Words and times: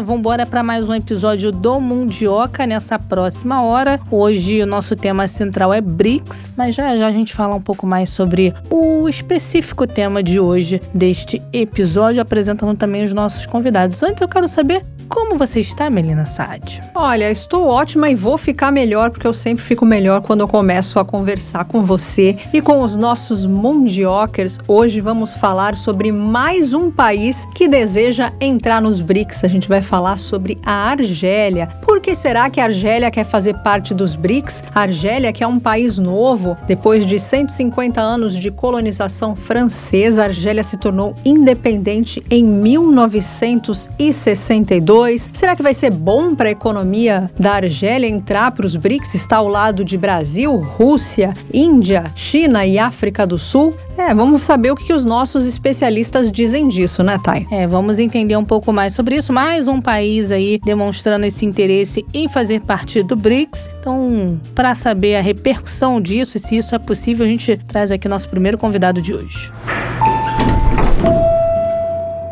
Melina, 0.00 0.02
vamos 0.02 0.20
embora 0.20 0.46
para 0.46 0.62
mais 0.62 0.88
um 0.88 0.94
episódio 0.94 1.52
do 1.52 1.80
Mundioca 1.80 2.66
nessa 2.66 2.98
próxima 2.98 3.62
hora. 3.62 4.00
Hoje 4.10 4.62
o 4.62 4.66
nosso 4.66 4.96
tema 4.96 5.28
central 5.28 5.72
é 5.72 5.80
BRICS, 5.80 6.50
mas 6.56 6.74
já 6.74 6.96
já 6.96 7.06
a 7.06 7.12
gente 7.12 7.34
fala 7.34 7.54
um 7.54 7.60
pouco 7.60 7.86
mais 7.86 8.10
sobre 8.10 8.54
o 8.70 9.08
específico 9.08 9.86
tema 9.86 10.22
de 10.22 10.40
hoje 10.40 10.80
deste 10.94 11.42
episódio, 11.52 12.20
apresentando 12.20 12.76
também 12.76 13.04
os 13.04 13.12
nossos 13.12 13.46
convidados. 13.46 14.02
Antes 14.02 14.20
eu 14.20 14.28
quero 14.28 14.48
saber 14.48 14.84
como 15.10 15.36
você 15.36 15.58
está, 15.58 15.90
Melina 15.90 16.24
Saad? 16.24 16.80
Olha, 16.94 17.28
estou 17.32 17.66
ótima 17.66 18.08
e 18.08 18.14
vou 18.14 18.38
ficar 18.38 18.70
melhor 18.70 19.10
porque 19.10 19.26
eu 19.26 19.34
sempre 19.34 19.64
fico 19.64 19.84
melhor 19.84 20.20
quando 20.22 20.40
eu 20.40 20.46
começo 20.46 21.00
a 21.00 21.04
conversar 21.04 21.64
com 21.64 21.82
você 21.82 22.36
e 22.52 22.60
com 22.60 22.80
os 22.80 22.94
nossos 22.94 23.44
mundiokers. 23.44 24.60
Hoje 24.68 25.00
vamos 25.00 25.34
falar 25.34 25.74
sobre 25.74 26.12
mais 26.12 26.72
um 26.72 26.92
país 26.92 27.44
que 27.56 27.66
deseja 27.66 28.32
entrar 28.40 28.80
nos 28.80 29.00
BRICS. 29.00 29.42
A 29.42 29.48
gente 29.48 29.68
vai 29.68 29.82
falar 29.90 30.16
sobre 30.16 30.56
a 30.64 30.90
Argélia. 30.90 31.66
Por 31.82 32.00
que 32.00 32.14
será 32.14 32.48
que 32.48 32.60
a 32.60 32.64
Argélia 32.64 33.10
quer 33.10 33.24
fazer 33.24 33.54
parte 33.54 33.92
dos 33.92 34.14
BRICS? 34.14 34.62
A 34.72 34.82
Argélia, 34.82 35.32
que 35.32 35.42
é 35.42 35.46
um 35.46 35.58
país 35.58 35.98
novo, 35.98 36.56
depois 36.68 37.04
de 37.04 37.18
150 37.18 38.00
anos 38.00 38.38
de 38.38 38.52
colonização 38.52 39.34
francesa, 39.34 40.22
a 40.22 40.26
Argélia 40.26 40.62
se 40.62 40.76
tornou 40.76 41.16
independente 41.24 42.22
em 42.30 42.44
1962 42.44 45.30
Será 45.32 45.56
que 45.56 45.62
vai 45.62 45.74
ser 45.74 45.90
bom 45.90 46.34
para 46.34 46.48
a 46.48 46.52
economia 46.52 47.30
da 47.38 47.54
Argélia 47.54 48.06
entrar 48.06 48.50
para 48.52 48.66
os 48.66 48.76
BRICS? 48.76 49.14
Está 49.14 49.38
ao 49.38 49.48
lado 49.48 49.84
de 49.84 49.98
Brasil, 49.98 50.56
Rússia, 50.56 51.34
Índia, 51.52 52.04
China 52.14 52.66
e 52.66 52.78
África 52.78 53.26
do 53.26 53.38
Sul? 53.38 53.74
É, 53.98 54.14
vamos 54.14 54.42
saber 54.42 54.70
o 54.70 54.74
que 54.74 54.92
os 54.92 55.04
nossos 55.04 55.44
especialistas 55.44 56.30
dizem 56.30 56.68
disso, 56.68 57.02
né, 57.02 57.18
Thay? 57.22 57.46
É, 57.50 57.66
vamos 57.66 57.98
entender 57.98 58.36
um 58.36 58.44
pouco 58.44 58.72
mais 58.72 58.94
sobre 58.94 59.16
isso. 59.16 59.32
Mais 59.32 59.68
um 59.68 59.79
país 59.80 60.30
aí 60.30 60.58
demonstrando 60.62 61.26
esse 61.26 61.44
interesse 61.44 62.04
em 62.12 62.28
fazer 62.28 62.60
parte 62.60 63.02
do 63.02 63.16
BRICS. 63.16 63.70
Então, 63.78 64.38
para 64.54 64.74
saber 64.74 65.16
a 65.16 65.20
repercussão 65.20 66.00
disso 66.00 66.36
e 66.36 66.40
se 66.40 66.56
isso 66.56 66.74
é 66.74 66.78
possível, 66.78 67.24
a 67.24 67.28
gente 67.28 67.56
traz 67.56 67.90
aqui 67.90 68.08
nosso 68.08 68.28
primeiro 68.28 68.58
convidado 68.58 69.00
de 69.00 69.14
hoje. 69.14 69.52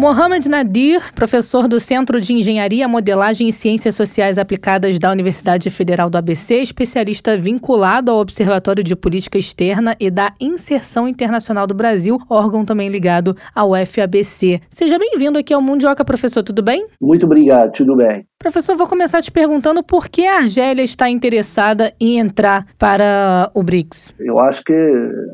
Mohamed 0.01 0.49
Nadir, 0.49 1.13
professor 1.13 1.67
do 1.67 1.81
Centro 1.81 2.21
de 2.21 2.33
Engenharia, 2.33 2.87
Modelagem 2.87 3.49
e 3.49 3.53
Ciências 3.53 3.97
Sociais 3.97 4.39
Aplicadas 4.39 4.97
da 4.97 5.11
Universidade 5.11 5.69
Federal 5.71 6.09
do 6.09 6.17
ABC, 6.17 6.61
especialista 6.61 7.37
vinculado 7.37 8.13
ao 8.13 8.19
Observatório 8.19 8.85
de 8.85 8.95
Política 8.95 9.39
Externa 9.39 9.97
e 9.99 10.09
da 10.09 10.33
Inserção 10.41 11.09
Internacional 11.09 11.67
do 11.67 11.75
Brasil, 11.75 12.17
órgão 12.31 12.65
também 12.65 12.89
ligado 12.89 13.37
ao 13.53 13.71
FABC. 13.75 14.61
Seja 14.71 15.01
bem-vindo 15.01 15.37
aqui 15.37 15.53
ao 15.53 15.61
Mundioca, 15.61 16.05
professor, 16.05 16.45
tudo 16.45 16.63
bem? 16.63 16.87
Muito 17.03 17.27
obrigado, 17.27 17.73
tudo 17.73 17.97
bem. 17.97 18.25
Professor, 18.41 18.77
vou 18.77 18.87
começar 18.87 19.21
te 19.21 19.33
perguntando 19.33 19.83
por 19.83 20.09
que 20.09 20.25
a 20.25 20.37
Argélia 20.37 20.85
está 20.85 21.11
interessada 21.11 21.93
em 21.99 22.21
entrar 22.21 22.67
para 22.79 23.51
o 23.53 23.65
BRICS. 23.65 24.15
Eu 24.21 24.39
acho 24.39 24.63
que, 24.63 24.73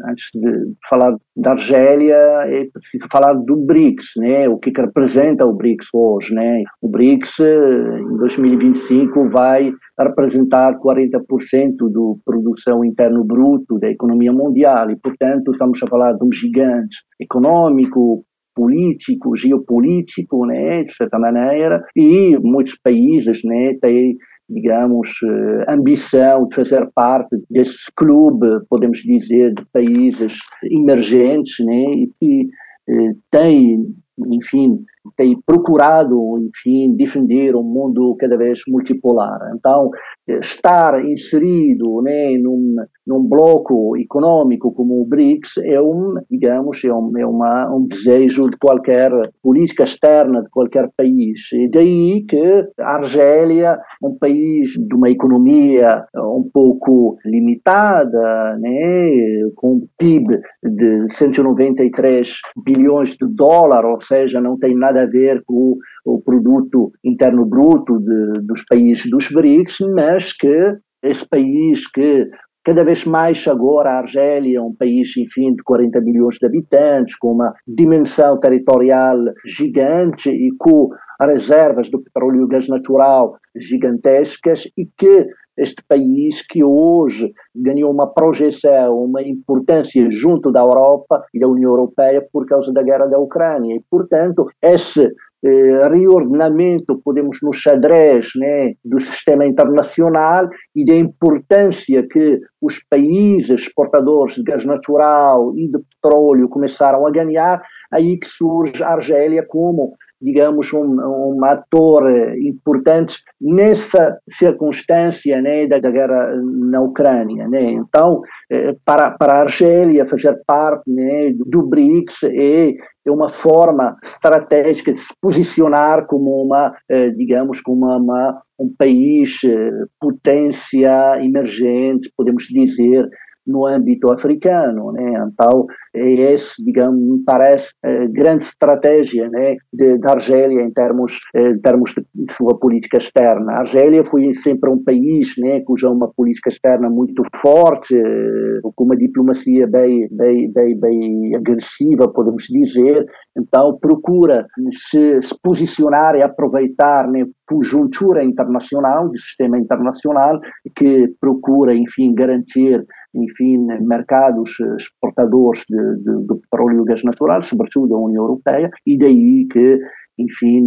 antes 0.08 0.30
de 0.34 0.72
falar 0.88 1.14
da 1.36 1.50
Argélia, 1.50 2.16
é 2.47 2.64
preciso 2.72 3.06
falar 3.12 3.34
do 3.34 3.56
BRICS, 3.56 4.06
né? 4.16 4.48
o 4.48 4.56
que, 4.56 4.72
que 4.72 4.80
representa 4.80 5.44
o 5.44 5.52
BRICS 5.52 5.86
hoje. 5.92 6.32
Né? 6.32 6.62
O 6.80 6.88
BRICS, 6.88 7.41
em 7.41 8.16
2025, 8.16 9.28
vai 9.28 9.70
representar 9.98 10.78
40% 10.78 11.10
da 11.12 12.21
produção 12.25 12.82
interno 12.82 13.22
bruto 13.22 13.78
da 13.78 13.91
economia 13.91 14.32
mundial 14.32 14.91
e, 14.91 14.97
portanto, 14.97 15.53
estamos 15.53 15.78
a 15.82 15.86
falar 15.88 16.15
de 16.15 16.25
um 16.25 16.32
gigante 16.32 16.97
econômico, 17.21 18.25
político, 18.54 19.37
geopolítico, 19.37 20.47
né, 20.47 20.84
de 20.84 20.94
certa 20.97 21.19
maneira, 21.19 21.82
e 21.97 22.37
muitos 22.38 22.76
países 22.82 23.42
né, 23.44 23.75
têm 23.81 24.16
digamos, 24.48 25.09
eh, 25.22 25.72
ambição 25.72 26.47
de 26.48 26.54
fazer 26.54 26.88
parte 26.94 27.37
desse 27.48 27.76
clube, 27.97 28.47
podemos 28.69 28.98
dizer, 28.98 29.54
de 29.54 29.65
países 29.72 30.37
emergentes, 30.62 31.54
né, 31.65 31.84
e 31.94 32.10
que 32.20 32.48
eh, 32.88 33.15
têm, 33.31 33.87
enfim, 34.19 34.78
tem 35.16 35.38
procurado, 35.44 36.38
enfim, 36.38 36.94
defender 36.97 37.54
um 37.54 37.62
mundo 37.62 38.16
cada 38.19 38.37
vez 38.37 38.60
multipolar. 38.69 39.38
Então, 39.56 39.91
estar 40.26 41.04
inserido 41.04 42.00
né, 42.03 42.38
num, 42.38 42.76
num 43.06 43.22
bloco 43.22 43.97
econômico 43.97 44.72
como 44.72 45.00
o 45.00 45.06
BRICS 45.06 45.59
é 45.65 45.81
um, 45.81 46.15
digamos, 46.31 46.82
é, 46.84 46.92
um, 46.92 47.19
é 47.19 47.26
uma, 47.26 47.75
um 47.75 47.87
desejo 47.87 48.48
de 48.48 48.56
qualquer 48.56 49.10
política 49.42 49.84
externa 49.84 50.42
de 50.42 50.50
qualquer 50.50 50.91
país. 50.97 51.41
E 51.53 51.69
daí 51.69 52.25
que 52.26 52.65
a 52.81 52.97
Argélia, 52.97 53.78
um 54.03 54.16
país 54.19 54.72
de 54.72 54.94
uma 54.94 55.10
economia 55.10 56.04
um 56.16 56.48
pouco 56.53 57.16
limitada, 57.25 58.56
né, 58.59 59.50
com 59.56 59.75
um 59.75 59.86
PIB 59.98 60.38
de 60.62 61.12
193 61.15 62.28
bilhões 62.65 63.10
de 63.10 63.26
dólares, 63.28 63.91
ou 63.91 64.00
seja, 64.00 64.41
não 64.41 64.59
tem 64.59 64.75
nada 64.75 64.94
a 64.97 65.06
ver 65.06 65.43
com 65.47 65.77
o, 66.05 66.21
produto 66.22 66.93
interno 67.05 67.44
bruto 67.44 67.99
de, 67.99 68.41
dos 68.47 68.65
países 68.65 69.09
dos 69.10 69.28
BRICS, 69.28 69.78
mas 69.94 70.32
que 70.32 70.77
esse 71.03 71.27
país 71.28 71.87
que 71.91 72.28
cada 72.65 72.82
vez 72.82 73.04
mais 73.04 73.47
agora 73.47 73.91
a 73.91 73.99
Argélia 73.99 74.59
é 74.59 74.62
um 74.62 74.75
país, 74.75 75.15
enfim, 75.16 75.54
de 75.54 75.62
40 75.62 76.00
milhões 76.00 76.37
de 76.38 76.47
habitantes, 76.47 77.15
com 77.16 77.33
uma 77.33 77.53
dimensão 77.69 78.41
territorial 78.41 79.19
gigante 79.44 80.31
e 80.31 80.50
com 80.59 80.88
reservas 81.20 81.88
de 81.88 81.98
petróleo 81.98 82.44
e 82.44 82.48
gás 82.48 82.69
natural 82.69 83.36
gigantescas 83.56 84.64
e 84.76 84.86
que 84.97 85.26
este 85.56 85.82
país 85.88 86.44
que 86.48 86.64
hoje 86.64 87.32
ganhou 87.54 87.92
uma 87.92 88.12
projeção, 88.12 89.04
uma 89.04 89.22
importância 89.22 90.10
junto 90.10 90.50
da 90.50 90.60
Europa 90.60 91.24
e 91.32 91.38
da 91.38 91.47
União 91.47 91.70
Europeia 91.70 92.26
por 92.32 92.44
causa 92.47 92.72
da 92.72 92.82
guerra 92.82 93.06
da 93.06 93.19
Ucrânia. 93.19 93.76
E, 93.76 93.82
portanto, 93.88 94.48
esse 94.60 95.12
eh, 95.44 95.88
reordenamento, 95.88 97.00
podemos, 97.04 97.38
no 97.42 97.53
xadrez 97.53 98.30
né, 98.34 98.72
do 98.84 98.98
sistema 98.98 99.47
internacional 99.47 100.48
e 100.74 100.84
da 100.84 100.94
importância 100.94 102.03
que 102.08 102.41
os 102.60 102.82
países 102.88 103.60
exportadores 103.60 104.36
de 104.36 104.42
gás 104.42 104.64
natural 104.64 105.53
e 105.56 105.69
de 105.69 105.78
petróleo 105.78 106.48
começaram 106.48 107.06
a 107.06 107.10
ganhar, 107.10 107.62
aí 107.92 108.19
que 108.19 108.26
surge 108.26 108.82
a 108.82 108.94
Argélia 108.94 109.44
como 109.47 109.92
digamos, 110.24 110.72
um, 110.72 110.96
um 111.36 111.44
ator 111.44 112.10
importante 112.38 113.18
nessa 113.38 114.18
circunstância 114.38 115.40
né, 115.42 115.66
da, 115.66 115.78
da 115.78 115.90
guerra 115.90 116.34
na 116.36 116.80
Ucrânia. 116.80 117.46
Né? 117.46 117.72
Então, 117.72 118.22
eh, 118.50 118.74
para, 118.84 119.10
para 119.10 119.34
a 119.34 119.42
Argélia 119.42 120.08
fazer 120.08 120.40
parte 120.46 120.90
né, 120.90 121.32
do 121.46 121.62
BRICS 121.62 122.22
é, 122.24 122.72
é 123.06 123.10
uma 123.10 123.28
forma 123.28 123.96
estratégica 124.02 124.94
de 124.94 125.00
se 125.00 125.14
posicionar 125.20 126.06
como 126.06 126.42
uma, 126.42 126.74
eh, 126.88 127.10
digamos, 127.10 127.60
como 127.60 127.86
uma, 127.86 128.41
um 128.58 128.74
país 128.78 129.36
eh, 129.44 129.70
potência 130.00 131.22
emergente, 131.22 132.10
podemos 132.16 132.44
dizer, 132.44 133.06
no 133.47 133.66
âmbito 133.66 134.12
africano. 134.12 134.93
Né? 134.93 135.12
Então, 135.32 135.66
é 135.94 136.32
esse, 136.34 136.62
digamos, 136.65 137.00
me 137.00 137.22
parece, 137.25 137.69
a 137.84 138.06
grande 138.09 138.44
estratégia 138.44 139.28
né, 139.28 139.57
de, 139.72 139.98
da 139.98 140.13
Argélia 140.13 140.63
em 140.63 140.72
termos, 140.72 141.18
eh, 141.34 141.51
em 141.51 141.60
termos 141.60 141.92
de, 141.92 142.04
de, 142.15 142.33
sua 142.34 142.59
política 142.59 142.98
externa. 142.98 143.53
A 143.53 143.59
Argélia 143.60 144.04
foi 144.04 144.34
sempre 144.34 144.71
um 144.71 144.83
país 144.83 145.34
né, 145.39 145.60
cuja 145.60 145.89
uma 145.89 146.10
política 146.13 146.51
externa 146.51 146.91
muito 146.91 147.22
forte, 147.36 147.95
eh, 147.95 148.60
com 148.74 148.84
uma 148.84 148.97
diplomacia 148.97 149.66
bem, 149.68 150.09
bem, 150.10 150.51
bem, 150.53 150.78
bem 150.78 151.36
agressiva, 151.36 152.13
podemos 152.13 152.45
dizer, 152.45 153.07
então 153.39 153.78
procura 153.78 154.47
se, 154.91 155.22
se 155.22 155.34
posicionar 155.42 156.16
e 156.16 156.22
aproveitar 156.22 157.09
né, 157.09 157.24
conjuntura 157.47 158.24
internacional, 158.24 159.09
do 159.09 159.18
sistema 159.18 159.59
internacional, 159.59 160.41
que 160.74 161.09
procura, 161.21 161.74
enfim, 161.74 162.15
garantir 162.15 162.84
enfim, 163.15 163.66
mercados 163.81 164.51
exportadores 164.77 165.63
de, 165.69 165.97
de, 165.97 166.27
de 166.27 166.41
petróleo 166.41 166.83
e 166.83 166.84
gás 166.84 167.03
natural, 167.05 167.43
sobretudo 167.43 167.89
da 167.89 167.97
União 167.97 168.25
Europeia, 168.25 168.71
e 168.87 168.99
daí 168.99 169.47
que, 169.51 169.78
enfim, 170.19 170.66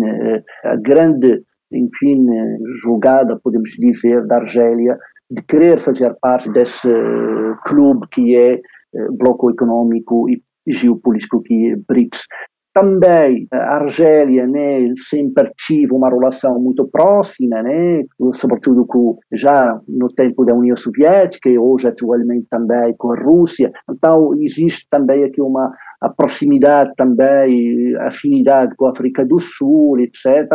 a 0.64 0.76
grande, 0.78 1.42
enfim, 1.72 2.26
jogada, 2.82 3.40
podemos 3.44 3.70
dizer, 3.72 4.26
da 4.26 4.38
Argélia 4.38 4.98
de 5.30 5.42
querer 5.42 5.80
fazer 5.80 6.16
parte 6.22 6.50
desse 6.52 6.90
clube 7.66 8.08
que 8.12 8.36
é 8.36 8.62
bloco 9.18 9.52
econômico 9.52 10.30
e 10.30 10.42
geopolítico 10.68 11.42
que 11.42 11.72
é 11.72 11.76
BRICS. 11.88 12.20
Também 12.78 13.48
a 13.52 13.78
Argélia 13.78 14.46
né, 14.46 14.94
sempre 15.10 15.52
tive 15.66 15.92
uma 15.94 16.10
relação 16.10 16.60
muito 16.60 16.88
próxima, 16.88 17.64
né, 17.64 18.04
sobretudo 18.36 18.86
com, 18.86 19.18
já 19.34 19.80
no 19.88 20.08
tempo 20.10 20.46
da 20.46 20.54
União 20.54 20.78
Soviética 20.78 21.50
e 21.50 21.58
hoje 21.58 21.88
atualmente 21.88 22.46
também 22.52 22.94
com 22.96 23.12
a 23.12 23.20
Rússia. 23.20 23.72
Então 23.90 24.32
existe 24.40 24.86
também 24.92 25.24
aqui 25.24 25.42
uma 25.42 25.72
proximidade 26.16 26.92
também, 26.96 27.96
afinidade 28.02 28.76
com 28.76 28.86
a 28.86 28.92
África 28.92 29.26
do 29.26 29.40
Sul, 29.40 30.00
etc. 30.00 30.48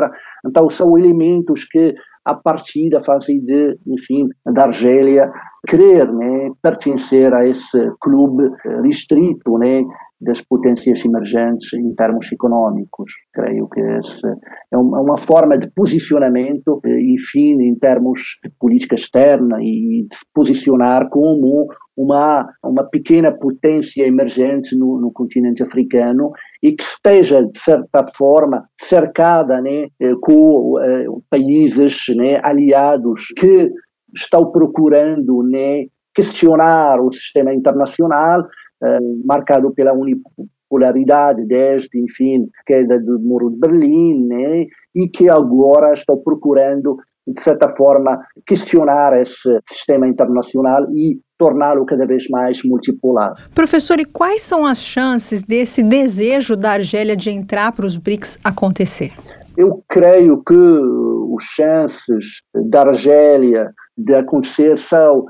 Então 0.47 0.71
são 0.71 0.97
elementos 0.97 1.65
que 1.65 1.93
a 2.25 2.35
partida 2.35 3.03
fazem 3.03 3.41
de, 3.41 3.77
enfim, 3.85 4.29
da 4.47 4.67
Argélia 4.67 5.29
querer 5.67 6.13
né, 6.13 6.51
pertencer 6.63 7.35
a 7.35 7.45
esse 7.45 7.91
clube 8.01 8.49
restrito 8.85 9.59
né, 9.59 9.83
das 10.23 10.41
potências 10.41 11.05
emergentes 11.05 11.73
em 11.73 11.95
termos 11.95 12.31
econômicos. 12.31 13.13
Creio 13.33 13.69
que 13.69 13.81
essa 13.81 14.37
é 14.73 14.77
uma 14.77 15.19
forma 15.19 15.59
de 15.59 15.71
posicionamento, 15.73 16.81
enfim, 16.85 17.61
em 17.63 17.75
termos 17.75 18.21
de 18.43 18.51
política 18.59 18.95
externa 18.95 19.59
e 19.61 20.07
de 20.11 20.17
posicionar 20.33 21.09
como 21.11 21.67
uma, 21.97 22.49
uma 22.65 22.85
pequena 22.85 23.33
potência 23.33 24.07
emergente 24.07 24.77
no, 24.77 25.01
no 25.01 25.13
continente 25.13 25.63
africano 25.63 26.31
e 26.63 26.73
que 26.73 26.83
esteja, 26.83 27.43
de 27.43 27.59
certa 27.59 28.07
forma, 28.17 28.65
cercada 28.81 29.61
né, 29.61 29.89
com 30.23 30.79
eh, 30.81 31.07
países 31.29 31.99
né, 32.17 32.41
aliados 32.43 33.27
que 33.37 33.71
estão 34.15 34.51
procurando 34.51 35.43
né, 35.43 35.87
questionar 36.15 37.01
o 37.01 37.13
sistema 37.13 37.55
internacional 37.55 38.47
eh, 38.85 38.99
marcado 39.25 39.73
pela 39.73 39.93
unipolaridade 39.93 41.45
desde, 41.47 41.89
enfim, 42.01 42.49
queda 42.67 42.99
do 42.99 43.21
muro 43.21 43.51
de 43.51 43.59
Berlim, 43.59 44.27
né, 44.27 44.67
e 44.95 45.09
que 45.09 45.29
agora 45.29 45.93
estão 45.93 46.19
procurando, 46.19 46.97
de 47.27 47.41
certa 47.41 47.75
forma, 47.77 48.19
questionar 48.47 49.21
esse 49.21 49.59
sistema 49.69 50.09
internacional 50.09 50.87
e 50.95 51.19
torná-lo 51.39 51.85
cada 51.85 52.07
vez 52.07 52.25
mais 52.31 52.63
multipolar. 52.65 53.35
Professor, 53.55 53.99
e 54.01 54.05
quais 54.05 54.43
são 54.43 54.65
as 54.65 54.79
chances 54.79 55.43
desse 55.43 55.83
desejo 55.83 56.57
da 56.57 56.73
Argélia 56.73 57.17
de 57.17 57.31
entrar 57.31 57.73
para 57.73 57.87
os 57.87 57.97
BRICS 57.97 58.39
acontecer? 58.45 59.13
Eu 59.57 59.83
creio 59.89 60.43
que 60.43 60.55
as 60.55 61.45
chances 61.45 62.41
da 62.71 62.83
Argélia 62.83 63.71
de 63.97 64.15
acontecer 64.15 64.79
são 64.79 65.27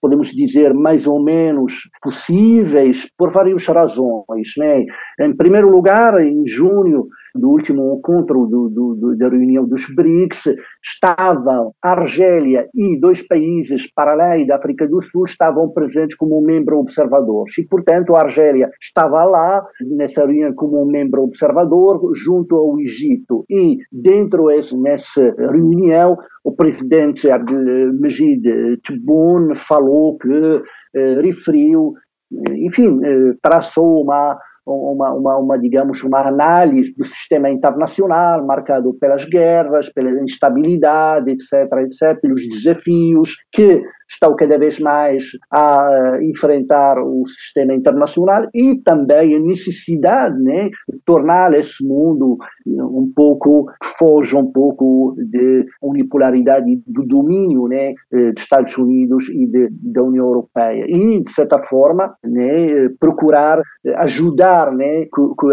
podemos 0.00 0.28
dizer, 0.28 0.72
mais 0.74 1.06
ou 1.06 1.22
menos 1.22 1.74
possíveis 2.02 3.06
por 3.16 3.30
várias 3.30 3.64
razões. 3.66 4.48
Né? 4.56 4.86
Em 5.20 5.36
primeiro 5.36 5.68
lugar, 5.68 6.20
em 6.22 6.46
junho 6.46 7.06
do 7.34 7.48
último 7.48 7.96
encontro 7.96 8.46
do, 8.46 8.68
do, 8.68 8.94
do, 8.94 9.16
da 9.16 9.28
reunião 9.28 9.66
dos 9.66 9.86
BRICS, 9.94 10.54
estavam 10.82 11.72
a 11.82 11.92
Argélia 11.92 12.68
e 12.74 12.98
dois 12.98 13.22
países 13.22 13.90
para 13.94 14.12
além 14.12 14.46
da 14.46 14.56
África 14.56 14.86
do 14.86 15.02
Sul 15.02 15.24
estavam 15.24 15.70
presentes 15.70 16.16
como 16.16 16.40
membro 16.40 16.78
observador. 16.78 17.46
E, 17.58 17.64
portanto, 17.64 18.14
a 18.14 18.22
Argélia 18.22 18.70
estava 18.80 19.24
lá 19.24 19.64
nessa 19.80 20.24
reunião 20.24 20.54
como 20.54 20.84
membro 20.84 21.22
observador 21.22 22.12
junto 22.14 22.56
ao 22.56 22.78
Egito. 22.80 23.44
E 23.50 23.78
dentro 23.90 24.46
dessa 24.46 25.34
reunião, 25.38 26.16
o 26.44 26.52
presidente 26.52 27.30
Abdelmejid 27.30 28.42
Tebboune 28.84 29.54
falou 29.56 30.18
que, 30.18 30.62
eh, 30.94 31.20
referiu, 31.20 31.94
eh, 32.32 32.66
enfim, 32.66 33.00
eh, 33.04 33.34
traçou 33.42 34.02
uma 34.02 34.38
uma, 34.64 35.12
uma, 35.12 35.38
uma, 35.38 35.58
digamos, 35.58 36.02
uma 36.02 36.20
análise 36.20 36.94
do 36.96 37.04
sistema 37.04 37.50
internacional 37.50 38.44
marcado 38.46 38.94
pelas 38.94 39.24
guerras, 39.24 39.88
pela 39.92 40.10
instabilidade, 40.22 41.32
etc., 41.32 41.52
etc., 41.80 42.20
pelos 42.20 42.46
desafios 42.48 43.34
que 43.52 43.82
estão 44.12 44.36
cada 44.36 44.58
vez 44.58 44.78
mais 44.78 45.24
a 45.50 46.18
enfrentar 46.22 46.98
o 46.98 47.24
sistema 47.26 47.74
internacional 47.74 48.46
e 48.54 48.80
também 48.84 49.34
a 49.34 49.40
necessidade 49.40 50.38
né, 50.40 50.70
de 50.88 50.98
tornar 51.04 51.54
esse 51.54 51.84
mundo 51.84 52.36
um 52.66 53.10
pouco, 53.14 53.66
foge 53.98 54.36
um 54.36 54.50
pouco 54.50 55.14
de 55.18 55.66
unipolaridade 55.82 56.80
do 56.86 57.04
domínio 57.04 57.66
né, 57.68 57.94
dos 58.10 58.42
Estados 58.42 58.76
Unidos 58.76 59.28
e 59.28 59.46
de, 59.46 59.68
da 59.70 60.02
União 60.02 60.26
Europeia. 60.26 60.84
E, 60.88 61.22
de 61.22 61.32
certa 61.32 61.58
forma, 61.64 62.14
né, 62.24 62.88
procurar 63.00 63.62
ajudar 63.96 64.72
né, 64.72 65.06
com, 65.10 65.34
com 65.34 65.50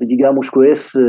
digamos, 0.00 0.50
com 0.50 0.62
essa 0.62 1.00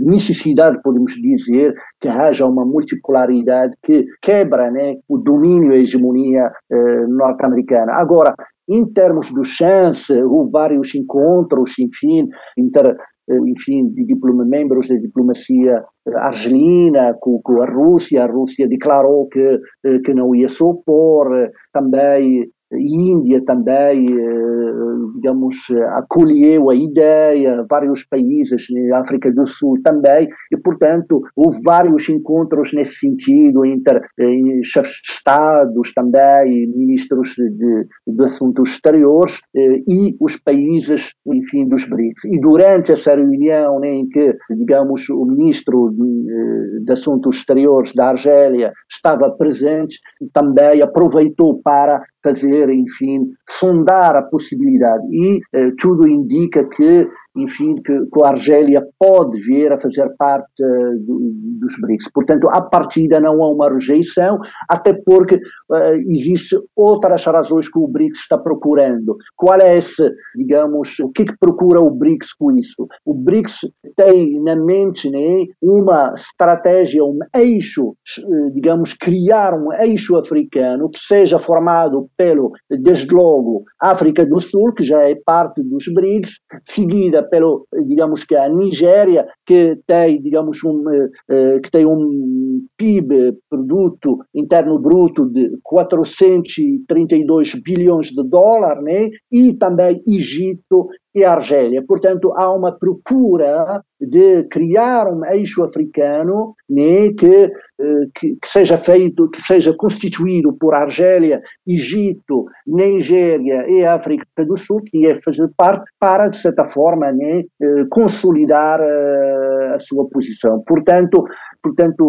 necessidade, 0.00 0.80
podemos 0.82 1.12
dizer, 1.14 1.74
que 2.00 2.08
haja 2.08 2.46
uma 2.46 2.64
multipolaridade 2.64 3.74
que 3.82 4.04
quebra 4.22 4.70
né, 4.70 4.96
o 5.08 5.18
domínio 5.18 5.72
e 5.72 5.82
hegemonia 5.82 6.50
eh, 6.70 7.06
norte-americana. 7.08 7.92
Agora, 7.94 8.34
em 8.68 8.84
termos 8.92 9.32
de 9.32 9.44
chance, 9.44 10.12
houve 10.12 10.50
vários 10.50 10.94
encontros, 10.94 11.72
enfim, 11.78 12.28
inter, 12.56 12.96
eh, 13.30 13.38
enfim, 13.46 13.88
de 13.88 14.04
diploma, 14.04 14.44
membros 14.44 14.88
da 14.88 14.96
diplomacia 14.96 15.82
eh, 16.06 16.14
argelina 16.16 17.14
com, 17.20 17.40
com, 17.42 17.62
a 17.62 17.66
Rússia. 17.66 18.24
A 18.24 18.26
Rússia 18.26 18.68
declarou 18.68 19.26
que, 19.28 19.58
eh, 19.86 19.98
que 20.04 20.12
não 20.12 20.34
ia 20.34 20.48
se 20.50 20.62
opor. 20.62 21.50
Também 21.72 22.50
Índia 22.72 23.42
também, 23.44 24.06
eh, 24.12 24.72
digamos, 25.14 25.56
acolheu 25.96 26.70
a 26.70 26.74
ideia, 26.74 27.64
vários 27.68 28.04
países, 28.04 28.66
África 28.94 29.32
do 29.32 29.46
Sul 29.46 29.80
também, 29.82 30.28
e, 30.52 30.56
portanto, 30.58 31.22
houve 31.34 31.62
vários 31.62 32.08
encontros 32.08 32.72
nesse 32.74 32.96
sentido, 32.96 33.64
entre 33.64 33.98
eh, 34.20 34.60
chefes 34.62 35.00
de 35.02 35.10
Estados 35.10 35.92
também, 35.94 36.66
ministros 36.74 37.30
de, 37.36 37.86
de 38.06 38.24
assuntos 38.24 38.70
exteriores 38.70 39.40
eh, 39.56 39.82
e 39.88 40.16
os 40.20 40.36
países, 40.36 41.12
enfim, 41.26 41.66
dos 41.66 41.88
BRICS. 41.88 42.24
E 42.26 42.38
durante 42.38 42.92
essa 42.92 43.14
reunião 43.14 43.82
em 43.82 44.06
que, 44.08 44.34
digamos, 44.50 45.08
o 45.08 45.24
ministro 45.24 45.90
de, 45.90 46.84
de 46.84 46.92
assuntos 46.92 47.36
exteriores 47.36 47.92
da 47.94 48.08
Argélia 48.08 48.72
estava 48.90 49.30
presente, 49.30 49.96
também 50.32 50.82
aproveitou 50.82 51.60
para 51.62 52.02
fazer, 52.22 52.57
enfim, 52.70 53.30
sondar 53.48 54.16
a 54.16 54.22
possibilidade. 54.22 55.04
E 55.10 55.40
eh, 55.52 55.72
tudo 55.78 56.08
indica 56.08 56.64
que 56.64 57.08
enfim, 57.42 57.76
que, 57.76 58.06
que 58.06 58.24
a 58.24 58.28
Argélia 58.28 58.82
pode 58.98 59.38
vir 59.40 59.72
a 59.72 59.80
fazer 59.80 60.08
parte 60.18 60.62
uh, 60.62 60.98
do, 61.00 61.18
dos 61.60 61.74
BRICS. 61.80 62.10
Portanto, 62.12 62.48
à 62.50 62.60
partida 62.60 63.20
não 63.20 63.42
há 63.42 63.50
uma 63.50 63.70
rejeição, 63.70 64.38
até 64.68 64.92
porque 64.92 65.36
uh, 65.36 65.94
existe 66.08 66.56
outras 66.76 67.24
razões 67.24 67.68
que 67.68 67.78
o 67.78 67.88
BRICS 67.88 68.20
está 68.20 68.38
procurando. 68.38 69.16
Qual 69.36 69.60
é 69.60 69.78
esse, 69.78 70.10
digamos, 70.36 70.98
o 71.00 71.10
que, 71.10 71.24
que 71.24 71.38
procura 71.38 71.80
o 71.80 71.90
BRICS 71.90 72.32
com 72.34 72.52
isso? 72.52 72.86
O 73.04 73.14
BRICS 73.14 73.58
tem 73.96 74.40
na 74.42 74.56
mente 74.56 75.10
né, 75.10 75.46
uma 75.62 76.14
estratégia, 76.14 77.04
um 77.04 77.18
eixo, 77.34 77.94
eh, 78.18 78.50
digamos, 78.52 78.94
criar 78.94 79.54
um 79.54 79.72
eixo 79.72 80.16
africano 80.16 80.88
que 80.90 80.98
seja 81.00 81.38
formado 81.38 82.08
pelo, 82.16 82.52
desde 82.70 83.12
logo, 83.12 83.64
África 83.80 84.24
do 84.26 84.40
Sul, 84.40 84.72
que 84.72 84.82
já 84.82 85.02
é 85.02 85.14
parte 85.24 85.62
dos 85.62 85.84
BRICS, 85.92 86.30
seguida 86.68 87.27
pelo, 87.28 87.66
digamos 87.86 88.24
que 88.24 88.34
a 88.34 88.48
Nigéria, 88.48 89.26
que 89.46 89.78
tem, 89.86 90.20
digamos, 90.20 90.62
um, 90.64 90.80
uh, 90.80 91.60
que 91.62 91.70
tem 91.70 91.86
um 91.86 92.66
PIB, 92.76 93.36
produto 93.48 94.18
interno 94.34 94.78
bruto, 94.78 95.26
de 95.26 95.50
432 95.62 97.54
bilhões 97.62 98.08
de 98.08 98.22
dólares, 98.28 98.82
né? 98.82 99.10
e 99.30 99.54
também 99.54 100.02
Egito 100.06 100.88
e 101.14 101.24
Argélia. 101.24 101.82
Portanto, 101.86 102.32
há 102.36 102.52
uma 102.52 102.72
procura 102.72 103.82
de 104.00 104.44
criar 104.44 105.08
um 105.12 105.24
eixo 105.24 105.64
africano 105.64 106.54
né, 106.70 107.12
que, 107.18 107.26
eh, 107.26 108.06
que, 108.14 108.36
que, 108.40 108.48
seja 108.48 108.78
feito, 108.78 109.28
que 109.30 109.42
seja 109.42 109.74
constituído 109.74 110.56
por 110.56 110.74
Argélia, 110.74 111.42
Egito, 111.66 112.46
Nigéria 112.66 113.68
e 113.68 113.84
África 113.84 114.24
do 114.44 114.56
Sul, 114.56 114.82
que 114.86 115.06
é 115.06 115.20
fazer 115.22 115.50
parte 115.56 115.90
para, 115.98 116.28
de 116.28 116.40
certa 116.40 116.66
forma, 116.68 117.10
né, 117.10 117.42
eh, 117.60 117.84
consolidar 117.90 118.80
eh, 118.80 119.74
a 119.74 119.80
sua 119.80 120.08
posição. 120.08 120.62
Portanto, 120.66 121.24
portanto 121.60 122.04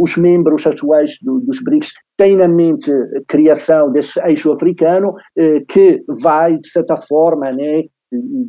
os 0.00 0.16
membros 0.16 0.64
atuais 0.66 1.16
do, 1.20 1.40
dos 1.40 1.60
BRICS 1.60 1.88
têm 2.16 2.36
na 2.36 2.46
mente 2.46 2.92
a 2.92 3.20
criação 3.26 3.90
desse 3.90 4.20
eixo 4.20 4.52
africano 4.52 5.14
que 5.68 6.02
vai, 6.22 6.56
de 6.58 6.68
certa 6.68 6.96
forma, 6.96 7.50
né, 7.50 7.82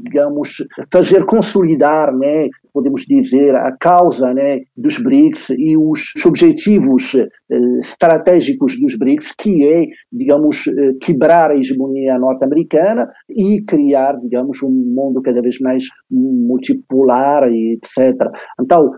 digamos, 0.03 0.63
fazer 0.91 1.25
consolidar, 1.25 2.15
né, 2.15 2.48
podemos 2.74 3.03
dizer, 3.05 3.55
a 3.55 3.72
causa 3.77 4.34
né, 4.34 4.62
dos 4.75 4.98
BRICS 4.98 5.50
e 5.57 5.77
os 5.77 6.01
objetivos 6.25 7.12
estratégicos 7.82 8.80
dos 8.80 8.98
BRICS, 8.98 9.32
que 9.38 9.66
é, 9.68 9.86
digamos, 10.12 10.64
quebrar 11.02 11.52
a 11.52 11.58
hegemonia 11.58 12.18
norte-americana 12.18 13.08
e 13.30 13.62
criar, 13.64 14.20
digamos, 14.20 14.62
um 14.64 14.70
mundo 14.70 15.22
cada 15.22 15.42
vez 15.42 15.60
mais 15.60 15.84
multipolar 16.10 17.50
e 17.52 17.78
etc. 17.78 18.16
Então, 18.60 18.92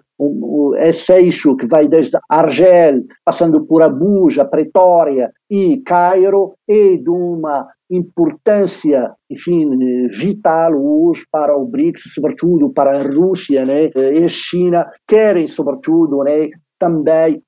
esse 0.78 1.14
eixo 1.14 1.56
que 1.56 1.68
vai 1.68 1.88
desde 1.88 2.18
Argel, 2.30 3.04
passando 3.24 3.66
por 3.66 3.82
Abuja, 3.84 4.46
Pretória 4.46 5.32
e 5.50 5.78
Cairo, 5.86 6.54
é 6.68 6.98
de 6.98 7.10
uma 7.10 7.68
importância, 7.90 9.12
enfim, 9.30 9.70
vital 10.10 10.74
hoje 10.74 11.24
para 11.32 11.56
o 11.56 11.66
BRICS, 11.66 12.14
sobretudo 12.14 12.72
para 12.72 13.00
a 13.00 13.04
Rússia 13.04 13.66
né, 13.66 13.90
e 13.96 14.24
a 14.24 14.28
China, 14.28 14.86
querem, 15.08 15.48
sobretudo, 15.48 16.24
né, 16.24 16.50
também 16.80 17.36
eh, 17.36 17.42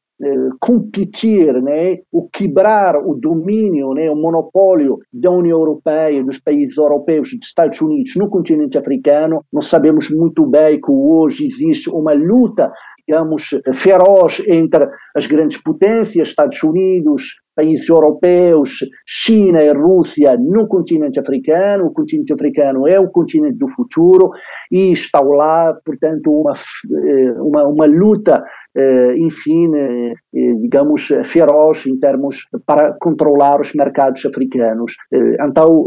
competir, 0.60 1.62
né, 1.62 2.00
o 2.12 2.28
quebrar 2.30 2.98
o 2.98 3.14
domínio, 3.14 3.94
né, 3.94 4.10
o 4.10 4.16
monopólio 4.16 5.00
da 5.14 5.32
União 5.32 5.58
Europeia, 5.58 6.24
dos 6.24 6.38
países 6.38 6.78
europeus, 6.78 7.30
dos 7.30 7.48
Estados 7.48 7.80
Unidos 7.80 8.16
no 8.16 8.30
continente 8.30 8.78
africano. 8.78 9.44
Nós 9.52 9.68
sabemos 9.68 10.10
muito 10.10 10.46
bem 10.46 10.80
que 10.80 10.92
hoje 10.92 11.46
existe 11.46 11.90
uma 11.90 12.14
luta 12.14 12.72
digamos, 13.10 13.50
feroz 13.74 14.40
entre 14.48 14.88
as 15.16 15.26
grandes 15.26 15.58
potências, 15.58 16.30
Estados 16.30 16.62
Unidos, 16.62 17.24
países 17.56 17.90
europeus, 17.90 18.70
China 19.06 19.64
e 19.64 19.74
Rússia 19.74 20.38
no 20.38 20.68
continente 20.68 21.20
africano. 21.20 21.88
O 21.88 21.92
continente 21.92 22.32
africano 22.32 22.88
é 22.88 23.00
o 23.00 23.10
continente 23.10 23.58
do 23.58 23.68
futuro 23.70 24.30
e 24.72 24.94
está 24.94 25.20
lá, 25.20 25.74
portanto, 25.84 26.32
uma, 26.32 26.54
eh, 26.54 27.32
uma, 27.42 27.68
uma 27.68 27.86
luta, 27.86 28.36
eh, 28.38 28.44
enfim, 29.18 29.72
eh, 29.76 30.14
digamos, 30.62 31.08
feroz 31.32 31.86
em 31.86 32.00
termos 32.00 32.38
para 32.66 32.96
controlar 33.00 33.60
os 33.60 33.74
mercados 33.74 34.26
africanos. 34.26 34.96
Então, 35.42 35.86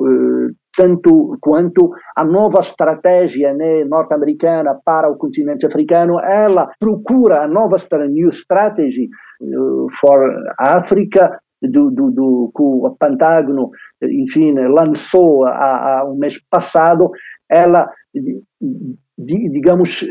tanto 0.77 1.37
quanto 1.41 1.91
a 2.17 2.25
nova 2.25 2.61
estratégia 2.61 3.55
né, 3.55 3.85
norte-americana 3.85 4.79
para 4.85 5.11
o 5.11 5.17
continente 5.17 5.67
africano, 5.67 6.19
ela 6.21 6.71
procura 6.79 7.43
a 7.43 7.49
nova 7.49 7.77
new 8.09 8.31
strategy 8.31 9.09
for 10.01 10.35
Africa 10.59 11.39
do, 11.63 11.91
do, 11.91 12.11
do, 12.11 12.53
que 12.55 12.63
o 12.63 12.97
Pentágono, 12.99 13.71
enfim, 14.03 14.53
lançou 14.53 15.45
há, 15.45 16.01
há 16.01 16.11
um 16.11 16.17
mês 16.17 16.39
passado, 16.51 17.11
ela, 17.51 17.89
digamos, 19.19 20.05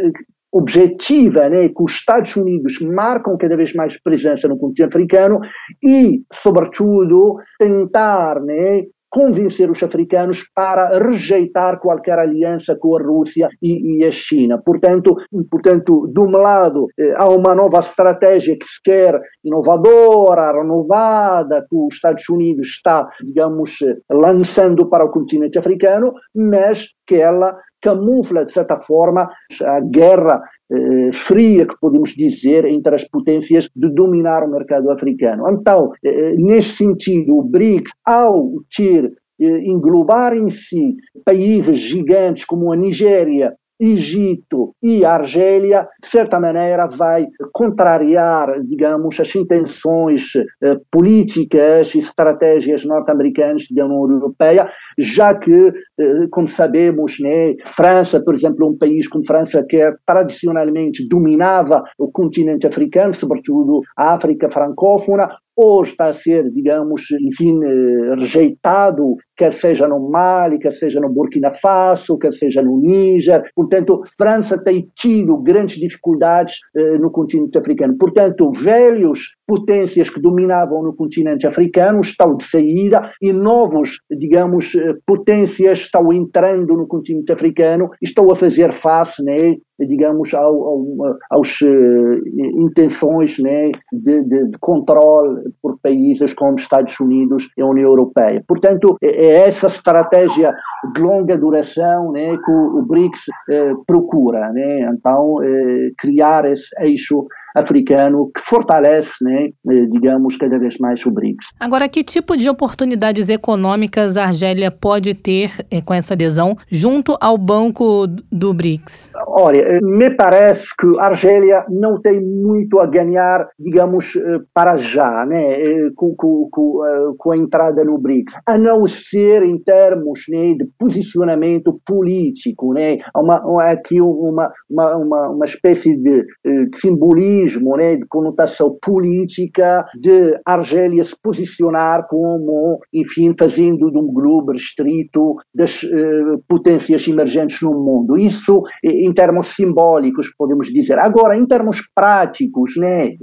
objetiva, 0.51 1.47
né, 1.49 1.69
que 1.69 1.83
os 1.83 1.93
Estados 1.93 2.35
Unidos 2.35 2.79
marcam 2.81 3.37
cada 3.37 3.55
vez 3.55 3.73
mais 3.73 3.99
presença 4.01 4.47
no 4.47 4.57
continente 4.57 4.95
africano 4.95 5.39
e, 5.83 6.23
sobretudo, 6.33 7.37
tentar 7.57 8.41
né, 8.41 8.83
convencer 9.11 9.69
os 9.69 9.83
africanos 9.83 10.41
para 10.55 10.97
rejeitar 10.97 11.79
qualquer 11.79 12.17
aliança 12.17 12.77
com 12.79 12.97
a 12.97 13.03
Rússia 13.03 13.49
e, 13.61 13.97
e 13.97 14.05
a 14.05 14.11
China. 14.11 14.57
Portanto, 14.65 15.17
portanto, 15.51 16.07
de 16.07 16.19
um 16.21 16.31
lado, 16.31 16.87
eh, 16.97 17.13
há 17.17 17.29
uma 17.29 17.53
nova 17.53 17.79
estratégia 17.79 18.57
que 18.57 18.65
se 18.65 18.81
quer 18.81 19.19
inovadora, 19.43 20.53
renovada, 20.53 21.65
que 21.69 21.75
os 21.75 21.93
Estados 21.93 22.27
Unidos 22.29 22.67
está, 22.67 23.05
digamos, 23.21 23.81
eh, 23.81 23.97
lançando 24.09 24.89
para 24.89 25.03
o 25.03 25.11
continente 25.11 25.59
africano, 25.59 26.13
mas 26.33 26.87
que 27.05 27.15
ela 27.15 27.57
camufla, 27.81 28.45
de 28.45 28.53
certa 28.53 28.79
forma, 28.79 29.29
a 29.63 29.79
guerra 29.79 30.41
eh, 30.71 31.11
fria, 31.11 31.65
que 31.65 31.75
podemos 31.81 32.11
dizer, 32.11 32.65
entre 32.65 32.95
as 32.95 33.03
potências 33.03 33.69
de 33.75 33.89
dominar 33.89 34.43
o 34.43 34.51
mercado 34.51 34.91
africano. 34.91 35.49
Então, 35.49 35.91
eh, 36.05 36.35
nesse 36.37 36.77
sentido, 36.77 37.37
o 37.37 37.43
BRICS, 37.43 37.91
ao 38.05 38.51
ter 38.75 39.11
eh, 39.39 39.59
englobar 39.65 40.33
em 40.33 40.49
si 40.49 40.95
países 41.25 41.79
gigantes 41.79 42.45
como 42.45 42.71
a 42.71 42.75
Nigéria, 42.75 43.55
Egito 43.81 44.75
e 44.81 45.03
Argélia, 45.03 45.87
de 45.99 46.07
certa 46.07 46.39
maneira, 46.39 46.85
vai 46.85 47.25
contrariar, 47.51 48.61
digamos, 48.63 49.19
as 49.19 49.33
intenções 49.35 50.23
eh, 50.61 50.77
políticas 50.91 51.95
e 51.95 51.99
estratégias 51.99 52.85
norte-americanas 52.85 53.63
da 53.71 53.85
União 53.85 54.07
Europeia, 54.11 54.69
já 54.99 55.33
que, 55.33 55.51
eh, 55.51 56.27
como 56.29 56.47
sabemos, 56.47 57.19
né, 57.19 57.55
França, 57.75 58.21
por 58.23 58.35
exemplo, 58.35 58.69
um 58.69 58.77
país 58.77 59.07
como 59.07 59.25
França 59.25 59.65
que 59.67 59.79
tradicionalmente 60.05 61.07
dominava 61.09 61.83
o 61.97 62.11
continente 62.11 62.67
africano, 62.67 63.15
sobretudo 63.15 63.81
a 63.97 64.13
África 64.13 64.47
francófona, 64.51 65.27
ou 65.55 65.83
está 65.83 66.07
a 66.07 66.13
ser, 66.13 66.49
digamos, 66.51 67.03
enfim, 67.11 67.59
eh, 67.63 68.15
rejeitado, 68.15 69.15
quer 69.35 69.53
seja 69.53 69.87
no 69.87 70.09
Mali, 70.09 70.59
quer 70.59 70.73
seja 70.73 70.99
no 70.99 71.09
Burkina 71.09 71.51
Faso, 71.51 72.17
quer 72.17 72.33
seja 72.33 72.61
no 72.61 72.77
Níger. 72.77 73.43
Portanto, 73.55 74.01
França 74.17 74.57
tem 74.57 74.89
tido 74.95 75.37
grandes 75.37 75.77
dificuldades 75.77 76.55
eh, 76.75 76.97
no 76.97 77.11
continente 77.11 77.57
africano. 77.57 77.97
Portanto, 77.97 78.51
velhos 78.51 79.19
potências 79.51 80.09
que 80.09 80.21
dominavam 80.21 80.81
no 80.81 80.95
continente 80.95 81.45
africano 81.45 81.99
estão 81.99 82.37
de 82.37 82.45
saída 82.45 83.11
e 83.21 83.33
novos, 83.33 83.97
digamos, 84.09 84.73
eh, 84.73 84.93
potências 85.05 85.79
estão 85.79 86.13
entrando 86.13 86.73
no 86.77 86.87
continente 86.87 87.33
africano 87.33 87.89
e 88.01 88.07
estão 88.07 88.31
a 88.31 88.35
fazer 88.37 88.71
face, 88.71 89.21
né, 89.21 89.57
digamos, 89.85 90.33
ao, 90.33 90.53
ao, 90.53 90.85
aos 91.31 91.59
uh, 91.61 92.61
intenções 92.61 93.37
né, 93.39 93.71
de, 93.91 94.23
de, 94.23 94.49
de, 94.49 94.57
controle 94.59 95.41
por 95.61 95.79
países 95.81 96.33
como 96.33 96.55
Estados 96.55 96.99
Unidos 96.99 97.49
e 97.57 97.63
União 97.63 97.89
Europeia. 97.89 98.43
Portanto, 98.47 98.95
é, 99.01 99.07
é 99.07 99.47
essa 99.47 99.67
estratégia 99.67 100.53
de 100.93 101.01
longa 101.01 101.37
duração 101.37 102.11
né, 102.11 102.37
que 102.37 102.51
o, 102.51 102.79
o 102.79 102.85
BRICS 102.85 103.19
eh, 103.49 103.73
procura. 103.85 104.51
Né? 104.51 104.81
Então, 104.93 105.41
eh, 105.43 105.89
criar 105.97 106.45
esse 106.45 106.67
eixo 106.79 107.25
africano 107.55 108.31
que 108.33 108.41
fortalece, 108.41 109.11
né, 109.21 109.49
eh, 109.69 109.85
digamos, 109.91 110.37
cada 110.37 110.57
vez 110.57 110.77
mais 110.77 111.05
o 111.05 111.11
BRICS. 111.11 111.45
Agora, 111.59 111.87
que 111.89 112.03
tipo 112.03 112.37
de 112.37 112.49
oportunidades 112.49 113.29
econômicas 113.29 114.17
a 114.17 114.25
Argélia 114.25 114.71
pode 114.71 115.13
ter 115.13 115.51
eh, 115.69 115.81
com 115.81 115.93
essa 115.93 116.13
adesão 116.13 116.55
junto 116.69 117.17
ao 117.19 117.37
banco 117.37 118.07
do 118.31 118.53
BRICS? 118.53 119.11
Olha, 119.27 119.61
eh, 119.61 119.79
me 119.81 120.09
parece 120.11 120.65
que 120.79 120.87
a 120.99 121.07
Argélia 121.07 121.65
não 121.69 121.99
tem 122.01 122.21
muito 122.21 122.79
a 122.79 122.85
ganhar, 122.85 123.47
digamos, 123.59 124.13
para 124.53 124.77
já, 124.77 125.25
né, 125.25 125.89
com, 125.95 126.15
com, 126.15 126.47
com, 126.51 127.15
com 127.17 127.31
a 127.31 127.37
entrada 127.37 127.83
no 127.83 127.97
BRICS, 127.97 128.33
a 128.45 128.57
não 128.57 128.85
ser 128.87 129.43
em 129.43 129.57
termos 129.57 130.21
né, 130.29 130.53
de 130.53 130.67
posicionamento 130.77 131.79
político, 131.85 132.73
né, 132.73 132.97
uma, 133.15 133.63
aqui 133.63 134.01
uma, 134.01 134.51
uma, 134.69 134.97
uma, 134.97 135.29
uma 135.29 135.45
espécie 135.45 135.95
de, 135.97 136.25
de 136.43 136.77
simbolismo 136.77 137.40
simbolismo 137.41 137.77
né, 137.77 137.95
de 137.95 138.05
conotação 138.07 138.77
política 138.81 139.85
de 139.99 140.39
Argélia 140.45 141.03
se 141.03 141.15
posicionar 141.21 142.07
como, 142.07 142.79
enfim, 142.93 143.33
fazendo 143.37 143.91
de 143.91 143.97
um 143.97 144.11
grupo 144.11 144.51
restrito 144.51 145.35
das 145.53 145.83
eh, 145.83 146.37
potências 146.47 147.07
emergentes 147.07 147.61
no 147.61 147.71
mundo. 147.71 148.17
Isso 148.17 148.63
em 148.83 149.13
termos 149.13 149.55
simbólicos, 149.55 150.29
podemos 150.37 150.67
dizer. 150.67 150.99
Agora, 150.99 151.37
em 151.37 151.45
termos 151.45 151.81
práticos, 151.95 152.75
né, 152.77 153.13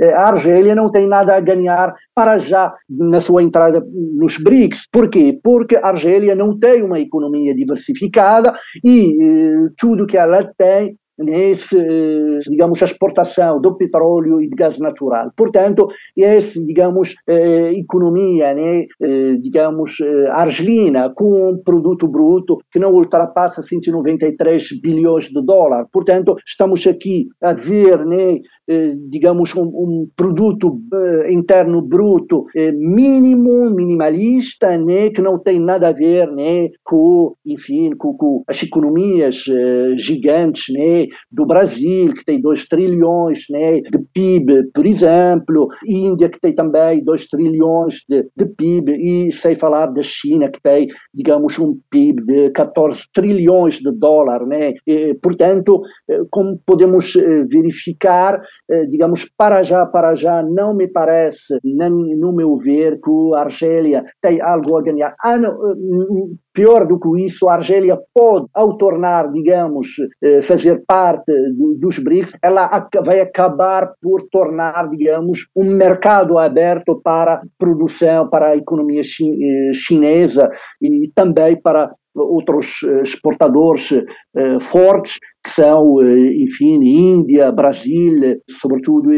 eh, 0.00 0.14
a 0.14 0.28
Argélia 0.28 0.74
não 0.74 0.90
tem 0.90 1.06
nada 1.06 1.36
a 1.36 1.40
ganhar 1.40 1.94
para 2.14 2.38
já 2.38 2.72
na 2.88 3.20
sua 3.20 3.42
entrada 3.42 3.82
nos 4.16 4.36
BRICS. 4.38 4.86
Porquê? 4.92 5.38
Porque 5.42 5.76
a 5.76 5.88
Argélia 5.88 6.34
não 6.34 6.58
tem 6.58 6.82
uma 6.82 7.00
economia 7.00 7.54
diversificada 7.54 8.54
e 8.84 9.16
eh, 9.20 9.68
tudo 9.76 10.06
que 10.06 10.16
ela 10.16 10.44
tem 10.56 10.96
nesse, 11.20 11.76
digamos, 12.48 12.80
exportação 12.82 13.60
do 13.60 13.76
petróleo 13.76 14.40
e 14.40 14.48
de 14.48 14.56
gás 14.56 14.78
natural. 14.78 15.30
Portanto, 15.36 15.88
essa, 16.18 16.58
digamos, 16.60 17.14
eh, 17.26 17.72
economia, 17.74 18.54
né, 18.54 18.86
eh, 19.00 19.36
digamos, 19.40 20.00
eh, 20.00 20.28
argelina, 20.30 21.10
com 21.14 21.50
um 21.50 21.62
produto 21.62 22.08
bruto 22.08 22.58
que 22.72 22.78
não 22.78 22.92
ultrapassa 22.92 23.62
193 23.62 24.80
bilhões 24.80 25.24
de 25.24 25.44
dólares. 25.44 25.88
Portanto, 25.92 26.36
estamos 26.46 26.86
aqui 26.86 27.28
a 27.42 27.52
ver, 27.52 28.04
né, 28.06 28.40
digamos, 29.08 29.54
um, 29.54 29.64
um 29.64 30.08
produto 30.16 30.80
eh, 30.94 31.32
interno 31.32 31.82
bruto 31.82 32.46
eh, 32.54 32.70
mínimo, 32.72 33.70
minimalista, 33.70 34.76
né, 34.78 35.10
que 35.10 35.20
não 35.20 35.38
tem 35.38 35.58
nada 35.58 35.88
a 35.88 35.92
ver 35.92 36.30
né, 36.30 36.68
com, 36.84 37.34
enfim, 37.44 37.90
com, 37.96 38.14
com 38.16 38.44
as 38.46 38.62
economias 38.62 39.44
gigantes 39.96 40.72
né, 40.72 41.06
do 41.30 41.46
Brasil, 41.46 42.14
que 42.14 42.24
tem 42.24 42.40
2 42.40 42.66
trilhões 42.68 43.40
né, 43.50 43.80
de 43.80 43.98
PIB, 44.14 44.70
por 44.72 44.86
exemplo, 44.86 45.68
Índia, 45.86 46.28
que 46.28 46.40
tem 46.40 46.54
também 46.54 47.02
2 47.02 47.26
trilhões 47.26 47.96
de, 48.08 48.24
de 48.36 48.46
PIB, 48.56 48.92
e 48.92 49.32
sem 49.32 49.56
falar 49.56 49.86
da 49.86 50.02
China, 50.02 50.48
que 50.50 50.60
tem, 50.62 50.88
digamos, 51.12 51.58
um 51.58 51.78
PIB 51.90 52.22
de 52.24 52.50
14 52.50 53.02
trilhões 53.12 53.76
de 53.76 53.90
dólares. 53.92 54.46
Né? 54.46 54.74
E, 54.86 55.14
portanto, 55.14 55.82
como 56.30 56.60
podemos 56.66 57.14
verificar, 57.48 58.40
digamos, 58.88 59.26
para 59.36 59.62
já, 59.62 59.86
para 59.86 60.14
já, 60.14 60.42
não 60.42 60.74
me 60.74 60.88
parece, 60.88 61.58
no 61.64 62.32
meu 62.32 62.56
ver, 62.56 63.00
que 63.00 63.34
a 63.34 63.40
Argélia 63.40 64.04
tem 64.22 64.40
algo 64.40 64.76
a 64.76 64.82
ganhar. 64.82 65.14
Ah, 65.22 65.36
não, 65.36 65.56
pior 66.52 66.86
do 66.86 66.98
que 66.98 67.26
isso, 67.26 67.48
a 67.48 67.54
Argélia 67.54 67.98
pode, 68.14 68.46
ao 68.54 68.76
tornar, 68.76 69.30
digamos, 69.32 69.88
fazer 70.44 70.82
parte 70.86 71.32
dos 71.78 71.98
BRICS, 71.98 72.32
ela 72.42 72.88
vai 73.04 73.20
acabar 73.20 73.92
por 74.00 74.28
tornar, 74.30 74.88
digamos, 74.90 75.46
um 75.56 75.70
mercado 75.76 76.38
aberto 76.38 77.00
para 77.02 77.42
produção, 77.58 78.28
para 78.28 78.50
a 78.50 78.56
economia 78.56 79.02
chinesa 79.72 80.50
e 80.80 81.10
também 81.14 81.60
para 81.60 81.92
outros 82.14 82.66
eh, 82.84 83.02
exportadores 83.02 83.92
eh, 83.92 84.60
fortes, 84.60 85.18
que 85.44 85.50
são, 85.50 86.02
eh, 86.02 86.34
enfim, 86.42 86.82
Índia, 86.82 87.50
Brasil, 87.50 88.40
sobretudo, 88.60 89.10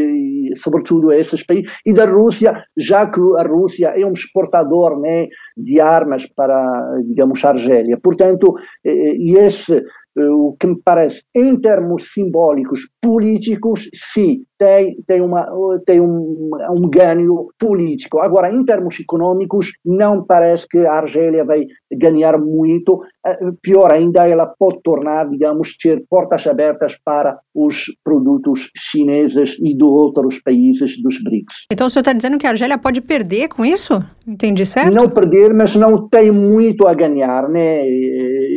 sobretudo 0.57 1.11
esses 1.11 1.45
países, 1.45 1.69
e 1.85 1.93
da 1.93 2.05
Rússia, 2.05 2.63
já 2.77 3.05
que 3.05 3.19
a 3.37 3.43
Rússia 3.43 3.93
é 3.95 4.05
um 4.05 4.13
exportador 4.13 4.99
né, 4.99 5.27
de 5.57 5.79
armas 5.79 6.25
para, 6.35 7.01
digamos, 7.07 7.43
a 7.43 7.49
Argélia. 7.49 7.99
Portanto, 8.01 8.55
e 8.85 9.37
esse 9.37 9.83
o 10.15 10.55
que 10.59 10.67
me 10.67 10.79
parece, 10.83 11.23
em 11.35 11.59
termos 11.59 12.11
simbólicos, 12.13 12.87
políticos, 13.01 13.89
sim, 14.13 14.43
tem, 14.57 14.97
tem, 15.07 15.21
uma, 15.21 15.47
tem 15.85 16.01
um, 16.01 16.49
um 16.71 16.89
ganho 16.89 17.47
político. 17.59 18.19
Agora, 18.19 18.53
em 18.53 18.63
termos 18.65 18.99
econômicos, 18.99 19.71
não 19.85 20.23
parece 20.23 20.67
que 20.67 20.79
a 20.79 20.93
Argélia 20.93 21.43
vai 21.43 21.65
ganhar 21.91 22.37
muito. 22.37 23.01
Eh, 23.25 23.51
pior 23.61 23.93
ainda, 23.93 24.27
ela 24.27 24.45
pode 24.45 24.81
tornar, 24.83 25.29
digamos, 25.29 25.75
ter 25.77 26.03
portas 26.09 26.45
abertas 26.47 26.97
para 27.03 27.37
os 27.53 27.85
produtos 28.03 28.69
chineses 28.75 29.57
e 29.59 29.75
de 29.75 29.83
outros 29.83 30.39
países 30.39 31.01
dos 31.01 31.21
BRICS. 31.21 31.65
Então, 31.71 31.87
o 31.87 31.89
senhor 31.89 32.01
está 32.01 32.13
dizendo 32.13 32.37
que 32.37 32.47
a 32.47 32.51
Argélia 32.51 32.77
pode 32.77 33.01
perder 33.01 33.49
com 33.49 33.65
isso? 33.65 34.03
Entendi 34.27 34.65
certo? 34.65 34.93
Não 34.93 35.09
perder, 35.09 35.53
mas 35.53 35.75
não 35.75 36.07
tem 36.07 36.31
muito 36.31 36.87
a 36.87 36.93
ganhar. 36.93 37.47
Né? 37.49 37.87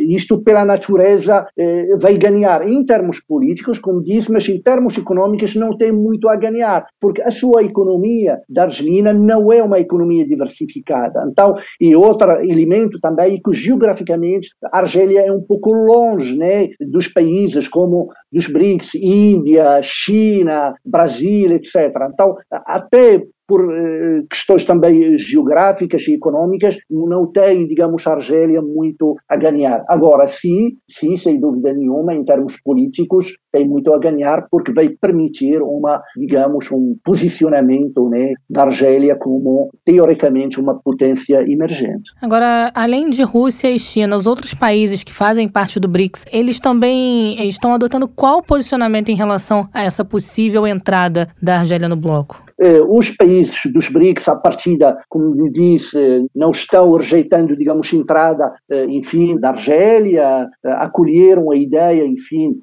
Isto, 0.09 0.41
pela 0.41 0.65
natureza, 0.65 1.47
eh, 1.57 1.95
vai 1.99 2.17
ganhar 2.17 2.67
em 2.67 2.85
termos 2.85 3.19
políticos, 3.19 3.79
como 3.79 4.03
disse, 4.03 4.31
mas 4.31 4.47
em 4.47 4.61
termos 4.61 4.97
econômicos 4.97 5.55
não 5.55 5.77
tem 5.77 5.86
muito 5.91 6.29
a 6.29 6.35
ganhar, 6.35 6.85
porque 6.99 7.21
a 7.21 7.31
sua 7.31 7.63
economia 7.63 8.39
da 8.49 8.63
Argelina 8.63 9.13
não 9.13 9.51
é 9.51 9.61
uma 9.61 9.79
economia 9.79 10.25
diversificada. 10.27 11.25
Então, 11.29 11.55
e 11.79 11.95
outro 11.95 12.31
elemento 12.43 12.99
também 12.99 13.35
é 13.35 13.39
que 13.39 13.53
geograficamente 13.53 14.49
a 14.71 14.79
Argélia 14.79 15.21
é 15.21 15.31
um 15.31 15.41
pouco 15.41 15.71
longe 15.71 16.35
né, 16.35 16.69
dos 16.79 17.07
países 17.07 17.67
como 17.67 18.09
dos 18.31 18.47
BRICS, 18.47 18.95
Índia, 18.95 19.81
China, 19.81 20.73
Brasil, 20.85 21.51
etc. 21.51 21.75
Então, 22.13 22.35
até 22.51 23.23
por 23.47 23.73
eh, 23.73 24.23
questões 24.29 24.65
também 24.65 25.17
geográficas 25.17 26.05
e 26.07 26.15
económicas, 26.15 26.77
não 26.89 27.31
tem, 27.31 27.65
digamos, 27.65 28.05
a 28.05 28.13
Argélia 28.13 28.61
muito 28.61 29.15
a 29.27 29.37
ganhar. 29.37 29.83
Agora, 29.87 30.27
sim, 30.27 30.73
sim, 30.89 31.15
sem 31.17 31.39
dúvida 31.39 31.73
nenhuma, 31.73 32.13
em 32.13 32.25
termos 32.25 32.59
políticos, 32.61 33.33
tem 33.51 33.67
muito 33.67 33.93
a 33.93 33.99
ganhar 33.99 34.47
porque 34.51 34.73
vai 34.73 34.89
permitir 34.89 35.61
uma, 35.61 36.01
digamos, 36.17 36.69
um 36.71 36.95
posicionamento 37.03 38.09
né, 38.09 38.33
da 38.49 38.63
Argélia 38.63 39.15
como, 39.15 39.69
teoricamente, 39.85 40.59
uma 40.59 40.79
potência 40.79 41.41
emergente. 41.41 42.11
Agora, 42.21 42.71
além 42.75 43.09
de 43.09 43.23
Rússia 43.23 43.71
e 43.71 43.79
China, 43.79 44.15
os 44.15 44.27
outros 44.27 44.53
países 44.53 45.03
que 45.03 45.13
fazem 45.13 45.47
parte 45.47 45.79
do 45.79 45.87
BRICS, 45.87 46.25
eles 46.31 46.59
também 46.59 47.47
estão 47.47 47.73
adotando 47.73 48.07
qual 48.07 48.43
posicionamento 48.43 49.09
em 49.09 49.15
relação 49.15 49.67
a 49.73 49.83
essa 49.83 50.03
possível 50.03 50.67
entrada 50.67 51.29
da 51.41 51.59
Argélia 51.59 51.87
no 51.87 51.95
bloco? 51.95 52.46
Eh, 52.59 52.81
os 52.81 53.11
países 53.11 53.59
dos 53.71 53.87
BRICS, 53.87 54.27
à 54.27 54.35
partida, 54.35 54.97
como 55.09 55.35
lhe 55.35 55.51
disse, 55.51 56.27
não 56.35 56.51
estão 56.51 56.91
rejeitando, 56.93 57.55
digamos, 57.55 57.91
entrada, 57.93 58.51
eh, 58.69 58.85
enfim, 58.85 59.39
da 59.39 59.49
Argélia, 59.49 60.47
eh, 60.65 60.71
acolheram 60.71 61.51
a 61.51 61.55
ideia, 61.55 62.03
enfim, 62.05 62.55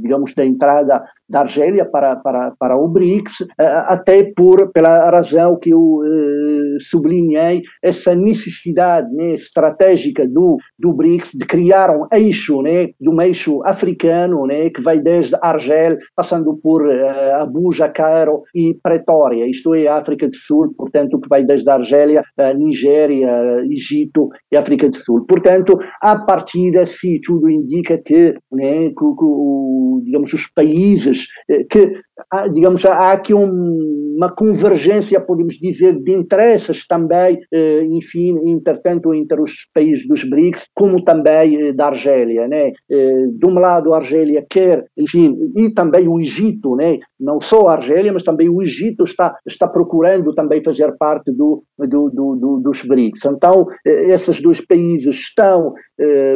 digamos, 0.00 0.32
da 0.34 0.44
entrada 0.44 1.04
da 1.28 1.40
Argélia 1.40 1.84
para, 1.84 2.16
para, 2.16 2.52
para 2.58 2.76
o 2.76 2.88
BRICS, 2.88 3.42
eh, 3.58 3.84
até 3.86 4.32
por, 4.34 4.72
pela 4.72 5.10
razão 5.10 5.58
que 5.58 5.70
eu 5.70 6.00
eh, 6.04 6.78
sublinhei, 6.88 7.62
essa 7.82 8.14
necessidade 8.14 9.12
né, 9.14 9.34
estratégica 9.34 10.26
do, 10.26 10.56
do 10.78 10.92
BRICS 10.92 11.30
de 11.34 11.46
criar 11.46 11.90
um 11.90 12.06
eixo, 12.12 12.62
né, 12.62 12.88
de 12.98 13.08
um 13.10 13.20
eixo 13.20 13.60
africano, 13.64 14.46
né, 14.46 14.70
que 14.70 14.80
vai 14.80 14.98
desde 14.98 15.36
Argel, 15.42 15.98
passando 16.16 16.58
por 16.62 16.90
eh, 16.90 17.32
Abuja, 17.32 17.88
Cairo 17.88 18.42
e 18.54 18.74
Pretória, 18.82 19.46
isto 19.46 19.74
é, 19.74 19.86
África 19.86 20.28
do 20.28 20.36
Sul, 20.36 20.74
portanto, 20.76 21.20
que 21.20 21.28
vai 21.28 21.44
desde 21.44 21.68
Argélia, 21.68 22.22
Nigéria, 22.56 23.62
Egito 23.64 24.28
e 24.50 24.56
África 24.56 24.88
do 24.88 24.96
Sul. 24.96 25.24
Portanto, 25.26 25.78
a 26.00 26.16
partir 26.24 26.70
desse 26.70 27.20
tudo 27.22 27.50
indica 27.50 27.98
que, 27.98 28.34
né, 28.52 28.88
que, 28.88 28.94
que 28.94 30.04
digamos, 30.04 30.32
os 30.32 30.46
países 30.46 31.17
eh, 31.48 31.64
que, 31.64 31.92
digamos, 32.52 32.84
há 32.84 33.12
aqui 33.12 33.32
um, 33.32 34.14
uma 34.16 34.30
convergência, 34.30 35.20
podemos 35.20 35.54
dizer, 35.54 35.98
de 36.00 36.12
interesses 36.12 36.86
também, 36.86 37.38
eh, 37.52 37.84
enfim, 37.84 38.36
intertanto, 38.44 39.14
entre 39.14 39.40
os 39.40 39.52
países 39.72 40.06
dos 40.06 40.24
BRICS, 40.24 40.66
como 40.74 41.02
também 41.04 41.68
eh, 41.68 41.72
da 41.72 41.86
Argélia, 41.86 42.48
né? 42.48 42.72
De 42.88 43.46
um 43.46 43.54
lado, 43.54 43.94
a 43.94 43.98
Argélia 43.98 44.44
quer, 44.48 44.84
enfim, 44.96 45.36
e 45.56 45.72
também 45.72 46.08
o 46.08 46.20
Egito, 46.20 46.74
né? 46.76 46.98
Não 47.18 47.40
só 47.40 47.68
a 47.68 47.74
Argélia, 47.74 48.12
mas 48.12 48.22
também 48.22 48.48
o 48.48 48.62
Egito 48.62 49.04
está, 49.04 49.36
está 49.46 49.66
procurando 49.66 50.34
também 50.34 50.62
fazer 50.62 50.96
parte 50.98 51.32
do, 51.32 51.62
do, 51.78 52.10
do, 52.10 52.36
do 52.36 52.60
dos 52.60 52.82
BRICS. 52.82 53.24
Então, 53.24 53.66
esses 53.84 54.40
dois 54.40 54.60
países 54.60 55.16
estão 55.16 55.72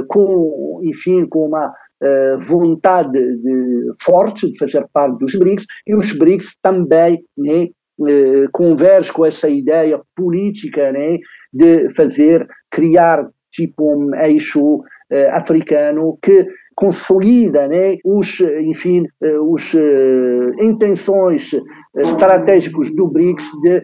com, 0.08 0.80
enfim, 0.84 1.26
com 1.28 1.46
uma 1.46 1.72
uh, 2.02 2.40
vontade 2.46 3.12
de, 3.12 3.92
forte 4.02 4.50
de 4.50 4.58
fazer 4.58 4.84
parte 4.92 5.18
dos 5.18 5.34
BRICS 5.34 5.64
e 5.86 5.94
os 5.94 6.12
BRICS 6.12 6.56
também 6.60 7.22
né, 7.38 7.68
uh, 7.98 8.48
convergem 8.52 9.12
com 9.12 9.24
essa 9.24 9.48
ideia 9.48 10.00
política 10.16 10.92
né, 10.92 11.18
de 11.52 11.92
fazer, 11.94 12.46
criar 12.70 13.28
tipo 13.52 13.94
um 13.94 14.14
eixo 14.16 14.76
uh, 14.76 14.82
africano 15.32 16.18
que 16.22 16.46
consolida 16.74 17.68
né, 17.68 17.98
os, 18.02 18.40
enfim, 18.40 19.04
os 19.42 19.74
intenções 20.58 21.50
estratégicos 21.94 22.90
do 22.96 23.06
BRICS 23.08 23.44
de, 23.60 23.82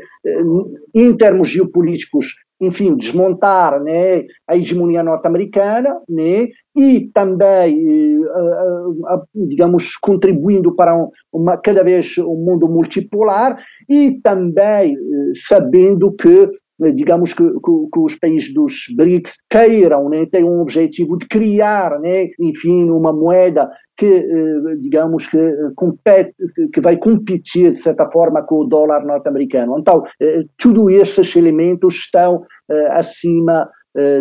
em 0.95 1.15
termos 1.15 1.51
geopolíticos 1.51 2.27
enfim, 2.61 2.97
desmontar 2.97 3.81
né, 3.83 4.25
a 4.47 4.57
hegemonia 4.57 5.03
norte-americana 5.03 6.01
né, 6.09 6.49
e 6.77 7.09
também, 7.14 8.18
uh, 8.18 9.23
digamos, 9.35 9.97
contribuindo 9.97 10.75
para 10.75 10.97
um, 10.97 11.11
uma, 11.33 11.57
cada 11.57 11.85
vez 11.85 12.18
um 12.18 12.37
mundo 12.37 12.68
multipolar 12.68 13.59
e 13.88 14.21
também 14.23 14.94
uh, 14.97 15.33
sabendo 15.47 16.12
que 16.12 16.51
digamos 16.95 17.33
que, 17.33 17.43
que, 17.43 17.88
que, 17.93 18.01
os 18.01 18.14
países 18.17 18.53
dos 18.55 18.75
BRICS 18.97 19.33
queiram, 19.51 20.09
né, 20.09 20.27
um 20.45 20.61
objetivo 20.61 21.19
de 21.19 21.27
criar, 21.27 21.99
né, 22.01 22.29
enfim, 22.41 22.88
uma 22.91 23.12
moeda 23.12 23.69
que, 23.99 24.07
eh, 24.07 24.77
digamos, 24.81 25.27
que, 25.27 25.37
eh, 25.37 25.71
compete, 25.75 26.33
que 26.73 26.81
vai 26.81 26.97
competir, 26.97 27.73
de 27.73 27.83
certa 27.83 28.09
forma, 28.11 28.43
com 28.45 28.61
o 28.61 28.64
dólar 28.64 29.05
norte-americano. 29.05 29.77
Então, 29.79 30.05
eh, 30.23 30.45
todos 30.57 30.93
esses 30.93 31.35
elementos 31.37 31.97
estão 31.97 32.45
acima 32.91 33.69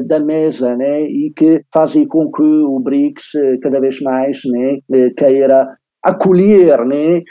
da 0.07 0.19
mesa, 0.19 0.75
né, 0.75 1.03
e 1.03 1.31
que 1.35 1.61
fazem 1.71 2.07
com 2.07 2.31
que 2.31 2.41
o 2.41 2.79
BRICS 2.79 3.25
cada 3.61 3.79
vez 3.79 3.99
mais, 4.01 4.39
né, 4.45 4.79
queira 5.15 5.67
acolher, 6.01 6.85
né, 6.85 7.21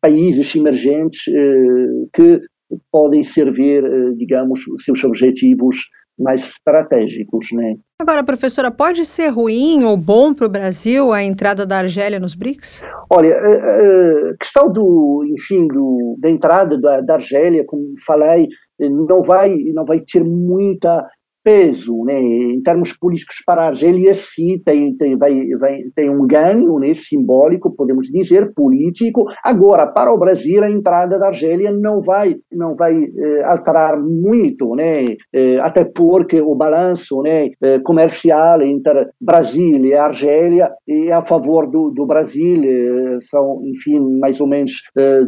países 0.00 0.54
emergentes 0.54 1.22
que 2.12 2.40
podem 2.90 3.24
servir, 3.24 3.82
digamos, 4.16 4.66
os 4.66 4.84
seus 4.84 5.02
objetivos 5.04 5.76
mais 6.20 6.42
estratégicos, 6.44 7.46
né? 7.52 7.76
Agora, 8.00 8.22
professora, 8.22 8.70
pode 8.70 9.04
ser 9.04 9.28
ruim 9.28 9.84
ou 9.84 9.96
bom 9.96 10.34
para 10.34 10.46
o 10.46 10.50
Brasil 10.50 11.12
a 11.12 11.22
entrada 11.22 11.64
da 11.64 11.78
Argélia 11.78 12.20
nos 12.20 12.34
BRICS? 12.34 12.84
Olha, 13.10 13.34
a 13.34 14.36
questão 14.38 14.70
do, 14.70 15.24
enfim, 15.26 15.66
do, 15.66 16.16
da 16.20 16.30
entrada 16.30 16.78
da, 16.78 17.00
da 17.00 17.14
Argélia, 17.14 17.64
como 17.66 17.94
falei, 18.06 18.48
não 18.78 19.22
vai, 19.22 19.56
não 19.74 19.84
vai 19.84 20.00
ter 20.00 20.22
muita 20.22 21.06
peso 21.42 22.04
né, 22.04 22.20
em 22.20 22.62
termos 22.62 22.92
políticos 22.92 23.36
para 23.44 23.62
a 23.62 23.66
Argélia, 23.68 24.14
sim, 24.14 24.58
tem, 24.64 24.96
tem, 24.96 25.16
vai, 25.16 25.46
vai, 25.58 25.82
tem 25.94 26.10
um 26.10 26.26
ganho 26.26 26.78
né, 26.78 26.92
simbólico, 26.94 27.74
podemos 27.74 28.06
dizer, 28.08 28.52
político. 28.54 29.24
Agora, 29.44 29.86
para 29.86 30.12
o 30.12 30.18
Brasil, 30.18 30.62
a 30.62 30.70
entrada 30.70 31.18
da 31.18 31.28
Argélia 31.28 31.70
não 31.70 32.00
vai, 32.00 32.36
não 32.52 32.74
vai 32.74 32.94
eh, 32.94 33.42
alterar 33.44 34.00
muito, 34.00 34.74
né, 34.74 35.04
eh, 35.32 35.58
até 35.60 35.84
porque 35.84 36.40
o 36.40 36.54
balanço 36.54 37.22
né, 37.22 37.50
eh, 37.62 37.78
comercial 37.80 38.62
entre 38.62 39.08
Brasil 39.20 39.84
e 39.84 39.94
Argélia 39.94 40.70
é 40.88 41.12
a 41.12 41.22
favor 41.22 41.70
do, 41.70 41.90
do 41.90 42.06
Brasil, 42.06 42.62
eh, 42.64 43.18
são, 43.22 43.60
enfim, 43.64 43.98
mais 44.18 44.40
ou 44.40 44.46
menos 44.46 44.72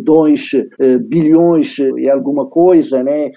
2 0.04 0.50
eh, 0.80 0.98
bilhões 0.98 1.76
e 1.78 2.08
alguma 2.08 2.46
coisa, 2.46 3.02
né, 3.02 3.30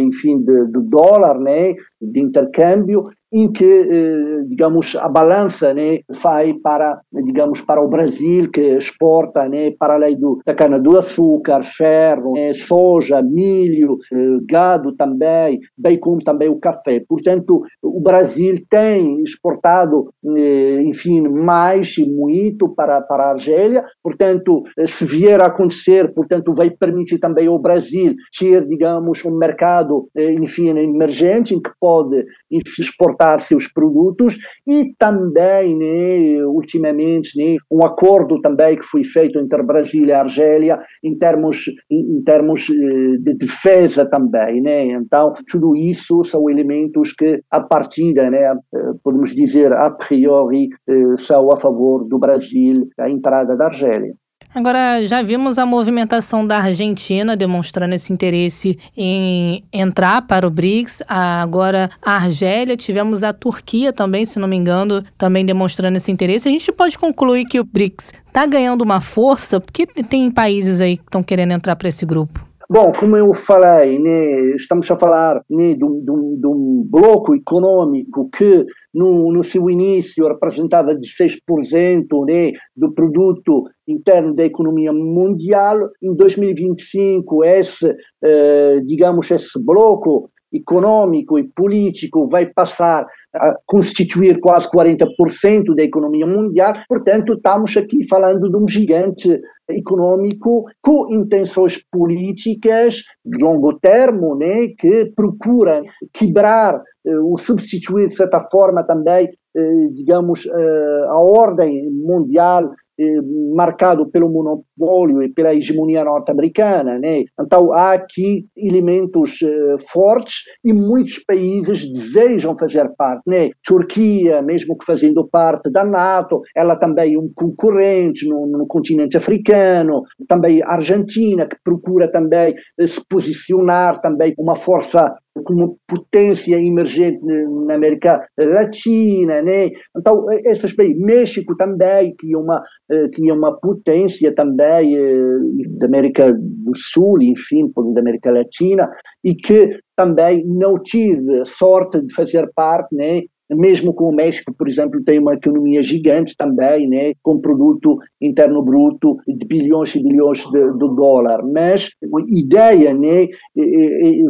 enfim, 0.00 0.38
de, 0.38 0.66
de 0.66 0.80
dólar, 0.88 1.38
né, 1.38 1.74
de 2.00 2.19
intercâmbio 2.20 3.04
em 3.32 3.50
que, 3.52 3.64
eh, 3.64 4.42
digamos, 4.48 4.96
a 4.96 5.08
balança 5.08 5.72
né, 5.72 6.00
vai 6.22 6.52
para, 6.54 7.00
digamos, 7.12 7.60
para 7.60 7.80
o 7.80 7.88
Brasil, 7.88 8.50
que 8.50 8.60
exporta 8.60 9.48
né, 9.48 9.70
para 9.78 9.94
além 9.94 10.18
do, 10.18 10.40
da 10.44 10.54
cana-do-açúcar, 10.54 11.62
ferro, 11.76 12.32
né, 12.32 12.54
soja, 12.54 13.22
milho, 13.22 13.98
eh, 14.12 14.38
gado 14.48 14.96
também, 14.96 15.60
bem 15.78 15.98
como 15.98 16.22
também 16.22 16.48
o 16.48 16.58
café. 16.58 17.02
Portanto, 17.08 17.62
o 17.82 18.00
Brasil 18.00 18.56
tem 18.68 19.22
exportado, 19.22 20.12
eh, 20.36 20.82
enfim, 20.82 21.20
mais 21.28 21.96
e 21.98 22.04
muito 22.04 22.68
para, 22.68 23.00
para 23.00 23.24
a 23.24 23.30
Argélia. 23.30 23.84
Portanto, 24.02 24.64
se 24.88 25.04
vier 25.04 25.40
a 25.40 25.46
acontecer, 25.46 26.12
portanto, 26.12 26.52
vai 26.52 26.70
permitir 26.70 27.18
também 27.18 27.46
ao 27.46 27.58
Brasil 27.58 28.14
ser, 28.32 28.66
digamos, 28.66 29.24
um 29.24 29.36
mercado, 29.36 30.08
enfim, 30.16 30.68
emergente, 30.68 31.54
em 31.54 31.60
que 31.60 31.70
pode 31.80 32.24
enfim, 32.50 32.82
exportar 32.82 33.19
exportar 33.20 33.40
seus 33.40 33.68
produtos 33.68 34.36
e 34.66 34.94
também, 34.98 35.76
né, 35.76 36.44
ultimamente, 36.46 37.36
né, 37.36 37.56
um 37.70 37.84
acordo 37.84 38.40
também 38.40 38.76
que 38.76 38.84
foi 38.84 39.04
feito 39.04 39.38
entre 39.38 39.62
Brasil 39.62 40.04
e 40.04 40.12
Argélia 40.12 40.80
em 41.04 41.16
termos, 41.16 41.64
em 41.90 42.22
termos 42.24 42.68
eh, 42.70 43.16
de 43.18 43.34
defesa 43.34 44.06
também, 44.06 44.60
né? 44.60 44.86
Então, 44.92 45.34
tudo 45.50 45.76
isso 45.76 46.24
são 46.24 46.48
elementos 46.48 47.12
que, 47.12 47.42
a 47.50 47.60
partida, 47.60 48.30
né, 48.30 48.54
eh, 48.74 48.92
podemos 49.04 49.34
dizer, 49.34 49.72
a 49.72 49.90
priori, 49.90 50.68
eh, 50.88 51.16
são 51.26 51.52
a 51.52 51.60
favor 51.60 52.04
do 52.08 52.18
Brasil, 52.18 52.88
a 52.98 53.10
entrada 53.10 53.56
da 53.56 53.66
Argélia. 53.66 54.14
Agora, 54.52 55.06
já 55.06 55.22
vimos 55.22 55.58
a 55.58 55.64
movimentação 55.64 56.44
da 56.44 56.58
Argentina 56.58 57.36
demonstrando 57.36 57.94
esse 57.94 58.12
interesse 58.12 58.76
em 58.96 59.62
entrar 59.72 60.22
para 60.22 60.44
o 60.44 60.50
BRICS. 60.50 61.04
Agora, 61.06 61.88
a 62.02 62.16
Argélia, 62.16 62.76
tivemos 62.76 63.22
a 63.22 63.32
Turquia 63.32 63.92
também, 63.92 64.26
se 64.26 64.40
não 64.40 64.48
me 64.48 64.56
engano, 64.56 65.04
também 65.16 65.46
demonstrando 65.46 65.98
esse 65.98 66.10
interesse. 66.10 66.48
A 66.48 66.50
gente 66.50 66.72
pode 66.72 66.98
concluir 66.98 67.44
que 67.44 67.60
o 67.60 67.64
BRICS 67.64 68.12
está 68.26 68.44
ganhando 68.44 68.82
uma 68.82 69.00
força, 69.00 69.60
porque 69.60 69.86
tem 69.86 70.28
países 70.32 70.80
aí 70.80 70.96
que 70.96 71.04
estão 71.04 71.22
querendo 71.22 71.52
entrar 71.52 71.76
para 71.76 71.88
esse 71.88 72.04
grupo. 72.04 72.49
Bom, 72.72 72.92
como 72.92 73.16
eu 73.16 73.34
falei, 73.34 73.98
né, 73.98 74.54
estamos 74.54 74.88
a 74.88 74.96
falar 74.96 75.42
né, 75.50 75.74
de, 75.74 75.84
um, 75.84 76.04
de, 76.04 76.10
um, 76.12 76.40
de, 76.40 76.46
um, 76.46 76.86
bloco 76.88 77.34
econômico 77.34 78.30
que 78.30 78.64
no, 78.94 79.32
no 79.32 79.42
seu 79.42 79.68
início 79.68 80.28
representava 80.28 80.94
16% 80.94 82.26
né, 82.26 82.52
do 82.76 82.94
produto 82.94 83.64
interno 83.88 84.36
da 84.36 84.44
economia 84.44 84.92
mundial. 84.92 85.80
Em 86.00 86.14
2025, 86.14 87.44
esse, 87.44 87.92
eh, 88.22 88.80
digamos, 88.86 89.28
esse 89.28 89.60
bloco 89.60 90.30
econômico 90.52 91.40
e 91.40 91.48
político 91.48 92.28
vai 92.28 92.46
passar 92.46 93.04
a 93.34 93.54
constituir 93.66 94.40
quase 94.40 94.68
40% 94.70 95.74
da 95.74 95.82
economia 95.82 96.26
mundial. 96.26 96.74
Portanto, 96.88 97.34
estamos 97.34 97.76
aqui 97.76 98.06
falando 98.08 98.50
de 98.50 98.56
um 98.56 98.68
gigante 98.68 99.40
econômico 99.68 100.64
com 100.82 101.12
intenções 101.14 101.78
políticas 101.92 102.96
de 103.24 103.42
longo 103.42 103.78
termo, 103.78 104.34
né, 104.34 104.68
que 104.78 105.12
procura 105.14 105.82
quebrar 106.12 106.82
eh, 107.06 107.18
ou 107.18 107.38
substituir, 107.38 108.08
de 108.08 108.16
certa 108.16 108.42
forma, 108.50 108.82
também, 108.82 109.28
eh, 109.56 109.86
digamos, 109.94 110.44
eh, 110.44 111.04
a 111.08 111.18
ordem 111.18 111.88
mundial 111.90 112.70
eh, 113.00 113.20
marcado 113.54 114.10
pelo 114.10 114.28
monopólio 114.28 115.22
e 115.22 115.32
pela 115.32 115.54
hegemonia 115.54 116.04
norte-americana. 116.04 116.98
Né? 116.98 117.24
Então 117.40 117.72
há 117.72 117.92
aqui 117.92 118.44
elementos 118.54 119.38
eh, 119.42 119.76
fortes 119.90 120.34
e 120.62 120.70
muitos 120.72 121.18
países 121.20 121.90
desejam 121.90 122.54
fazer 122.58 122.90
parte. 122.98 123.22
Né? 123.26 123.50
Turquia, 123.64 124.42
mesmo 124.42 124.76
que 124.76 124.84
fazendo 124.84 125.26
parte 125.26 125.70
da 125.70 125.82
NATO, 125.82 126.42
ela 126.54 126.76
também 126.76 127.14
é 127.14 127.18
um 127.18 127.30
concorrente 127.34 128.28
no, 128.28 128.46
no 128.46 128.66
continente 128.66 129.16
africano, 129.16 130.02
também 130.28 130.62
a 130.62 130.74
Argentina, 130.74 131.46
que 131.46 131.56
procura 131.64 132.10
também 132.10 132.54
eh, 132.78 132.86
se 132.86 133.00
posicionar 133.08 134.00
também 134.02 134.34
uma 134.38 134.56
força 134.56 135.14
como 135.44 135.78
potência 135.86 136.56
emergente 136.56 137.20
na 137.24 137.74
América 137.74 138.26
Latina, 138.36 139.40
né? 139.42 139.70
Então, 139.96 140.26
esses 140.44 140.74
países, 140.74 140.98
México 141.00 141.56
também, 141.56 142.14
que 142.18 142.34
é 142.34 142.36
uma, 142.36 142.62
eh, 142.90 143.08
que 143.08 143.30
é 143.30 143.32
uma 143.32 143.56
potência 143.58 144.34
também 144.34 144.96
eh, 144.96 145.38
da 145.78 145.86
América 145.86 146.32
do 146.32 146.72
Sul, 146.76 147.22
enfim, 147.22 147.70
da 147.94 148.00
América 148.00 148.30
Latina, 148.32 148.90
e 149.24 149.34
que 149.34 149.78
também 149.96 150.44
não 150.46 150.74
tive 150.82 151.44
sorte 151.46 152.00
de 152.00 152.12
fazer 152.14 152.50
parte, 152.54 152.94
né? 152.94 153.22
Mesmo 153.50 153.94
com 153.94 154.04
o 154.04 154.14
México, 154.14 154.54
por 154.56 154.68
exemplo, 154.68 155.02
tem 155.04 155.18
uma 155.18 155.34
economia 155.34 155.82
gigante 155.82 156.36
também, 156.36 156.88
né, 156.88 157.12
com 157.22 157.40
produto 157.40 157.98
interno 158.20 158.62
bruto 158.62 159.16
de 159.26 159.46
bilhões 159.46 159.94
e 159.94 160.02
bilhões 160.02 160.38
de, 160.38 160.72
de 160.72 160.94
dólar, 160.94 161.40
mas 161.44 161.88
a 162.02 162.20
ideia 162.28 162.94
né, 162.94 163.26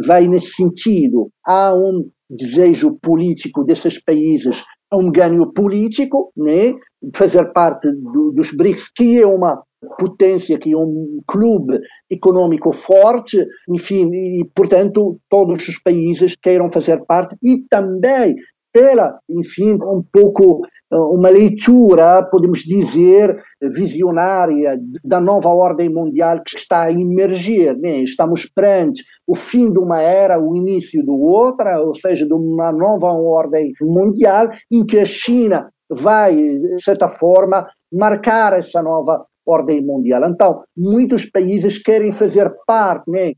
vai 0.05 0.27
nesse 0.27 0.53
sentido. 0.53 1.29
Há 1.45 1.73
um 1.73 2.09
desejo 2.29 2.97
político 3.01 3.63
desses 3.63 4.01
países 4.03 4.61
um 4.93 5.09
ganho 5.09 5.51
político, 5.53 6.33
né, 6.35 6.73
fazer 7.15 7.51
parte 7.53 7.89
do, 7.89 8.31
dos 8.31 8.51
BRICS, 8.51 8.91
que 8.93 9.21
é 9.21 9.25
uma 9.25 9.61
potência, 9.97 10.59
que 10.59 10.73
é 10.73 10.77
um 10.77 11.21
clube 11.25 11.79
econômico 12.09 12.71
forte, 12.71 13.43
enfim, 13.69 14.11
e 14.13 14.45
portanto 14.53 15.17
todos 15.29 15.67
os 15.67 15.79
países 15.79 16.35
queiram 16.41 16.71
fazer 16.71 17.03
parte 17.05 17.35
e 17.41 17.63
também 17.69 18.35
pela, 18.73 19.19
enfim, 19.29 19.73
um 19.73 20.03
pouco 20.11 20.65
eh, 20.91 20.95
uma 20.95 21.29
leitura, 21.29 22.23
podemos 22.23 22.59
dizer, 22.59 23.41
visionária 23.61 24.79
da 25.03 25.19
nova 25.19 25.49
ordem 25.49 25.89
mundial 25.89 26.41
que 26.45 26.57
está 26.57 26.83
a 26.83 26.91
emergir. 26.91 27.77
Né? 27.77 27.99
Estamos 28.03 28.45
perante 28.45 29.03
o 29.27 29.35
fim 29.35 29.71
de 29.71 29.79
uma 29.79 30.01
era, 30.01 30.39
o 30.39 30.55
início 30.55 31.03
de 31.03 31.11
outra, 31.11 31.81
ou 31.81 31.95
seja, 31.95 32.25
de 32.25 32.33
uma 32.33 32.71
nova 32.71 33.11
ordem 33.11 33.71
mundial 33.81 34.49
em 34.69 34.85
que 34.85 34.99
a 34.99 35.05
China 35.05 35.69
vai, 35.89 36.35
de 36.35 36.83
certa 36.83 37.09
forma, 37.09 37.67
marcar 37.91 38.53
essa 38.53 38.81
nova 38.81 39.25
ordem 39.45 39.81
mundial. 39.81 40.23
Então, 40.29 40.63
muitos 40.77 41.25
países 41.25 41.77
querem 41.81 42.13
fazer 42.13 42.51
parte, 42.65 43.09
né, 43.09 43.33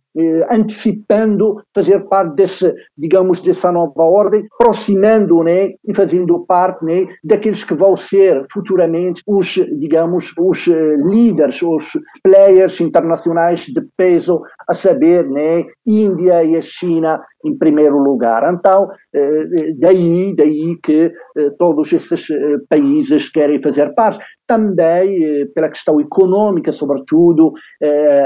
antecipando, 0.49 1.61
fazer 1.73 2.07
parte 2.07 2.35
desse, 2.35 2.73
digamos, 2.97 3.39
dessa 3.39 3.71
nova 3.71 4.03
ordem, 4.03 4.45
aproximando, 4.59 5.43
né, 5.43 5.71
e 5.85 5.93
fazendo 5.95 6.45
parte, 6.45 6.85
né, 6.85 7.07
daqueles 7.23 7.63
que 7.63 7.73
vão 7.73 7.97
ser 7.97 8.45
futuramente 8.51 9.21
os, 9.27 9.53
digamos, 9.79 10.31
os 10.37 10.67
eh, 10.67 10.95
líderes, 10.97 11.61
os 11.61 11.85
players 12.23 12.79
internacionais 12.79 13.61
de 13.61 13.81
peso, 13.97 14.41
a 14.67 14.73
saber, 14.73 15.27
né, 15.29 15.65
Índia 15.85 16.43
e 16.43 16.55
a 16.55 16.61
China 16.61 17.21
em 17.45 17.57
primeiro 17.57 17.97
lugar. 17.97 18.53
Então, 18.53 18.89
eh, 19.13 19.73
daí, 19.79 20.35
daí 20.35 20.77
que 20.81 21.11
todos 21.57 21.91
esses 21.91 22.25
países 22.69 23.29
querem 23.29 23.61
fazer 23.61 23.93
parte 23.93 24.23
também 24.47 25.47
pela 25.53 25.69
questão 25.69 25.99
econômica, 25.99 26.71
sobretudo, 26.71 27.53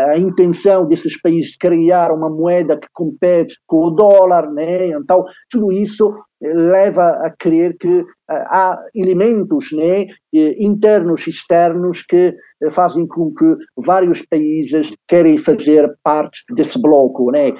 a 0.09 0.17
intenção 0.17 0.87
desses 0.87 1.19
países 1.21 1.51
de 1.51 1.57
criar 1.77 2.11
uma 2.11 2.29
moeda 2.29 2.75
que 2.75 2.87
compete 2.91 3.55
com 3.67 3.85
o 3.85 3.91
dólar, 3.91 4.51
né? 4.51 4.87
Então, 4.87 5.23
tudo 5.49 5.71
isso 5.71 6.11
leva 6.41 7.09
a 7.23 7.31
crer 7.31 7.77
que 7.77 8.03
há 8.29 8.79
elementos 8.95 9.71
né, 9.71 10.07
internos 10.33 11.25
e 11.25 11.29
externos 11.29 12.03
que 12.03 12.35
fazem 12.71 13.07
com 13.07 13.33
que 13.33 13.55
vários 13.75 14.23
países 14.23 14.91
querem 15.07 15.37
fazer 15.37 15.95
parte 16.03 16.43
desse 16.55 16.79
bloco. 16.81 17.31
Né? 17.31 17.53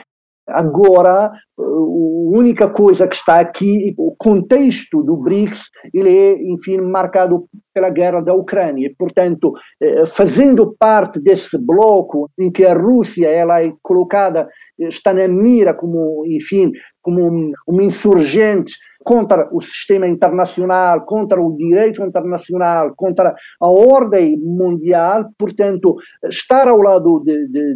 Agora, 0.47 1.29
a 1.29 1.33
única 1.59 2.69
coisa 2.69 3.07
que 3.07 3.15
está 3.15 3.39
aqui, 3.39 3.93
o 3.97 4.15
contexto 4.17 5.03
do 5.03 5.17
BRICS, 5.17 5.61
ele 5.93 6.09
é, 6.09 6.41
enfim, 6.41 6.77
marcado 6.77 7.45
pela 7.73 7.89
guerra 7.89 8.21
da 8.21 8.33
Ucrânia. 8.33 8.91
Portanto, 8.97 9.53
eh, 9.81 10.05
fazendo 10.07 10.75
parte 10.79 11.19
desse 11.19 11.57
bloco 11.57 12.29
em 12.39 12.51
que 12.51 12.65
a 12.65 12.73
Rússia 12.73 13.27
ela 13.27 13.61
é 13.61 13.73
colocada, 13.83 14.47
está 14.79 15.13
na 15.13 15.27
mira 15.27 15.73
como, 15.73 16.23
enfim, 16.25 16.71
como 17.01 17.27
um, 17.27 17.51
um 17.67 17.81
insurgente 17.81 18.73
contra 19.07 19.47
o 19.53 19.61
sistema 19.61 20.05
internacional, 20.05 21.05
contra 21.05 21.41
o 21.41 21.55
direito 21.55 22.03
internacional, 22.03 22.93
contra 22.93 23.33
a 23.61 23.71
ordem 23.71 24.37
mundial. 24.37 25.29
Portanto, 25.39 25.95
estar 26.25 26.67
ao 26.67 26.81
lado 26.81 27.23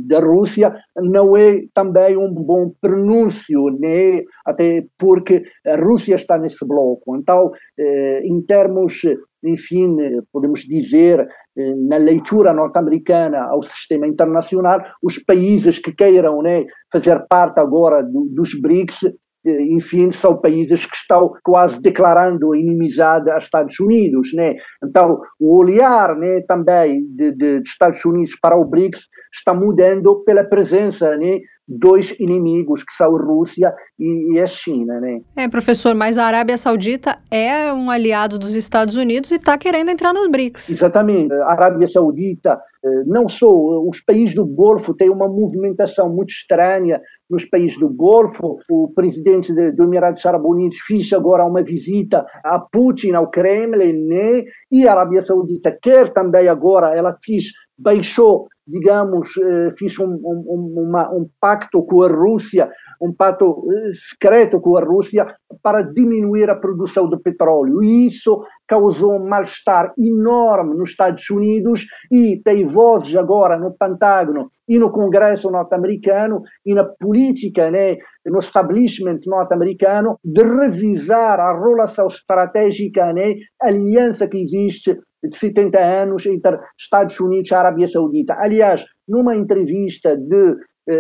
da 0.10 0.20
Rússia 0.20 0.76
não 0.98 1.38
é 1.38 1.62
também 1.74 2.18
um 2.18 2.34
bom 2.34 2.74
pronúncio, 2.82 3.70
né? 3.80 4.24
até 4.46 4.84
porque 5.00 5.44
a 5.66 5.78
Rússia 5.78 6.16
está 6.16 6.38
nesse 6.38 6.66
bloco. 6.68 7.16
Então, 7.16 7.50
eh, 7.80 8.24
em 8.26 8.42
termos 8.42 9.02
enfim, 9.44 9.98
podemos 10.32 10.62
dizer, 10.62 11.28
eh, 11.58 11.76
na 11.76 11.98
leitura 11.98 12.54
norte-americana 12.54 13.46
ao 13.46 13.64
sistema 13.64 14.08
internacional, 14.08 14.82
os 15.02 15.18
países 15.18 15.80
que 15.80 15.92
queiram 15.92 16.44
né, 16.44 16.64
fazer 16.92 17.26
parte 17.28 17.60
agora 17.60 18.04
do, 18.04 18.28
dos 18.30 18.54
BRICS 18.54 19.00
enfim, 19.46 20.12
são 20.12 20.40
países 20.40 20.86
que 20.86 20.96
estão 20.96 21.34
quase 21.44 21.80
declarando 21.82 22.56
inimizade 22.56 23.30
aos 23.30 23.44
Estados 23.44 23.80
Unidos, 23.80 24.34
né? 24.34 24.56
Então, 24.84 25.20
o 25.40 25.58
olhar, 25.58 26.16
né, 26.16 26.42
também 26.48 27.04
de, 27.16 27.32
de, 27.32 27.60
de 27.62 27.70
Estados 27.70 28.04
Unidos 28.06 28.36
para 28.42 28.56
o 28.56 28.66
BRICS 28.66 29.02
está 29.34 29.54
mudando 29.54 30.24
pela 30.24 30.44
presença, 30.44 31.16
né, 31.18 31.40
dois 31.68 32.14
inimigos, 32.20 32.84
que 32.84 32.94
são 32.98 33.16
a 33.16 33.22
Rússia 33.22 33.74
e, 33.98 34.40
a 34.40 34.46
China. 34.46 35.00
Né? 35.00 35.22
É, 35.36 35.48
professor, 35.48 35.96
mas 35.96 36.18
a 36.18 36.26
Arábia 36.26 36.58
Saudita 36.58 37.18
é 37.30 37.72
um 37.72 37.90
aliado 37.90 38.38
dos 38.38 38.56
Estados 38.56 38.96
Unidos 38.96 39.32
e 39.32 39.36
está 39.36 39.58
querendo 39.58 39.90
entrar 39.90 40.14
nos 40.14 40.28
BRICS. 40.28 40.70
Exatamente. 40.70 41.34
A 41.34 41.52
Arábia 41.52 41.88
Saudita, 41.88 42.60
eh, 42.84 43.04
não 43.06 43.30
só 43.30 43.48
os 43.88 44.02
países 44.02 44.36
do 44.36 44.46
Golfo 44.46 44.94
têm 44.94 45.10
uma 45.10 45.28
movimentação 45.28 46.10
muito 46.10 46.32
estranha 46.32 47.00
nos 47.32 47.46
países 47.46 47.80
do 47.80 47.90
Golfo. 47.90 48.58
O 48.70 48.92
presidente 48.94 49.54
do 49.54 49.84
Emirados 49.84 50.26
Árabes 50.26 50.52
Unidos 50.52 50.78
fez 50.86 51.12
agora 51.14 51.46
uma 51.46 51.64
visita 51.64 52.26
a 52.44 52.60
Putin, 52.60 53.14
ao 53.14 53.32
Kremlin, 53.32 53.94
né? 53.94 54.44
e 54.70 54.88
a 54.88 54.92
Arábia 54.92 55.26
Saudita 55.26 55.76
quer 55.82 56.14
também 56.14 56.48
agora, 56.48 56.96
ela 56.96 57.18
fez, 57.24 57.46
baixou 57.78 58.48
digamos, 58.68 59.30
eh, 59.38 59.74
fiz 59.78 60.00
um, 60.00 60.06
um, 60.06 60.88
uma, 60.88 61.10
um 61.12 61.28
pacto 61.40 61.84
com 61.84 62.04
a 62.04 62.08
Rússia, 62.08 62.70
um 63.02 63.12
pacto 63.12 63.66
secreto 64.12 64.62
com 64.62 64.78
a 64.78 64.84
Rússia 64.84 65.26
para 65.64 65.82
diminuir 65.82 66.50
a 66.50 66.56
produção 66.56 67.10
de 67.10 67.18
petróleo. 67.18 67.84
E 67.84 68.08
isso 68.08 68.44
causou 68.68 69.16
um 69.16 69.28
mal-estar 69.28 69.94
enorme 69.98 70.76
nos 70.76 70.92
Estados 70.92 71.28
Unidos 71.30 71.86
e 72.12 72.40
tem 72.44 72.68
vozes 72.68 73.16
agora 73.16 73.58
no 73.58 73.74
Pentágono 73.74 74.52
e 74.68 74.78
no 74.78 74.92
Congresso 74.92 75.50
norte-americano 75.50 76.44
e 76.66 76.74
na 76.74 76.86
política, 76.86 77.70
né, 77.72 77.98
no 78.26 78.40
establishment 78.40 79.20
norte-americano, 79.26 80.18
de 80.24 80.44
revisar 80.44 81.40
a 81.40 81.60
relação 81.60 82.08
estratégica, 82.08 83.12
né, 83.12 83.36
a 83.62 83.68
aliança 83.68 84.28
que 84.28 84.38
existe 84.38 84.98
de 85.24 85.38
70 85.38 85.78
anos 85.78 86.26
entre 86.26 86.58
Estados 86.80 87.20
Unidos 87.20 87.52
e 87.52 87.54
Arábia 87.54 87.88
Saudita. 87.88 88.36
Aliás, 88.40 88.84
numa 89.08 89.36
entrevista 89.36 90.18
de, 90.18 90.56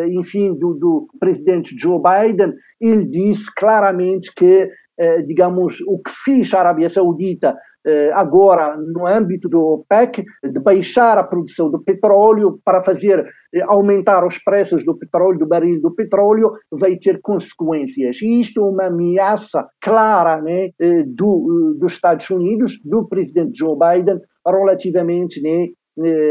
enfim, 0.09 0.53
do, 0.53 0.73
do 0.73 1.07
presidente 1.19 1.75
Joe 1.77 1.99
Biden, 1.99 2.53
ele 2.79 3.05
disse 3.05 3.45
claramente 3.55 4.33
que, 4.35 4.69
eh, 4.97 5.21
digamos, 5.23 5.79
o 5.87 5.99
que 5.99 6.11
fez 6.23 6.53
a 6.53 6.59
Arábia 6.59 6.89
Saudita 6.89 7.55
eh, 7.85 8.11
agora 8.13 8.77
no 8.77 9.07
âmbito 9.07 9.49
do 9.49 9.59
OPEC, 9.59 10.23
de 10.43 10.59
baixar 10.59 11.17
a 11.17 11.23
produção 11.23 11.69
do 11.69 11.83
petróleo 11.83 12.59
para 12.63 12.83
fazer 12.83 13.25
aumentar 13.63 14.25
os 14.25 14.37
preços 14.37 14.85
do 14.85 14.97
petróleo, 14.97 15.39
do 15.39 15.47
barril 15.47 15.81
do 15.81 15.93
petróleo, 15.93 16.53
vai 16.71 16.95
ter 16.97 17.19
consequências. 17.21 18.21
E 18.21 18.41
isto 18.41 18.61
é 18.61 18.63
uma 18.63 18.85
ameaça 18.85 19.67
clara 19.81 20.39
né, 20.41 20.69
do, 21.07 21.75
dos 21.79 21.93
Estados 21.93 22.29
Unidos, 22.29 22.79
do 22.85 23.07
presidente 23.07 23.57
Joe 23.57 23.75
Biden, 23.75 24.21
relativamente 24.45 25.41
né, 25.41 25.69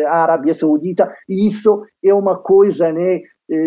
à 0.07 0.23
Arábia 0.23 0.55
Saudita. 0.55 1.13
E 1.29 1.49
isso 1.49 1.83
é 2.05 2.15
uma 2.15 2.39
coisa 2.39 2.93
né, 2.93 3.17
eh, 3.17 3.23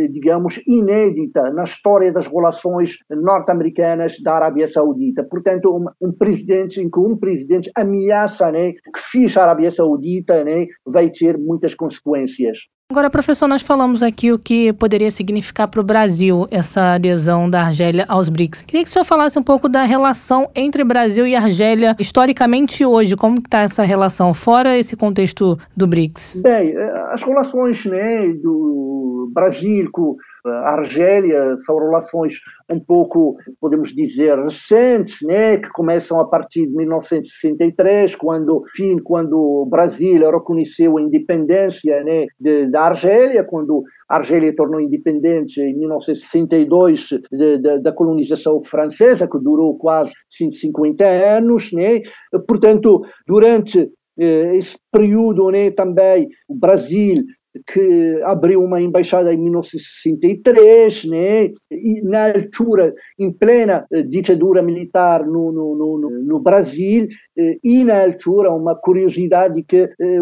digamos, 0.10 0.62
inédita 0.66 1.52
na 1.52 1.64
história 1.64 2.12
das 2.12 2.28
relações 2.28 2.92
norte-americanas 3.10 4.16
da 4.22 4.36
Arábia 4.36 4.72
Saudita. 4.72 5.24
Portanto, 5.24 5.76
um, 5.76 6.08
um, 6.08 6.12
presidente 6.12 6.80
em 6.80 6.90
que 6.90 7.00
um 7.00 7.18
presidente 7.18 7.70
ameaça 7.76 8.50
né, 8.52 8.72
que 8.72 9.00
fiz 9.12 9.36
a 9.36 9.44
Arábia 9.44 9.72
Saudita 9.72 10.44
né, 10.44 10.68
vai 10.86 11.10
ter 11.10 11.38
muitas 11.38 11.76
consequências. 11.76 12.58
Agora, 12.92 13.10
professor, 13.10 13.48
nós 13.48 13.64
falamos 13.64 14.04
aqui 14.04 14.32
o 14.32 14.38
que 14.38 14.72
poderia 14.74 15.10
significar 15.10 15.68
para 15.68 15.82
o 15.82 15.84
Brasil 15.84 16.48
essa 16.52 16.94
adesão 16.94 17.50
da 17.50 17.62
Argélia 17.62 18.06
aos 18.08 18.30
BRICS. 18.30 18.62
Queria 18.62 18.84
que 18.84 18.90
o 18.90 18.94
senhor 18.94 19.06
falasse 19.06 19.40
um 19.40 19.42
pouco 19.42 19.68
da 19.68 19.84
relação 19.84 20.48
entre 20.54 20.84
Brasil 20.84 21.26
e 21.26 21.36
Argélia 21.36 21.96
historicamente 22.00 22.86
hoje. 22.86 23.16
Como 23.16 23.40
está 23.40 23.62
essa 23.62 23.84
relação, 23.84 24.32
fora 24.34 24.78
esse 24.78 24.96
contexto 24.96 25.58
do 25.76 25.88
BRICS? 25.88 26.38
Bem, 26.44 26.70
eh, 26.70 27.04
as 27.12 27.24
relações 27.24 27.84
né, 27.86 28.28
do 28.28 29.32
Brasil 29.34 29.90
com 29.92 30.16
a 30.46 30.74
Argélia 30.74 31.58
são 31.66 31.78
relações 31.78 32.36
um 32.70 32.80
pouco, 32.80 33.38
podemos 33.60 33.94
dizer, 33.94 34.38
recentes, 34.38 35.18
né, 35.22 35.58
que 35.58 35.70
começam 35.70 36.20
a 36.20 36.26
partir 36.26 36.68
de 36.68 36.76
1963, 36.76 38.16
quando, 38.16 38.64
enfim, 38.74 38.98
quando 39.04 39.38
o 39.38 39.66
Brasil 39.66 40.30
reconheceu 40.32 40.98
a 40.98 41.02
independência 41.02 42.04
né, 42.04 42.26
de, 42.40 42.68
da 42.68 42.84
Argélia, 42.84 43.44
quando 43.44 43.84
a 44.10 44.16
Argélia 44.16 44.56
tornou 44.56 44.82
independente 44.82 45.62
em 45.62 45.78
1962 45.78 47.08
de, 47.32 47.58
de, 47.58 47.80
da 47.80 47.92
colonização 47.92 48.62
francesa, 48.64 49.28
que 49.28 49.40
durou 49.40 49.78
quase 49.78 50.12
150 50.32 51.06
anos. 51.06 51.72
Né? 51.72 52.02
Portanto, 52.48 53.02
durante 53.28 53.90
eh, 54.20 54.56
esse 54.58 54.78
período 54.92 55.50
né, 55.50 55.72
também 55.72 56.28
o 56.48 56.56
Brasil 56.56 57.24
que 57.68 58.22
abriu 58.24 58.64
uma 58.64 58.82
embaixada 58.82 59.34
em 59.34 59.38
1963, 59.38 61.06
né? 61.06 61.46
E 61.72 62.02
na 62.04 62.28
altura, 62.28 62.94
em 63.20 63.32
plena 63.32 63.86
eh, 63.92 64.02
ditadura 64.04 64.62
militar 64.62 65.26
no, 65.26 65.52
no, 65.52 65.76
no, 65.76 66.10
no 66.24 66.40
Brasil, 66.40 67.08
eh, 67.38 67.58
e 67.64 67.84
na 67.84 68.04
altura 68.04 68.52
uma 68.52 68.76
curiosidade 68.76 69.64
que 69.64 69.78
eh, 69.78 70.20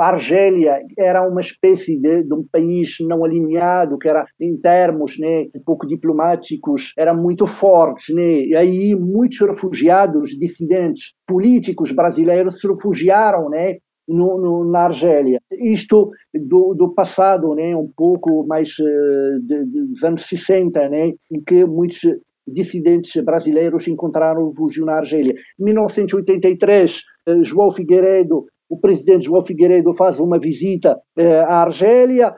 a 0.00 0.06
Argélia 0.06 0.80
era 0.98 1.26
uma 1.26 1.40
espécie 1.40 1.96
de, 1.96 2.22
de, 2.22 2.34
um 2.34 2.44
país 2.50 2.96
não 3.00 3.24
alinhado, 3.24 3.98
que 3.98 4.08
era 4.08 4.26
em 4.40 4.56
termos 4.56 5.18
né, 5.18 5.46
pouco 5.64 5.86
diplomáticos, 5.86 6.92
era 6.98 7.14
muito 7.14 7.46
forte, 7.46 8.12
né? 8.12 8.40
E 8.40 8.56
aí 8.56 8.94
muitos 8.94 9.40
refugiados, 9.40 10.30
dissidentes 10.38 11.12
políticos 11.26 11.92
brasileiros 11.92 12.60
se 12.60 12.68
refugiaram, 12.68 13.48
né? 13.48 13.78
No, 14.06 14.38
no, 14.38 14.64
na 14.70 14.84
Argélia. 14.84 15.40
Isto 15.52 16.10
do, 16.34 16.74
do, 16.74 16.94
passado, 16.94 17.54
né, 17.54 17.74
um 17.76 17.90
pouco 17.96 18.46
mais 18.46 18.70
uh, 18.78 19.40
de, 19.42 19.64
dos 19.64 20.02
anos 20.02 20.26
60, 20.26 20.88
né, 20.88 21.12
em 21.30 21.40
que 21.46 21.64
muitos 21.64 22.00
dissidentes 22.46 23.22
brasileiros 23.24 23.88
encontraram 23.88 24.48
refúgio 24.48 24.84
na 24.84 24.96
Argélia. 24.96 25.34
Em 25.58 25.64
1983, 25.64 26.96
uh, 27.28 27.42
João 27.42 27.72
Figueiredo, 27.72 28.44
o 28.68 28.78
presidente 28.78 29.26
João 29.26 29.44
Figueiredo 29.44 29.94
faz 29.94 30.20
uma 30.20 30.38
visita 30.38 30.96
uh, 30.96 31.22
à 31.46 31.62
Argélia, 31.62 32.34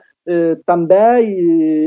também 0.65 1.39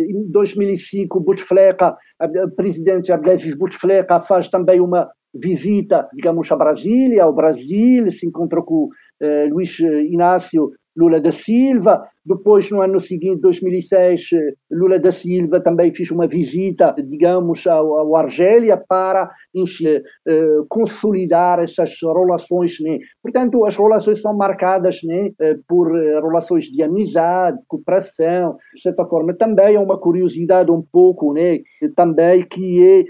em 0.09 0.31
2005 0.31 1.21
Bouteflika, 1.21 1.95
o 2.19 2.51
presidente 2.57 3.12
Abdelaziz 3.12 3.55
Bouteflika 3.55 4.23
faz 4.23 4.49
também 4.49 4.81
uma 4.81 5.11
visita, 5.35 6.09
digamos, 6.14 6.51
a 6.51 6.57
Brasília, 6.57 7.25
ao 7.25 7.35
Brasil, 7.35 8.11
se 8.11 8.27
encontrou 8.27 8.64
com 8.64 8.88
eh, 9.20 9.46
Luís 9.46 9.78
Inácio 9.78 10.72
Lula 10.96 11.20
da 11.20 11.33
Silva. 11.33 12.09
Depois, 12.24 12.70
no 12.70 12.83
ano 12.83 13.00
seguinte, 13.00 13.40
2006, 13.40 14.28
eh, 14.33 14.52
Lula 14.70 14.98
da 14.98 15.11
Silva 15.11 15.61
também 15.61 15.94
fez 15.94 16.11
uma 16.11 16.26
visita, 16.26 16.94
digamos, 16.98 17.66
ao, 17.66 17.98
ao 17.98 18.16
Argélia 18.16 18.76
para 18.76 19.30
enfim, 19.54 19.87
eh, 19.87 20.02
consolidar 20.68 21.61
essas 21.61 21.94
relações. 22.02 22.78
Né? 22.80 22.98
Portanto, 23.22 23.64
as 23.64 23.76
relações 23.76 24.20
são 24.20 24.37
marcadas 24.37 25.00
né, 25.02 25.30
por 25.66 25.90
relações 25.92 26.64
de 26.64 26.83
amizade, 26.83 27.59
cooperação, 27.66 28.56
de 28.74 28.83
certa 28.83 29.04
forma. 29.06 29.35
Também 29.35 29.74
é 29.74 29.80
uma 29.80 29.98
curiosidade 29.98 30.70
um 30.70 30.83
pouco, 30.92 31.33
né, 31.33 31.61
também 31.96 32.46
que 32.46 32.83
é 32.83 33.04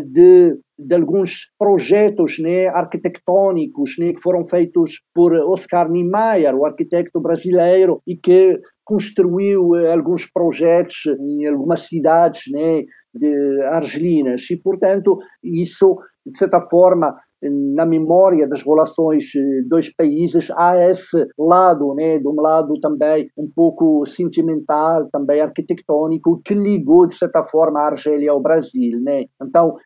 de, 0.00 0.58
de 0.78 0.94
alguns 0.94 1.48
projetos 1.58 2.38
né, 2.38 2.66
arquitetônicos 2.68 3.94
né, 3.98 4.12
que 4.12 4.20
foram 4.20 4.46
feitos 4.46 5.00
por 5.14 5.32
Oscar 5.32 5.90
Niemeyer, 5.90 6.54
o 6.54 6.66
arquiteto 6.66 7.20
brasileiro, 7.20 8.02
e 8.06 8.16
que 8.16 8.55
construiu 8.86 9.74
eh, 9.76 9.92
alguns 9.92 10.24
projetos 10.24 10.96
em 11.18 11.46
algumas 11.46 11.86
cidades 11.88 12.42
né, 12.50 12.84
de 13.12 13.62
argelinas 13.64 14.48
e, 14.50 14.56
portanto, 14.56 15.18
isso, 15.42 15.98
de 16.24 16.38
certa 16.38 16.60
forma, 16.70 17.14
na 17.42 17.84
memória 17.84 18.48
das 18.48 18.62
relações 18.62 19.24
dos 19.68 19.90
países 19.90 20.50
há 20.56 20.76
esse 20.90 21.26
lado, 21.38 21.94
né, 21.94 22.18
de 22.18 22.26
um 22.26 22.40
lado 22.40 22.80
também 22.80 23.30
um 23.36 23.50
pouco 23.54 24.06
sentimental, 24.06 25.08
também 25.12 25.40
arquitetônico, 25.40 26.40
que 26.44 26.54
ligou 26.54 27.06
de 27.06 27.16
certa 27.16 27.44
forma 27.44 27.80
a 27.80 27.88
Argélia 27.88 28.30
ao 28.30 28.40
Brasil, 28.40 29.00
né? 29.02 29.26
Então 29.42 29.76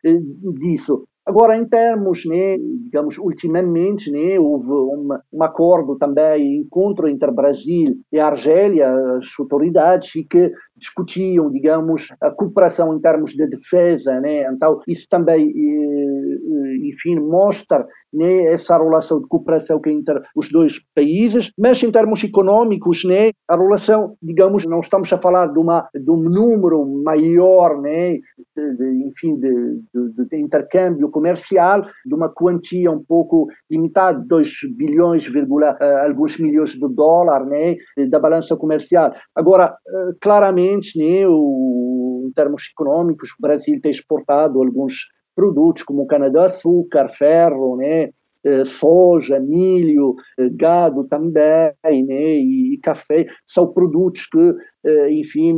disso 0.59 1.05
Agora, 1.25 1.55
em 1.55 1.65
termos, 1.67 2.25
né, 2.25 2.57
digamos, 2.83 3.17
ultimamente, 3.19 4.09
né, 4.11 4.39
houve 4.39 4.71
um, 4.71 5.07
um 5.31 5.43
acordo 5.43 5.95
também, 5.97 6.57
encontro 6.61 7.07
entre 7.07 7.29
Brasil 7.31 7.95
e 8.11 8.19
Argélia, 8.19 8.91
as 9.17 9.27
autoridades, 9.39 10.11
que 10.29 10.51
discutiam, 10.75 11.51
digamos, 11.51 12.07
a 12.19 12.31
cooperação 12.31 12.95
em 12.95 12.99
termos 12.99 13.33
de 13.33 13.45
defesa, 13.47 14.19
né? 14.19 14.51
Então, 14.51 14.79
isso 14.87 15.05
também, 15.09 15.47
eh, 15.47 16.35
eh, 16.35 16.89
enfim, 16.89 17.19
mostra 17.19 17.85
né, 18.13 18.45
essa 18.53 18.77
relação 18.77 19.21
de 19.21 19.27
cooperação 19.27 19.79
que 19.79 19.89
é 19.89 19.93
entre 19.93 20.21
os 20.35 20.49
dois 20.49 20.73
países, 20.95 21.51
mas 21.57 21.81
em 21.81 21.91
termos 21.91 22.23
econômicos, 22.23 23.03
né, 23.03 23.31
a 23.47 23.55
relação, 23.55 24.15
digamos, 24.21 24.65
não 24.65 24.79
estamos 24.79 25.11
a 25.13 25.17
falar 25.17 25.47
de, 25.47 25.59
uma, 25.59 25.89
de 25.93 26.11
um 26.11 26.17
número 26.17 26.85
maior, 27.03 27.79
né, 27.81 28.19
de, 28.55 28.77
de, 28.77 29.07
enfim, 29.07 29.35
de, 29.39 29.81
de, 30.29 30.37
intercâmbio 30.37 31.09
comercial, 31.09 31.85
de 32.05 32.13
uma 32.13 32.29
quantia 32.29 32.91
um 32.91 33.03
pouco 33.03 33.47
limitada, 33.69 34.23
2 34.27 34.49
bilhões, 34.75 35.25
vírgula, 35.25 35.77
uh, 35.79 36.07
alguns 36.07 36.37
milhões 36.37 36.71
de 36.71 36.87
dólares, 36.93 37.47
né, 37.47 37.75
da 38.07 38.19
balança 38.19 38.55
comercial. 38.55 39.13
Agora, 39.35 39.73
uh, 39.87 40.15
claramente, 40.21 40.97
né, 40.97 41.27
o, 41.27 42.25
em 42.27 42.31
termos 42.33 42.63
econômicos, 42.71 43.29
o 43.31 43.41
Brasil 43.41 43.79
tem 43.81 43.91
exportado 43.91 44.61
alguns 44.61 44.93
produtos 45.35 45.83
como 45.83 46.07
cana-de-açúcar, 46.07 47.09
ferro, 47.17 47.77
né, 47.77 48.09
eh, 48.43 48.65
soja, 48.65 49.39
milho, 49.39 50.15
eh, 50.39 50.49
gado 50.49 51.03
também, 51.07 51.71
né, 51.83 52.33
e, 52.37 52.79
café, 52.81 53.27
são 53.45 53.71
produtos 53.71 54.25
que, 54.25 54.53
eh, 54.83 55.11
enfim, 55.11 55.55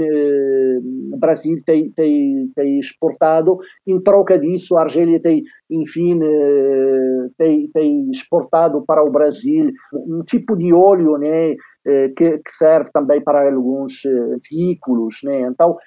o 1.14 1.18
Brasil 1.18 1.62
tem, 1.66 1.90
tem, 1.92 2.52
tem 2.54 2.80
exportado. 2.80 3.58
Em 3.88 4.02
troca 4.02 4.38
disso, 4.38 4.76
a 4.76 4.82
Argélia 4.82 5.18
tem, 5.22 5.44
enfim, 5.70 6.20
tem, 7.38 7.70
tem 7.72 8.12
exportado 8.12 8.84
para 8.86 9.02
o 9.04 9.10
Brasil 9.12 9.72
um 9.94 10.22
tipo 10.26 10.56
de 10.58 10.74
óleo, 10.74 11.18
né, 11.18 11.56
que, 12.18 12.42
serve 12.58 12.90
também 12.94 13.22
para 13.24 13.50
alguns 13.54 13.94
veículos, 14.52 15.16
né. 15.24 15.42
Então, 15.50 15.78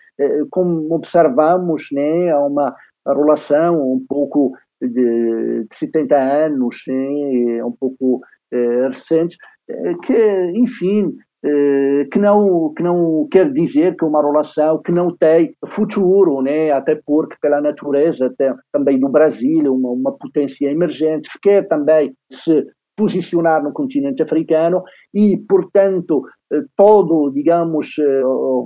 como 0.51 0.95
observamos, 0.95 1.89
né, 1.93 2.31
há 2.31 2.41
uma 2.41 2.75
relação 3.15 3.81
um 3.81 4.05
pouco 4.09 4.53
de, 4.81 5.65
de 5.65 5.77
70 5.79 6.17
anos, 6.17 6.77
sim, 6.85 7.63
um 7.63 7.73
pouco 7.73 8.21
eh, 8.53 8.89
recentes, 8.89 9.37
eh, 9.69 9.95
que, 10.05 10.53
enfim, 10.55 11.15
eh, 11.45 12.07
que 12.13 12.19
não 12.19 12.73
que 12.75 12.83
não 12.83 13.27
quer 13.31 13.53
dizer 13.53 13.97
que 13.97 14.05
uma 14.05 14.23
relação 14.23 14.81
que 14.83 14.93
não 14.93 15.17
tem 15.17 15.55
futuro, 15.69 16.43
né? 16.43 16.71
Até 16.73 17.01
porque 17.07 17.37
pela 17.41 17.61
natureza 17.61 18.33
tem, 18.39 18.53
também 18.73 18.99
do 18.99 19.09
Brasil 19.09 19.73
uma, 19.75 19.91
uma 19.91 20.13
potência 20.17 20.71
emergente, 20.71 21.29
quer 21.43 21.67
também 21.69 22.15
se 22.45 22.67
posicionar 22.97 23.63
no 23.63 23.73
continente 23.73 24.23
africano 24.23 24.83
e, 25.13 25.37
portanto, 25.49 26.23
eh, 26.53 26.63
todo, 26.77 27.31
digamos, 27.31 27.95
eh, 27.99 28.23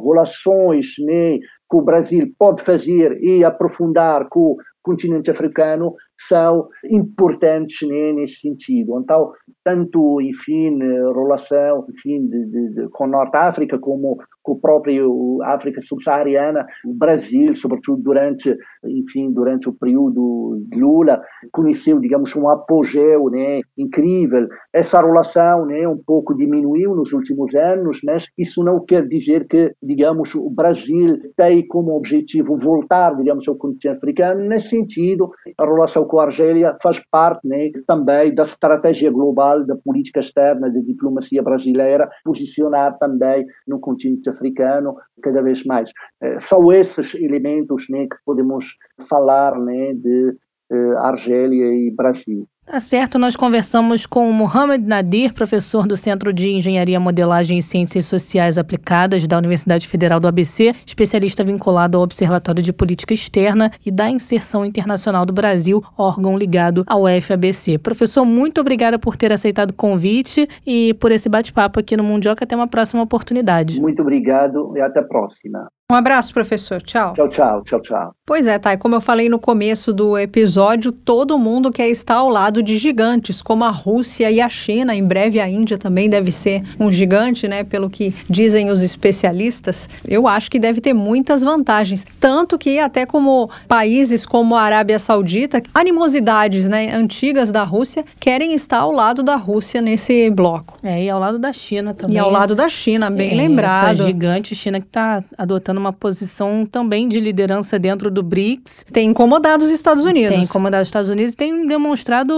relações 0.07 0.87
né, 1.01 1.39
que 1.39 1.77
o 1.77 1.83
Brasil 1.83 2.33
pode 2.39 2.63
fazer 2.63 3.19
e 3.21 3.45
aprofundar 3.45 4.29
com 4.29 4.57
continente 4.83 5.31
africano 5.31 5.95
são 6.29 6.69
importantes 6.85 7.89
nesse 7.89 8.41
sentido. 8.41 8.99
Então, 9.01 9.33
tanto, 9.65 10.21
enfim, 10.21 10.79
relação 10.79 11.87
enfim, 11.91 12.27
de, 12.27 12.47
de, 12.47 12.75
de, 12.75 12.89
com 12.91 13.07
Norte 13.07 13.37
África 13.37 13.79
como 13.79 14.19
com 14.43 14.55
a 14.55 14.61
própria 14.61 15.03
África 15.45 15.81
subsaariana, 15.83 16.67
o 16.87 16.95
Brasil, 16.95 17.55
sobretudo 17.57 18.03
durante, 18.03 18.57
enfim, 18.85 19.31
durante 19.33 19.69
o 19.69 19.73
período 19.73 20.63
de 20.71 20.81
Lula, 20.81 21.21
conheceu, 21.53 21.99
digamos, 21.99 22.35
um 22.35 22.49
apogeu 22.49 23.29
né, 23.31 23.61
incrível. 23.77 24.49
Essa 24.73 25.01
relação 25.01 25.67
né, 25.67 25.87
um 25.87 25.99
pouco 25.99 26.35
diminuiu 26.35 26.95
nos 26.95 27.13
últimos 27.13 27.55
anos, 27.55 28.01
mas 28.05 28.27
isso 28.37 28.65
não 28.65 28.85
quer 28.85 29.07
dizer 29.07 29.47
que, 29.47 29.73
digamos, 29.83 30.35
o 30.35 30.51
Brasil 30.51 31.19
tem 31.37 31.67
como 31.67 31.97
objetivo 31.97 32.59
voltar, 32.59 33.15
digamos, 33.17 33.47
ao 33.47 33.57
continente 33.57 33.89
africano. 33.89 34.49
Nesse 34.49 34.71
sentido, 34.71 35.31
a 35.59 35.65
relação 35.65 36.07
com 36.11 36.19
a 36.19 36.25
Argélia 36.25 36.77
faz 36.83 37.01
parte 37.09 37.47
né, 37.47 37.71
também 37.87 38.35
da 38.35 38.43
estratégia 38.43 39.13
global 39.13 39.65
da 39.65 39.77
política 39.77 40.19
externa 40.19 40.69
da 40.69 40.81
diplomacia 40.81 41.41
brasileira, 41.41 42.11
posicionar 42.25 42.99
também 42.99 43.47
no 43.67 43.79
continente 43.79 44.29
africano 44.29 44.97
cada 45.23 45.41
vez 45.41 45.65
mais. 45.65 45.89
Eh, 46.21 46.41
são 46.49 46.73
esses 46.73 47.15
elementos 47.15 47.87
né, 47.89 48.09
que 48.11 48.17
podemos 48.27 48.65
falar 49.09 49.57
né, 49.61 49.95
de 49.95 50.37
eh, 50.73 50.95
Argélia 50.99 51.67
e 51.67 51.95
Brasil. 51.95 52.49
Tá 52.71 52.79
certo, 52.79 53.19
nós 53.19 53.35
conversamos 53.35 54.07
com 54.07 54.31
o 54.31 54.33
Mohamed 54.33 54.87
Nadir, 54.87 55.35
professor 55.35 55.89
do 55.89 55.97
Centro 55.97 56.33
de 56.33 56.53
Engenharia, 56.53 57.01
Modelagem 57.01 57.59
e 57.59 57.63
Ciências 57.63 58.05
Sociais 58.05 58.57
Aplicadas 58.57 59.27
da 59.27 59.37
Universidade 59.37 59.89
Federal 59.89 60.21
do 60.21 60.29
ABC, 60.29 60.73
especialista 60.87 61.43
vinculado 61.43 61.99
ao 61.99 62.05
Observatório 62.05 62.63
de 62.63 62.73
Política 62.73 63.13
Externa 63.13 63.73
e 63.85 63.91
da 63.91 64.09
Inserção 64.09 64.65
Internacional 64.65 65.27
do 65.27 65.33
Brasil, 65.33 65.83
órgão 65.99 66.39
ligado 66.39 66.85
ao 66.87 67.07
FABC. 67.21 67.77
Professor, 67.77 68.25
muito 68.25 68.61
obrigada 68.61 69.01
por 69.01 69.17
ter 69.17 69.33
aceitado 69.33 69.73
o 69.73 69.75
convite 69.75 70.49
e 70.65 70.95
por 70.95 71.11
esse 71.11 71.29
bate-papo 71.29 71.81
aqui 71.81 71.97
no 71.97 72.05
Mundioca. 72.05 72.45
Até 72.45 72.55
uma 72.55 72.69
próxima 72.69 73.03
oportunidade. 73.03 73.81
Muito 73.81 74.01
obrigado 74.01 74.77
e 74.77 74.81
até 74.81 75.01
a 75.01 75.05
próxima. 75.05 75.69
Um 75.91 75.95
abraço, 75.95 76.33
professor. 76.33 76.81
Tchau. 76.81 77.15
Tchau, 77.15 77.29
tchau, 77.29 77.63
tchau, 77.65 77.81
tchau. 77.81 78.15
Pois 78.25 78.47
é, 78.47 78.61
Thay, 78.61 78.77
como 78.77 78.95
eu 78.95 79.01
falei 79.01 79.29
no 79.29 79.41
começo 79.41 79.93
do 79.93 80.17
episódio, 80.17 80.93
todo 80.93 81.37
mundo 81.37 81.73
quer 81.73 81.89
estar 81.89 82.15
ao 82.15 82.29
lado 82.29 82.63
de 82.63 82.79
gigantes, 82.79 83.43
como 83.43 83.65
a 83.65 83.71
Rússia 83.71 84.31
e 84.31 84.41
a 84.41 84.49
China. 84.49 84.95
Em 84.95 85.03
breve 85.03 85.41
a 85.41 85.49
Índia 85.49 85.77
também 85.77 86.09
deve 86.09 86.31
ser 86.31 86.63
um 86.79 86.93
gigante, 86.93 87.49
né? 87.49 87.65
Pelo 87.65 87.91
que 87.91 88.15
dizem 88.29 88.71
os 88.71 88.83
especialistas. 88.83 89.89
Eu 90.07 90.29
acho 90.29 90.49
que 90.49 90.61
deve 90.61 90.81
ter 90.81 90.95
muitas 90.95 91.43
vantagens. 91.43 92.07
Tanto 92.21 92.57
que 92.57 92.79
até 92.79 93.05
como 93.05 93.51
países 93.67 94.25
como 94.25 94.55
a 94.55 94.63
Arábia 94.63 95.01
Saudita, 95.01 95.61
animosidades 95.75 96.69
né, 96.69 96.95
antigas 96.95 97.51
da 97.51 97.65
Rússia 97.65 98.05
querem 98.21 98.55
estar 98.55 98.79
ao 98.79 98.93
lado 98.93 99.25
da 99.25 99.35
Rússia 99.35 99.81
nesse 99.81 100.31
bloco. 100.31 100.77
É, 100.85 101.03
e 101.03 101.11
ao 101.11 101.19
lado 101.19 101.37
da 101.37 101.53
China 101.53 101.95
também. 101.95 102.15
E 102.15 102.19
ao 102.21 102.31
lado 102.31 102.55
da 102.55 102.69
China, 102.69 103.11
bem 103.11 103.33
é, 103.33 103.35
lembrado. 103.35 103.95
Essa 103.95 104.05
gigante 104.05 104.55
China 104.55 104.81
que 104.81 104.87
está 104.87 105.25
adotando 105.37 105.80
uma 105.81 105.93
posição 105.93 106.67
também 106.67 107.09
de 107.09 107.19
liderança 107.19 107.79
dentro 107.79 108.11
do 108.11 108.23
BRICS. 108.23 108.85
Tem 108.93 109.09
incomodado 109.09 109.65
os 109.65 109.71
Estados 109.71 110.05
Unidos. 110.05 110.31
Tem 110.31 110.45
incomodado 110.45 110.83
os 110.83 110.89
Estados 110.89 111.11
Unidos 111.11 111.35
e 111.35 111.37
tem 111.37 111.67
demonstrado 111.67 112.35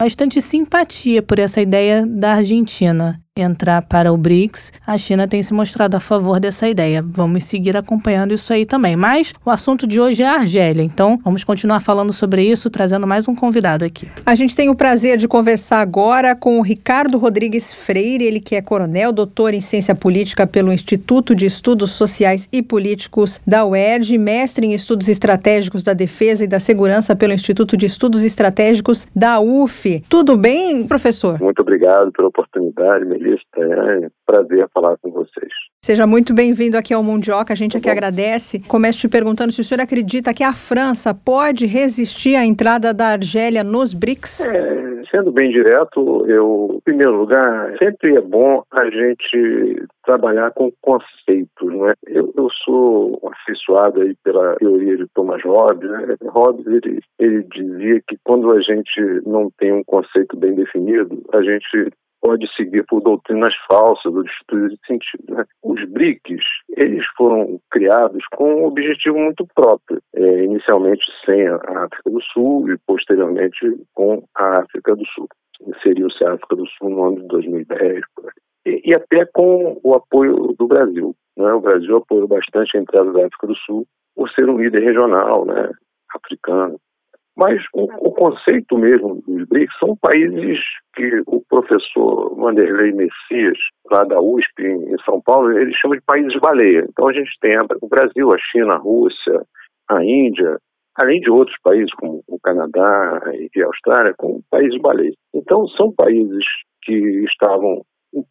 bastante 0.00 0.40
simpatia 0.40 1.22
por 1.22 1.38
essa 1.38 1.60
ideia 1.60 2.04
da 2.06 2.34
Argentina 2.34 3.21
entrar 3.42 3.80
para 3.80 4.12
o 4.12 4.16
BRICS, 4.18 4.74
a 4.86 4.98
China 4.98 5.26
tem 5.26 5.42
se 5.42 5.54
mostrado 5.54 5.96
a 5.96 6.00
favor 6.00 6.38
dessa 6.38 6.68
ideia. 6.68 7.02
Vamos 7.02 7.44
seguir 7.44 7.74
acompanhando 7.74 8.34
isso 8.34 8.52
aí 8.52 8.66
também. 8.66 8.94
Mas 8.94 9.32
o 9.42 9.48
assunto 9.48 9.86
de 9.86 9.98
hoje 9.98 10.22
é 10.22 10.26
a 10.26 10.34
Argélia, 10.34 10.82
então 10.82 11.18
vamos 11.24 11.42
continuar 11.42 11.80
falando 11.80 12.12
sobre 12.12 12.44
isso, 12.44 12.68
trazendo 12.68 13.06
mais 13.06 13.26
um 13.26 13.34
convidado 13.34 13.86
aqui. 13.86 14.06
A 14.26 14.34
gente 14.34 14.54
tem 14.54 14.68
o 14.68 14.74
prazer 14.74 15.16
de 15.16 15.26
conversar 15.26 15.80
agora 15.80 16.36
com 16.36 16.58
o 16.58 16.62
Ricardo 16.62 17.16
Rodrigues 17.16 17.72
Freire, 17.72 18.22
ele 18.22 18.38
que 18.38 18.54
é 18.54 18.60
coronel, 18.60 19.12
doutor 19.12 19.54
em 19.54 19.62
ciência 19.62 19.94
política 19.94 20.46
pelo 20.46 20.70
Instituto 20.70 21.34
de 21.34 21.46
Estudos 21.46 21.92
Sociais 21.92 22.46
e 22.52 22.60
Políticos 22.60 23.40
da 23.46 23.64
UERJ, 23.64 24.18
mestre 24.18 24.66
em 24.66 24.74
estudos 24.74 25.08
estratégicos 25.08 25.82
da 25.82 25.94
defesa 25.94 26.44
e 26.44 26.46
da 26.46 26.60
segurança 26.60 27.16
pelo 27.16 27.32
Instituto 27.32 27.78
de 27.78 27.86
Estudos 27.86 28.24
Estratégicos 28.24 29.06
da 29.16 29.40
UF. 29.40 30.04
Tudo 30.06 30.36
bem, 30.36 30.86
professor? 30.86 31.40
Muito 31.40 31.62
obrigado 31.62 32.12
pela 32.12 32.28
oportunidade, 32.28 33.06
jornalista. 33.22 33.60
É 33.60 34.06
um 34.06 34.10
prazer 34.26 34.68
falar 34.72 34.96
com 34.98 35.10
vocês. 35.10 35.52
Seja 35.84 36.06
muito 36.06 36.34
bem-vindo 36.34 36.76
aqui 36.76 36.94
ao 36.94 37.02
Mundioca, 37.02 37.52
a 37.52 37.56
gente 37.56 37.76
aqui 37.76 37.90
agradece. 37.90 38.60
Começo 38.60 39.00
te 39.00 39.08
perguntando 39.08 39.52
se 39.52 39.60
o 39.60 39.64
senhor 39.64 39.80
acredita 39.80 40.34
que 40.34 40.44
a 40.44 40.52
França 40.52 41.12
pode 41.14 41.66
resistir 41.66 42.36
à 42.36 42.44
entrada 42.44 42.94
da 42.94 43.08
Argélia 43.08 43.64
nos 43.64 43.92
BRICS? 43.92 44.44
É, 44.44 45.02
sendo 45.10 45.32
bem 45.32 45.50
direto, 45.50 46.24
eu, 46.28 46.74
em 46.76 46.80
primeiro 46.80 47.16
lugar, 47.16 47.76
sempre 47.78 48.16
é 48.16 48.20
bom 48.20 48.62
a 48.70 48.84
gente 48.84 49.86
trabalhar 50.04 50.52
com 50.52 50.70
conceitos, 50.80 51.48
não 51.60 51.88
é? 51.88 51.94
Eu, 52.06 52.32
eu 52.36 52.48
sou 52.64 53.20
afeiçoado 53.32 54.02
aí 54.02 54.14
pela 54.22 54.54
teoria 54.56 54.96
de 54.96 55.06
Thomas 55.14 55.42
Hobbes, 55.42 55.90
né? 55.90 56.16
Hobbes, 56.26 56.66
ele, 56.66 57.00
ele 57.18 57.42
dizia 57.52 58.00
que 58.06 58.16
quando 58.24 58.52
a 58.52 58.60
gente 58.60 59.00
não 59.26 59.50
tem 59.58 59.72
um 59.72 59.84
conceito 59.84 60.36
bem 60.36 60.54
definido, 60.54 61.22
a 61.32 61.42
gente 61.42 61.92
pode 62.22 62.46
seguir 62.54 62.84
por 62.86 63.02
doutrinas 63.02 63.52
falsas 63.68 64.14
ou 64.14 64.22
de 64.22 64.30
sentido. 64.86 65.34
Né? 65.34 65.44
Os 65.62 65.84
BRICS, 65.90 66.44
eles 66.76 67.04
foram 67.16 67.60
criados 67.70 68.24
com 68.36 68.62
um 68.62 68.64
objetivo 68.66 69.18
muito 69.18 69.46
próprio, 69.54 70.00
é, 70.14 70.44
inicialmente 70.44 71.04
sem 71.26 71.46
a 71.48 71.56
África 71.56 72.10
do 72.10 72.22
Sul 72.32 72.72
e 72.72 72.78
posteriormente 72.86 73.58
com 73.92 74.24
a 74.36 74.60
África 74.60 74.94
do 74.94 75.04
Sul. 75.06 75.28
Inseriu-se 75.66 76.24
a 76.24 76.34
África 76.34 76.56
do 76.56 76.66
Sul 76.78 76.90
no 76.90 77.04
ano 77.04 77.20
de 77.20 77.26
2010, 77.28 78.00
e, 78.66 78.82
e 78.84 78.94
até 78.94 79.26
com 79.26 79.80
o 79.82 79.94
apoio 79.94 80.54
do 80.58 80.66
Brasil. 80.66 81.14
Né? 81.36 81.52
O 81.52 81.60
Brasil 81.60 81.96
apoiou 81.96 82.28
bastante 82.28 82.76
a 82.76 82.80
entrada 82.80 83.12
da 83.12 83.26
África 83.26 83.48
do 83.48 83.56
Sul 83.56 83.86
por 84.14 84.30
ser 84.30 84.48
um 84.48 84.58
líder 84.58 84.82
regional, 84.82 85.44
né, 85.44 85.70
africano. 86.14 86.78
Mas 87.36 87.62
o, 87.72 87.84
o, 87.84 88.12
conceito 88.12 88.76
mesmo 88.76 89.22
dos 89.26 89.48
BRICS 89.48 89.74
são 89.78 89.96
países 89.96 90.58
que 90.94 91.22
o 91.26 91.42
professor 91.48 92.34
Vanderlei 92.36 92.92
Messias, 92.92 93.56
lá 93.90 94.04
da 94.04 94.20
USP 94.20 94.62
em 94.62 94.96
São 95.04 95.20
Paulo, 95.22 95.50
ele 95.50 95.72
chama 95.74 95.96
de 95.96 96.02
países 96.02 96.38
baleia. 96.40 96.84
Então 96.88 97.08
a 97.08 97.12
gente 97.12 97.30
tem 97.40 97.56
o 97.80 97.88
Brasil, 97.88 98.32
a 98.32 98.38
China, 98.38 98.74
a 98.74 98.78
Rússia, 98.78 99.42
a 99.90 100.04
Índia, 100.04 100.58
além 101.00 101.20
de 101.20 101.30
outros 101.30 101.56
países 101.62 101.92
como 101.94 102.22
o 102.28 102.38
Canadá 102.38 103.20
e 103.32 103.62
a 103.62 103.66
Austrália, 103.66 104.14
como 104.18 104.42
países 104.50 104.78
baleia. 104.80 105.12
Então 105.34 105.66
são 105.68 105.90
países 105.90 106.44
que 106.82 106.94
estavam 107.24 107.82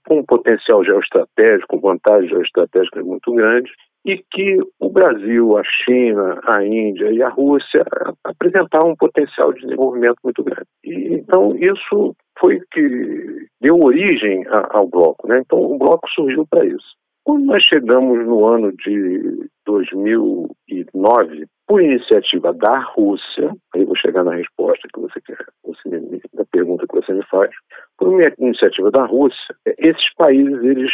com 0.07 0.19
um 0.19 0.25
potencial 0.25 0.83
geoestratégico, 0.85 1.79
vantagens 1.79 2.29
geoestratégicas 2.29 3.03
muito 3.03 3.33
grandes, 3.33 3.71
e 4.05 4.17
que 4.31 4.57
o 4.79 4.89
Brasil, 4.89 5.57
a 5.57 5.63
China, 5.63 6.39
a 6.47 6.63
Índia 6.63 7.11
e 7.11 7.21
a 7.21 7.29
Rússia 7.29 7.85
apresentavam 8.23 8.91
um 8.91 8.95
potencial 8.95 9.53
de 9.53 9.61
desenvolvimento 9.61 10.17
muito 10.23 10.43
grande. 10.43 10.67
E, 10.83 11.13
então, 11.15 11.55
isso 11.55 12.15
foi 12.39 12.59
que 12.71 13.47
deu 13.61 13.79
origem 13.79 14.45
a, 14.47 14.77
ao 14.77 14.87
bloco. 14.87 15.27
Né? 15.27 15.39
Então, 15.39 15.59
o 15.59 15.77
bloco 15.77 16.09
surgiu 16.09 16.45
para 16.49 16.65
isso. 16.65 16.99
Quando 17.23 17.45
nós 17.45 17.63
chegamos 17.63 18.25
no 18.25 18.47
ano 18.47 18.71
de 18.71 19.47
2009, 19.67 21.45
por 21.67 21.79
iniciativa 21.79 22.51
da 22.51 22.79
Rússia, 22.95 23.55
aí 23.75 23.85
vou 23.85 23.95
chegar 23.95 24.23
na 24.23 24.33
resposta 24.33 24.87
que 24.91 24.99
você 24.99 25.21
quer, 25.21 25.45
você 25.63 25.87
me, 25.87 26.19
da 26.33 26.43
pergunta 26.51 26.87
que 26.87 26.95
você 26.95 27.13
me 27.13 27.23
faz, 27.29 27.51
por 27.97 28.19
iniciativa 28.39 28.89
da 28.89 29.05
Rússia, 29.05 29.55
esses 29.77 30.13
países 30.15 30.63
eles 30.63 30.91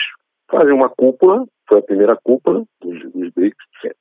fazem 0.50 0.74
uma 0.74 0.90
cúpula, 0.90 1.46
foi 1.68 1.80
a 1.80 1.84
primeira 1.84 2.18
cúpula 2.24 2.64
dos, 2.82 3.12
dos 3.12 3.32
BRICS, 3.34 3.58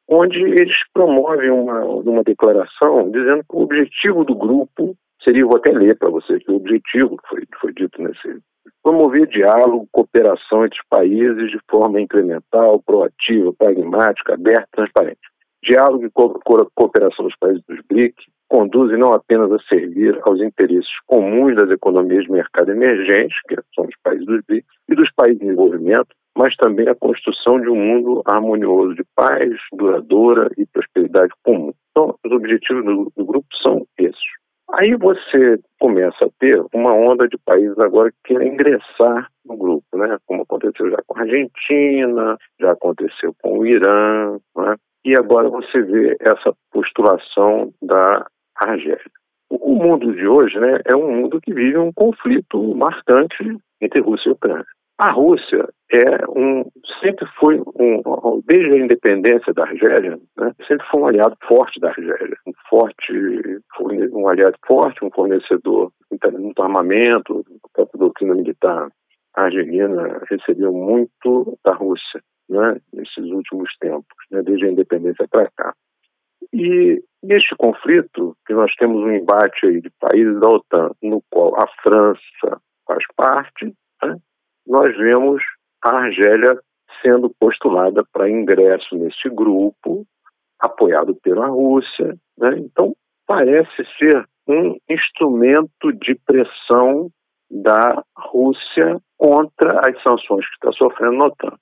onde 0.09 0.39
eles 0.39 0.77
promovem 0.93 1.51
uma, 1.51 1.85
uma 1.85 2.23
declaração 2.23 3.11
dizendo 3.11 3.43
que 3.49 3.57
o 3.57 3.63
objetivo 3.63 4.25
do 4.25 4.35
grupo 4.35 4.97
seria, 5.23 5.45
vou 5.45 5.57
até 5.57 5.73
ler 5.73 5.99
para 5.99 6.11
vocês, 6.11 6.43
que 6.45 6.51
o 6.51 6.57
objetivo 6.57 7.17
que 7.17 7.29
foi, 7.29 7.43
foi 7.61 7.73
dito 7.73 8.01
nesse. 8.01 8.41
Promover 8.83 9.27
diálogo, 9.27 9.89
cooperação 9.91 10.65
entre 10.65 10.79
os 10.79 10.87
países 10.89 11.51
de 11.51 11.59
forma 11.69 12.01
incremental, 12.01 12.81
proativa, 12.83 13.53
pragmática, 13.53 14.35
aberta 14.35 14.69
transparente. 14.73 15.21
Diálogo 15.67 16.07
e 16.07 16.11
co 16.11 16.41
cooperação 16.75 17.25
dos 17.25 17.37
países 17.37 17.63
dos 17.69 17.81
BRIC 17.89 18.15
conduzem 18.49 18.97
não 18.97 19.13
apenas 19.13 19.51
a 19.51 19.59
servir 19.69 20.17
aos 20.23 20.41
interesses 20.41 20.89
comuns 21.07 21.57
das 21.57 21.69
economias 21.71 22.25
de 22.25 22.31
mercado 22.31 22.71
emergentes, 22.71 23.37
que 23.49 23.57
são 23.75 23.85
os 23.85 23.95
países 24.03 24.25
dos 24.25 24.41
BRIC, 24.47 24.65
e 24.89 24.95
dos 24.95 25.11
países 25.17 25.43
em 25.43 25.47
desenvolvimento, 25.47 26.09
mas 26.39 26.55
também 26.57 26.89
a 26.89 26.95
construção 26.95 27.61
de 27.61 27.69
um 27.69 27.77
mundo 27.77 28.23
harmonioso 28.27 28.95
de 28.95 29.05
paz, 29.17 29.51
duradoura 29.73 30.51
e 30.57 30.67
prosperidade 30.67 31.33
comum. 31.43 31.73
Então, 31.91 32.15
os 32.25 32.31
objetivos 32.31 32.85
do, 32.85 33.13
do 33.17 33.25
grupo 33.25 33.47
são 33.63 33.85
esses. 33.99 34.37
Aí 34.73 34.95
você 34.97 35.59
começa 35.81 36.27
a 36.27 36.31
ter 36.39 36.63
uma 36.75 36.93
onda 36.93 37.27
de 37.29 37.39
países 37.39 37.79
agora 37.79 38.11
que 38.11 38.35
querem 38.35 38.53
ingressar 38.53 39.29
no 39.45 39.57
grupo, 39.57 39.97
né? 39.97 40.19
como 40.27 40.43
aconteceu 40.43 40.91
já 40.91 40.99
com 41.07 41.19
a 41.19 41.23
Argentina, 41.23 42.37
já 42.61 42.73
aconteceu 42.73 43.35
com 43.43 43.59
o 43.59 43.67
Irã, 43.67 44.37
né? 44.57 44.77
E 45.07 45.17
agora 45.17 45.49
você 45.49 45.81
vê 45.83 46.17
essa 46.21 46.53
postulação 46.73 47.73
da 47.81 48.27
Argélia. 48.57 49.01
O 49.49 49.77
mundo 49.77 50.13
de 50.13 50.27
hoje 50.27 50.59
né, 50.59 50.81
é 50.85 50.97
um 50.97 51.13
mundo 51.13 51.41
que 51.41 51.55
vive 51.55 51.79
um 51.79 51.93
conflito 51.93 52.75
marcante 52.75 53.57
entre 53.81 54.01
Rússia 54.01 54.31
e 54.31 54.33
Ucrânia. 54.33 54.67
A 54.99 55.13
Rússia 55.13 55.69
é 55.93 56.29
um, 56.29 56.65
sempre 57.01 57.25
foi 57.39 57.61
um, 57.61 58.43
desde 58.49 58.73
a 58.73 58.79
independência 58.79 59.53
da 59.55 59.63
Argélia, 59.63 60.19
né, 60.37 60.53
sempre 60.67 60.85
foi 60.91 61.01
um 61.01 61.07
aliado 61.07 61.37
forte 61.47 61.79
da 61.79 61.91
Argélia, 61.91 62.37
um 62.45 62.53
forte, 62.69 63.13
um 64.13 64.27
aliado 64.27 64.57
forte, 64.67 65.05
um 65.05 65.11
fornecedor 65.11 65.93
de 66.11 66.53
armamento, 66.59 67.45
a 67.65 67.69
própria 67.73 67.99
doutrina 68.01 68.35
militar 68.35 68.89
argelina 69.37 70.21
recebeu 70.29 70.73
muito 70.73 71.59
da 71.65 71.75
Rússia, 71.75 72.23
né, 72.49 72.81
nesses 72.93 73.25
últimos 73.31 73.71
tempos, 73.79 74.17
né, 74.31 74.43
desde 74.43 74.67
a 74.67 74.71
independência 74.71 75.27
para 75.29 75.51
cá. 75.57 75.75
E 76.53 77.03
neste 77.23 77.55
conflito, 77.57 78.37
que 78.47 78.55
nós 78.55 78.73
temos 78.77 79.03
um 79.03 79.13
embate 79.13 79.67
aí 79.67 79.81
de 79.81 79.91
países 80.01 80.41
da 80.41 80.49
OTAN, 80.49 80.91
no 81.03 81.23
qual 81.31 81.55
a 81.61 81.67
França 81.83 82.61
faz 82.87 83.05
parte, 83.17 83.67
né, 84.03 84.17
nós 84.67 84.97
vemos 84.97 85.43
a 85.85 85.97
Argélia 85.97 86.59
sendo 87.03 87.31
postulada 87.39 88.05
para 88.13 88.31
ingresso 88.31 88.97
nesse 88.97 89.29
grupo, 89.29 90.07
apoiado 90.59 91.15
pela 91.23 91.47
Rússia. 91.47 92.17
Né? 92.39 92.59
Então, 92.59 92.95
parece 93.27 93.85
ser 93.99 94.27
um 94.49 94.77
instrumento 94.89 95.93
de 96.01 96.15
pressão 96.27 97.11
da 97.51 98.03
Rússia 98.17 99.01
contra 99.17 99.81
as 99.89 100.03
sanções 100.03 100.47
que 100.49 100.55
está 100.55 100.73
sofrendo 100.73 101.17
na 101.17 101.27
OTAN. 101.27 101.57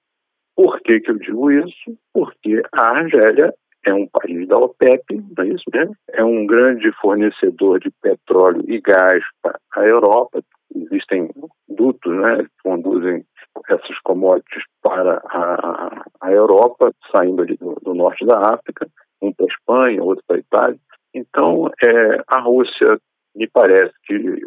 Por 0.57 0.81
que, 0.81 1.01
que 1.01 1.11
eu 1.11 1.19
digo 1.19 1.51
isso? 1.51 1.99
Porque 2.13 2.63
a 2.73 2.99
Argélia 2.99 3.53
é 3.85 3.93
um 3.93 4.07
país 4.07 4.49
da 4.49 4.57
OPEP, 4.57 5.23
não 5.37 5.45
é 5.45 5.49
isso 5.49 5.65
mesmo? 5.73 5.95
É 6.11 6.25
um 6.25 6.47
grande 6.47 6.91
fornecedor 7.01 7.81
de 7.81 7.91
petróleo 8.03 8.65
e 8.67 8.81
gás 8.81 9.23
para 9.43 9.59
a 9.77 9.85
Europa, 9.85 10.43
existem 10.75 11.31
dutos 11.69 12.13
né, 12.17 12.39
que 12.45 12.63
conduzem 12.63 13.25
essas 13.69 13.99
commodities 14.01 14.65
para 14.83 15.23
a, 15.27 16.05
a 16.21 16.33
Europa, 16.33 16.93
saindo 17.15 17.43
ali 17.43 17.57
do, 17.57 17.75
do, 17.83 17.95
norte 17.95 18.25
da 18.27 18.55
África, 18.55 18.89
um 19.23 19.33
para 19.33 19.47
a 19.47 19.49
Espanha, 19.49 20.03
outro 20.03 20.25
para 20.27 20.37
a 20.37 20.41
Itália. 20.41 20.79
Então, 21.15 21.71
é, 21.83 22.23
a 22.27 22.41
Rússia, 22.41 22.99
me 23.37 23.49
parece 23.49 23.93
que 24.05 24.47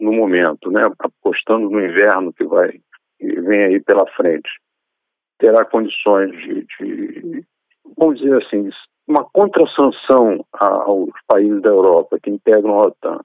no 0.00 0.12
momento, 0.12 0.70
né, 0.70 0.82
apostando 0.98 1.68
no 1.68 1.84
inverno 1.84 2.32
que 2.32 2.44
vai 2.44 2.80
que 3.18 3.40
vem 3.42 3.64
aí 3.64 3.80
pela 3.80 4.06
frente, 4.16 4.48
terá 5.38 5.62
condições 5.64 6.30
de, 6.32 6.66
de 6.78 7.44
vamos 7.96 8.18
dizer 8.18 8.42
assim, 8.42 8.70
uma 9.06 9.24
contrasanção 9.30 10.44
aos 10.52 11.10
países 11.26 11.60
da 11.60 11.68
Europa 11.68 12.18
que 12.22 12.30
integram 12.30 12.78
a 12.78 12.86
OTAN 12.86 13.20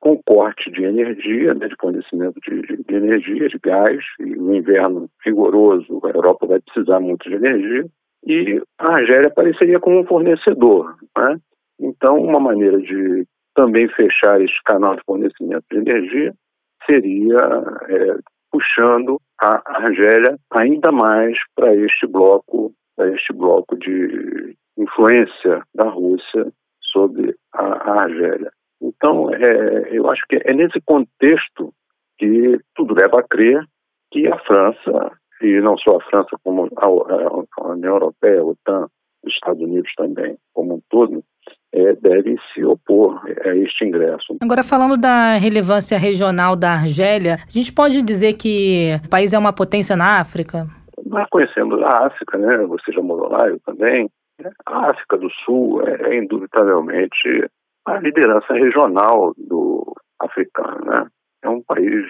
com 0.00 0.20
corte 0.22 0.70
de 0.70 0.82
energia, 0.82 1.52
né, 1.54 1.68
de 1.68 1.76
fornecimento 1.78 2.40
de, 2.40 2.62
de, 2.62 2.94
energia, 2.94 3.48
de 3.48 3.58
gás, 3.58 4.02
e 4.18 4.24
no 4.24 4.56
inverno 4.56 5.08
rigoroso 5.24 6.00
a 6.04 6.08
Europa 6.08 6.46
vai 6.46 6.60
precisar 6.60 7.00
muito 7.00 7.28
de 7.28 7.36
energia, 7.36 7.86
e 8.26 8.62
a 8.78 8.94
Argélia 8.94 9.28
apareceria 9.28 9.78
como 9.78 10.00
um 10.00 10.06
fornecedor. 10.06 10.96
Né? 11.16 11.38
Então, 11.78 12.16
uma 12.18 12.40
maneira 12.40 12.78
de 12.78 13.26
também 13.60 13.86
fechar 13.88 14.40
esse 14.40 14.58
canal 14.64 14.96
de 14.96 15.02
fornecimento 15.04 15.64
de 15.70 15.76
energia 15.76 16.32
seria 16.86 17.36
é, 17.88 18.16
puxando 18.50 19.20
a 19.38 19.60
Argélia 19.84 20.38
ainda 20.50 20.90
mais 20.90 21.36
para 21.54 21.74
este 21.76 22.06
bloco, 22.06 22.72
para 22.96 23.14
este 23.14 23.34
bloco 23.34 23.76
de 23.76 24.56
influência 24.78 25.62
da 25.74 25.90
Rússia 25.90 26.50
sobre 26.80 27.36
a, 27.52 27.64
a 27.64 28.02
Argélia. 28.04 28.50
Então, 28.80 29.28
é, 29.34 29.94
eu 29.94 30.08
acho 30.08 30.22
que 30.26 30.40
é 30.42 30.54
nesse 30.54 30.80
contexto 30.86 31.70
que 32.18 32.58
tudo 32.74 32.94
leva 32.94 33.20
a 33.20 33.28
crer 33.28 33.62
que 34.10 34.26
a 34.26 34.38
França, 34.38 35.12
e 35.42 35.60
não 35.60 35.76
só 35.76 35.98
a 35.98 36.04
França, 36.04 36.30
como 36.42 36.64
a, 36.64 36.86
a, 36.86 37.66
a 37.66 37.72
União 37.72 37.92
Europeia, 37.92 38.40
a 38.40 38.44
OTAN, 38.44 38.86
os 39.22 39.34
Estados 39.34 39.62
Unidos 39.62 39.92
também, 39.96 40.38
como 40.54 40.76
um 40.76 40.80
todo, 40.88 41.22
é, 41.72 41.94
devem 41.94 42.36
se 42.52 42.64
opor 42.64 43.20
a 43.44 43.54
este 43.56 43.84
ingresso. 43.84 44.36
Agora, 44.40 44.62
falando 44.62 44.96
da 44.96 45.34
relevância 45.34 45.98
regional 45.98 46.56
da 46.56 46.72
Argélia, 46.72 47.38
a 47.46 47.50
gente 47.50 47.72
pode 47.72 48.02
dizer 48.02 48.34
que 48.34 49.00
o 49.04 49.08
país 49.08 49.32
é 49.32 49.38
uma 49.38 49.52
potência 49.52 49.96
na 49.96 50.20
África? 50.20 50.66
Nós 51.06 51.28
conhecemos 51.30 51.80
a 51.82 52.06
África, 52.06 52.38
né? 52.38 52.58
Você 52.66 52.92
já 52.92 53.02
morou 53.02 53.30
lá, 53.30 53.48
eu 53.48 53.58
também. 53.60 54.08
A 54.66 54.90
África 54.90 55.18
do 55.18 55.30
Sul 55.44 55.82
é, 55.86 56.14
é 56.14 56.18
indubitavelmente 56.18 57.48
a 57.86 57.98
liderança 57.98 58.52
regional 58.54 59.34
do 59.36 59.94
africano, 60.20 60.84
né? 60.84 61.06
É 61.42 61.48
um 61.48 61.62
país 61.62 62.06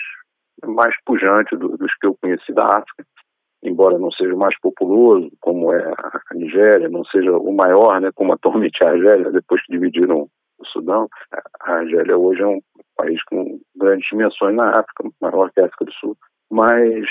mais 0.65 0.95
pujante 1.05 1.57
do, 1.57 1.77
dos 1.77 1.95
que 2.01 2.07
eu 2.07 2.17
conheci 2.21 2.53
da 2.53 2.65
África, 2.67 3.05
embora 3.63 3.99
não 3.99 4.11
seja 4.11 4.35
o 4.35 4.39
mais 4.39 4.59
populoso, 4.61 5.31
como 5.41 5.73
é 5.73 5.83
a 5.83 6.35
Nigéria, 6.35 6.89
não 6.89 7.05
seja 7.05 7.37
o 7.37 7.53
maior, 7.53 8.01
né, 8.01 8.11
como 8.15 8.33
atualmente 8.33 8.79
a 8.85 8.91
Argélia, 8.91 9.31
depois 9.31 9.63
que 9.65 9.73
dividiram 9.73 10.29
o 10.59 10.67
Sudão, 10.67 11.09
a 11.61 11.73
Argélia 11.73 12.17
hoje 12.17 12.43
é 12.43 12.47
um 12.47 12.61
país 12.97 13.23
com 13.25 13.61
grandes 13.77 14.07
dimensões 14.11 14.55
na 14.55 14.71
África, 14.71 15.11
maior 15.21 15.51
que 15.53 15.61
a 15.61 15.67
África 15.67 15.85
do 15.85 15.93
Sul, 15.93 16.17
mas 16.51 17.05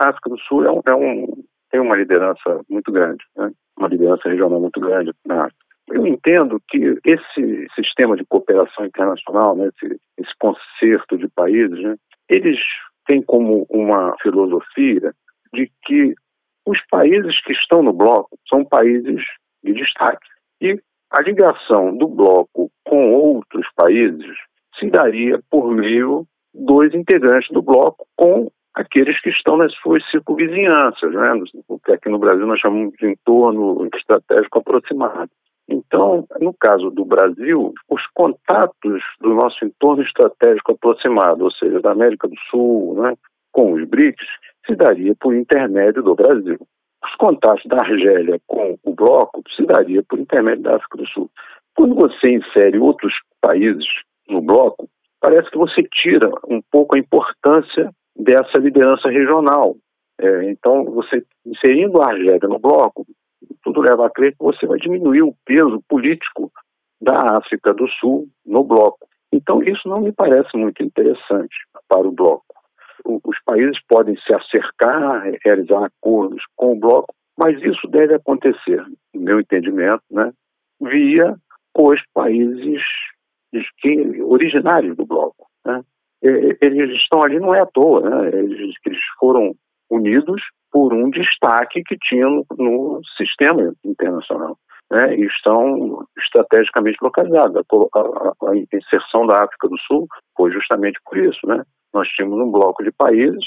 a 0.00 0.10
África 0.10 0.30
do 0.30 0.38
Sul 0.40 0.64
é 0.64 0.72
um, 0.72 0.80
é 0.86 0.94
um 0.94 1.44
tem 1.70 1.80
uma 1.80 1.96
liderança 1.96 2.60
muito 2.70 2.92
grande, 2.92 3.24
né? 3.36 3.50
uma 3.76 3.88
liderança 3.88 4.28
regional 4.28 4.60
muito 4.60 4.78
grande 4.80 5.12
na 5.26 5.46
África. 5.46 5.64
Eu 5.88 6.06
entendo 6.06 6.62
que 6.68 6.98
esse 7.04 7.66
sistema 7.74 8.16
de 8.16 8.24
cooperação 8.24 8.86
internacional, 8.86 9.56
né, 9.56 9.68
esse, 9.74 10.00
esse 10.16 10.30
concerto 10.38 11.18
de 11.18 11.28
países, 11.28 11.78
né, 11.82 11.96
eles 12.28 12.58
têm 13.06 13.20
como 13.22 13.66
uma 13.68 14.14
filosofia 14.22 15.12
de 15.54 15.70
que 15.84 16.14
os 16.66 16.78
países 16.90 17.40
que 17.42 17.52
estão 17.52 17.82
no 17.82 17.92
bloco 17.92 18.38
são 18.48 18.64
países 18.64 19.22
de 19.62 19.72
destaque. 19.72 20.26
E 20.60 20.78
a 21.10 21.22
ligação 21.22 21.96
do 21.96 22.08
bloco 22.08 22.70
com 22.84 23.12
outros 23.14 23.66
países 23.76 24.36
se 24.78 24.90
daria 24.90 25.40
por 25.50 25.70
meio 25.70 26.26
dos 26.52 26.94
integrantes 26.94 27.48
do 27.50 27.62
bloco 27.62 28.06
com 28.16 28.50
aqueles 28.74 29.20
que 29.20 29.30
estão 29.30 29.56
nas 29.56 29.72
suas 29.76 30.02
circunvizinhanças, 30.10 31.12
né? 31.12 31.32
o 31.68 31.78
que 31.78 31.92
aqui 31.92 32.08
no 32.08 32.18
Brasil 32.18 32.46
nós 32.46 32.58
chamamos 32.60 32.94
de 32.98 33.10
entorno 33.10 33.88
estratégico 33.94 34.58
aproximado. 34.58 35.30
Então, 35.68 36.26
no 36.40 36.52
caso 36.52 36.90
do 36.90 37.04
Brasil, 37.04 37.72
os 37.88 38.02
contatos 38.12 39.02
do 39.20 39.34
nosso 39.34 39.64
entorno 39.64 40.02
estratégico 40.02 40.72
aproximado, 40.72 41.44
ou 41.44 41.52
seja, 41.52 41.80
da 41.80 41.92
América 41.92 42.28
do 42.28 42.38
Sul, 42.50 43.00
né, 43.00 43.14
com 43.50 43.72
os 43.72 43.88
BRICS, 43.88 44.26
se 44.66 44.74
daria 44.74 45.14
por 45.20 45.34
intermédio 45.34 46.02
do 46.02 46.14
Brasil. 46.14 46.58
Os 47.04 47.14
contatos 47.16 47.64
da 47.66 47.78
Argélia 47.78 48.40
com 48.46 48.78
o 48.82 48.94
bloco 48.94 49.42
se 49.54 49.64
daria 49.66 50.02
por 50.02 50.18
intermédio 50.18 50.62
da 50.62 50.76
África 50.76 50.98
do 50.98 51.06
Sul. 51.08 51.30
Quando 51.76 51.94
você 51.94 52.30
insere 52.30 52.78
outros 52.78 53.12
países 53.40 53.84
no 54.28 54.40
bloco, 54.40 54.88
parece 55.20 55.50
que 55.50 55.58
você 55.58 55.82
tira 55.82 56.30
um 56.48 56.62
pouco 56.70 56.94
a 56.94 56.98
importância 56.98 57.90
dessa 58.16 58.58
liderança 58.58 59.08
regional. 59.08 59.76
É, 60.18 60.50
então, 60.50 60.84
você 60.84 61.24
inserindo 61.44 62.00
a 62.00 62.10
Argélia 62.10 62.48
no 62.48 62.58
bloco, 62.58 63.04
tudo 63.62 63.80
leva 63.80 64.06
a 64.06 64.10
crer 64.10 64.32
que 64.32 64.42
você 64.42 64.66
vai 64.66 64.78
diminuir 64.78 65.22
o 65.22 65.34
peso 65.44 65.82
político 65.88 66.50
da 67.00 67.36
África 67.38 67.74
do 67.74 67.88
Sul 67.88 68.28
no 68.46 68.64
bloco. 68.64 69.06
Então, 69.32 69.62
isso 69.62 69.88
não 69.88 70.00
me 70.00 70.12
parece 70.12 70.56
muito 70.56 70.82
interessante 70.82 71.54
para 71.88 72.06
o 72.06 72.12
bloco. 72.12 72.53
Os 73.04 73.38
países 73.44 73.78
podem 73.88 74.16
se 74.16 74.34
acercar, 74.34 75.30
realizar 75.44 75.84
acordos 75.84 76.42
com 76.56 76.72
o 76.72 76.80
bloco, 76.80 77.14
mas 77.38 77.60
isso 77.62 77.86
deve 77.88 78.14
acontecer, 78.14 78.82
no 79.14 79.20
meu 79.20 79.40
entendimento, 79.40 80.02
né, 80.10 80.32
via 80.80 81.36
os 81.76 82.00
países 82.14 82.82
que, 83.78 84.22
originários 84.22 84.96
do 84.96 85.06
bloco. 85.06 85.46
Né? 85.64 85.82
Eles 86.22 86.90
estão 87.00 87.22
ali 87.22 87.38
não 87.38 87.54
é 87.54 87.60
à 87.60 87.66
toa, 87.66 88.08
né? 88.08 88.28
eles, 88.38 88.74
eles 88.86 89.00
foram 89.18 89.54
unidos 89.90 90.40
por 90.72 90.92
um 90.92 91.10
destaque 91.10 91.82
que 91.84 91.96
tinha 91.98 92.26
no, 92.26 92.44
no 92.58 93.00
sistema 93.16 93.74
internacional. 93.84 94.58
Né, 94.92 95.16
e 95.16 95.24
estão 95.24 96.04
estrategicamente 96.18 96.98
localizados. 97.00 97.56
A, 97.56 97.98
a, 97.98 98.50
a, 98.50 98.56
inserção 98.56 99.26
da 99.26 99.42
África 99.42 99.66
do 99.66 99.78
Sul 99.78 100.06
foi 100.36 100.52
justamente 100.52 101.00
por 101.06 101.16
isso. 101.16 101.40
Né? 101.46 101.62
Nós 101.94 102.08
tínhamos 102.08 102.40
um 102.40 102.50
bloco 102.50 102.82
de 102.82 102.90
países, 102.90 103.44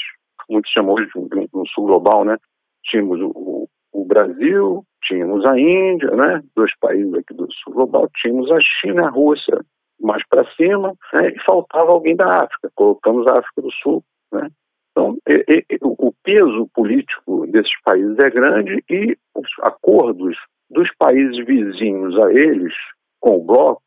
muitos 0.48 0.72
chamam 0.72 0.94
de 0.94 1.18
um, 1.18 1.46
um 1.54 1.66
sul 1.66 1.86
global, 1.86 2.24
né? 2.24 2.36
tínhamos 2.84 3.20
o, 3.20 3.68
o, 3.92 4.04
Brasil, 4.06 4.82
tínhamos 5.04 5.44
a 5.44 5.58
Índia, 5.58 6.10
né? 6.12 6.42
dois 6.56 6.72
países 6.80 7.12
aqui 7.12 7.34
do 7.34 7.46
sul 7.52 7.74
global, 7.74 8.08
tínhamos 8.16 8.50
a 8.50 8.58
China 8.80 9.02
e 9.02 9.04
a 9.04 9.10
Rússia 9.10 9.60
mais 10.00 10.26
para 10.28 10.50
cima, 10.54 10.94
né? 11.12 11.28
e 11.28 11.44
faltava 11.44 11.90
alguém 11.90 12.16
da 12.16 12.26
África, 12.26 12.70
colocamos 12.74 13.26
a 13.26 13.38
África 13.38 13.60
do 13.60 13.70
Sul. 13.82 14.02
Né? 14.32 14.48
Então, 14.92 15.18
e, 15.28 15.64
e, 15.70 15.78
o 15.82 16.12
peso 16.24 16.68
político 16.74 17.46
desses 17.48 17.72
países 17.84 18.16
é 18.18 18.30
grande 18.30 18.82
e 18.88 19.16
os 19.36 19.48
acordos 19.62 20.36
dos 20.70 20.88
países 20.98 21.44
vizinhos 21.44 22.18
a 22.18 22.32
eles 22.32 22.74
com 23.20 23.36
o 23.36 23.44
bloco 23.44 23.82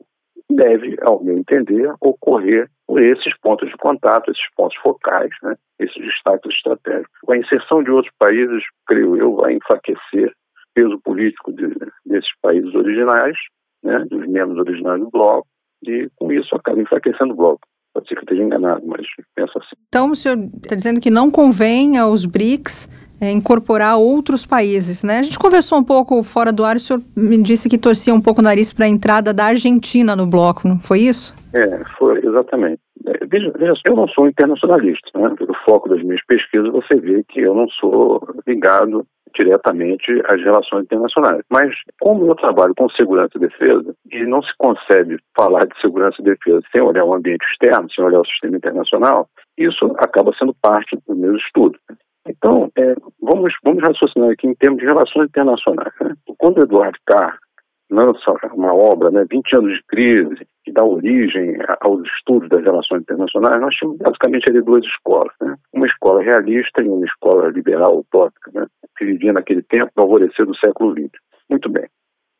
deve, 0.55 0.97
ao 1.01 1.23
meu 1.23 1.37
entender, 1.37 1.93
ocorrer 2.01 2.69
por 2.87 3.01
esses 3.01 3.37
pontos 3.39 3.69
de 3.69 3.77
contato, 3.77 4.29
esses 4.31 4.49
pontos 4.55 4.77
focais, 4.77 5.29
né? 5.43 5.55
esses 5.79 5.95
destaques 5.95 6.53
estratégicos. 6.53 7.17
A 7.29 7.37
inserção 7.37 7.83
de 7.83 7.91
outros 7.91 8.13
países, 8.19 8.63
creio 8.87 9.15
eu, 9.17 9.35
vai 9.35 9.53
enfraquecer 9.53 10.29
o 10.29 10.73
peso 10.73 10.99
político 11.03 11.53
de, 11.53 11.67
desses 12.05 12.31
países 12.41 12.73
originais, 12.75 13.35
né? 13.83 14.05
dos 14.09 14.27
membros 14.27 14.59
originais 14.59 14.99
do 14.99 15.09
bloco, 15.09 15.47
e 15.83 16.09
com 16.15 16.31
isso 16.31 16.55
acaba 16.55 16.81
enfraquecendo 16.81 17.33
o 17.33 17.37
bloco. 17.37 17.61
Pode 17.93 18.07
ser 18.07 18.15
que 18.15 18.21
esteja 18.21 18.43
enganado, 18.43 18.85
mas 18.85 19.05
penso 19.35 19.57
assim. 19.57 19.75
Então, 19.87 20.11
o 20.11 20.15
senhor 20.15 20.37
está 20.63 20.75
dizendo 20.75 21.01
que 21.01 21.09
não 21.09 21.29
convém 21.29 21.97
aos 21.97 22.25
BRICS 22.25 22.87
é, 23.22 23.32
incorporar 23.32 23.97
outros 23.97 24.45
países, 24.45 25.03
né? 25.03 25.19
A 25.19 25.22
gente 25.22 25.38
conversou 25.38 25.78
um 25.78 25.84
pouco 25.84 26.24
fora 26.24 26.51
do 26.51 26.65
ar 26.65 26.76
o 26.76 26.80
senhor 26.80 27.01
me 27.15 27.41
disse 27.41 27.69
que 27.69 27.78
torcia 27.78 28.13
um 28.13 28.22
pouco 28.22 28.41
o 28.41 28.43
nariz 28.43 28.74
para 28.74 28.86
a 28.86 28.89
entrada 28.89 29.32
da 29.32 29.45
Argentina 29.45 30.15
no 30.15 30.26
bloco, 30.26 30.67
não 30.67 30.80
foi 30.80 31.01
isso? 31.01 31.36
É, 31.53 31.84
foi, 31.99 32.17
exatamente. 32.26 32.80
É, 33.05 33.26
veja, 33.26 33.51
veja, 33.55 33.74
eu 33.86 33.95
não 33.95 34.07
sou 34.07 34.28
internacionalista, 34.28 35.07
né? 35.19 35.36
Pelo 35.38 35.53
foco 35.65 35.88
das 35.89 36.01
minhas 36.01 36.24
pesquisas, 36.26 36.72
você 36.72 36.95
vê 36.95 37.24
que 37.30 37.41
eu 37.41 37.53
não 37.53 37.67
sou 37.69 38.22
ligado 38.47 39.05
diretamente 39.36 40.11
às 40.28 40.41
relações 40.41 40.84
internacionais. 40.84 41.41
Mas, 41.49 41.74
como 41.99 42.26
eu 42.26 42.36
trabalho 42.36 42.74
com 42.76 42.89
segurança 42.89 43.32
e 43.36 43.39
defesa, 43.39 43.95
e 44.11 44.26
não 44.26 44.41
se 44.41 44.51
concebe 44.57 45.17
falar 45.38 45.65
de 45.65 45.80
segurança 45.80 46.17
e 46.19 46.26
defesa 46.26 46.61
sem 46.72 46.82
olhar 46.82 47.05
o 47.05 47.13
ambiente 47.13 47.45
externo, 47.51 47.89
sem 47.91 48.03
olhar 48.03 48.19
o 48.19 48.26
sistema 48.26 48.57
internacional, 48.57 49.28
isso 49.57 49.86
acaba 49.99 50.34
sendo 50.38 50.53
parte 50.61 50.97
dos 51.07 51.17
meus 51.17 51.41
estudos. 51.43 51.80
Então, 52.28 52.72
é, 52.78 52.93
vamos, 53.22 53.53
vamos 53.63 53.82
raciocinar 53.84 54.32
aqui 54.32 54.47
em 54.47 54.55
termos 54.55 54.80
de 54.80 54.86
relações 54.86 55.28
internacionais. 55.28 55.93
Né? 56.01 56.13
Quando 56.38 56.61
Eduardo 56.61 56.97
Carr 57.05 57.38
lança 57.89 58.32
uma 58.53 58.74
obra, 58.74 59.11
né, 59.11 59.26
20 59.30 59.55
anos 59.57 59.74
de 59.74 59.84
crise, 59.88 60.47
que 60.63 60.72
dá 60.72 60.84
origem 60.84 61.57
aos 61.82 62.07
estudos 62.17 62.47
das 62.49 62.63
relações 62.63 63.01
internacionais, 63.01 63.59
nós 63.59 63.76
tínhamos 63.76 63.99
basicamente 63.99 64.49
ali 64.49 64.61
duas 64.61 64.84
escolas. 64.86 65.34
Né? 65.41 65.55
Uma 65.74 65.88
escola 65.88 66.22
realista 66.22 66.82
e 66.82 66.88
uma 66.88 67.05
escola 67.05 67.49
liberal, 67.49 67.99
utópica, 67.99 68.51
né? 68.53 68.65
que 68.97 69.05
vivia 69.05 69.34
naquele 69.34 69.63
tempo, 69.63 69.91
no 69.97 70.03
alvorecer 70.03 70.45
do 70.45 70.55
século 70.57 70.93
XX. 70.93 71.11
Muito 71.49 71.69
bem. 71.69 71.88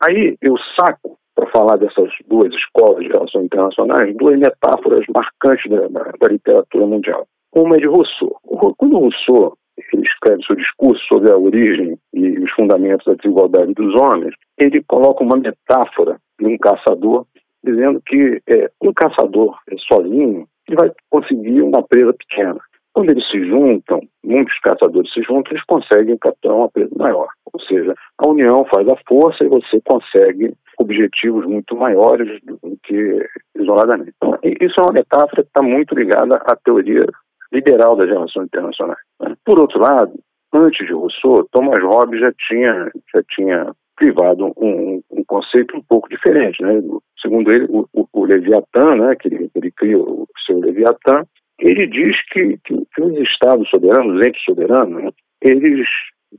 Aí 0.04 0.38
eu 0.42 0.56
saco, 0.80 1.18
para 1.36 1.48
falar 1.48 1.78
dessas 1.78 2.10
duas 2.28 2.54
escolas 2.54 3.04
de 3.04 3.10
relações 3.10 3.46
internacionais, 3.46 4.16
duas 4.16 4.38
metáforas 4.40 5.06
marcantes 5.14 5.70
da, 5.70 5.88
da 5.88 6.28
literatura 6.28 6.86
mundial. 6.86 7.28
Uma 7.54 7.76
é 7.76 7.80
de 7.80 7.88
Rousseau. 7.88 8.38
Quando 8.78 8.98
Rousseau 8.98 9.58
ele 9.94 10.04
escreve 10.04 10.44
seu 10.46 10.56
discurso 10.56 11.04
sobre 11.08 11.32
a 11.32 11.38
origem 11.38 11.98
e 12.14 12.40
os 12.40 12.52
fundamentos 12.52 13.06
da 13.06 13.14
desigualdade 13.14 13.74
dos 13.74 13.94
homens, 14.00 14.34
ele 14.58 14.84
coloca 14.84 15.24
uma 15.24 15.38
metáfora 15.38 16.18
de 16.40 16.46
um 16.46 16.58
caçador, 16.58 17.26
dizendo 17.64 18.02
que 18.06 18.42
é, 18.48 18.70
um 18.82 18.94
caçador 18.94 19.58
é, 19.70 19.76
sozinho 19.78 20.48
ele 20.68 20.78
vai 20.78 20.92
conseguir 21.10 21.62
uma 21.62 21.84
presa 21.84 22.14
pequena. 22.14 22.60
Quando 22.94 23.12
eles 23.12 23.26
se 23.30 23.46
juntam, 23.48 24.02
muitos 24.24 24.58
caçadores 24.60 25.12
se 25.14 25.22
juntam, 25.22 25.54
eles 25.54 25.64
conseguem 25.66 26.18
capturar 26.18 26.58
uma 26.58 26.70
presa 26.70 26.92
maior. 26.98 27.30
Ou 27.54 27.60
seja, 27.62 27.94
a 28.18 28.28
união 28.28 28.66
faz 28.74 28.88
a 28.88 28.98
força 29.08 29.44
e 29.44 29.48
você 29.48 29.82
consegue 29.86 30.54
objetivos 30.78 31.46
muito 31.46 31.76
maiores 31.76 32.42
do 32.44 32.60
que 32.84 33.26
isoladamente. 33.56 34.14
Então, 34.18 34.38
isso 34.44 34.80
é 34.80 34.84
uma 34.84 34.94
metáfora 34.94 35.44
que 35.44 35.50
está 35.50 35.62
muito 35.62 35.96
ligada 35.96 36.36
à 36.36 36.56
teoria 36.56 37.06
liberal 37.52 37.96
das 37.96 38.10
relações 38.10 38.46
internacionais. 38.46 39.00
Né? 39.20 39.36
Por 39.46 39.60
outro 39.60 39.80
lado, 39.80 40.14
antes 40.54 40.86
de 40.86 40.94
Rousseau, 40.94 41.48
Thomas 41.52 41.84
Hobbes 41.84 42.20
já 42.20 42.32
tinha, 42.48 42.92
já 43.14 43.24
tinha 43.30 43.72
privado 43.96 44.52
um, 44.58 45.02
um 45.12 45.24
conceito 45.26 45.78
um 45.78 45.84
pouco 45.84 46.10
diferente. 46.10 46.62
Né? 46.62 46.82
Segundo 47.22 47.52
ele, 47.52 47.66
o, 47.70 47.88
o, 47.94 48.08
o 48.14 48.26
Leviatã, 48.26 48.96
né, 48.96 49.16
que 49.16 49.28
ele, 49.28 49.50
ele 49.54 49.96
o 49.96 50.28
seu 50.46 50.60
Leviatã, 50.60 51.24
ele 51.60 51.86
diz 51.88 52.16
que, 52.32 52.58
que, 52.66 52.76
que 52.94 53.02
os 53.02 53.18
estados 53.20 53.70
soberanos, 53.70 54.18
os 54.18 54.26
entes 54.26 54.44
soberanos, 54.44 55.04
né, 55.04 55.12
eles, 55.42 55.88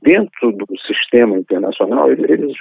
dentro 0.01 0.51
do 0.51 0.65
sistema 0.85 1.37
internacional, 1.37 2.11
eles, 2.11 2.53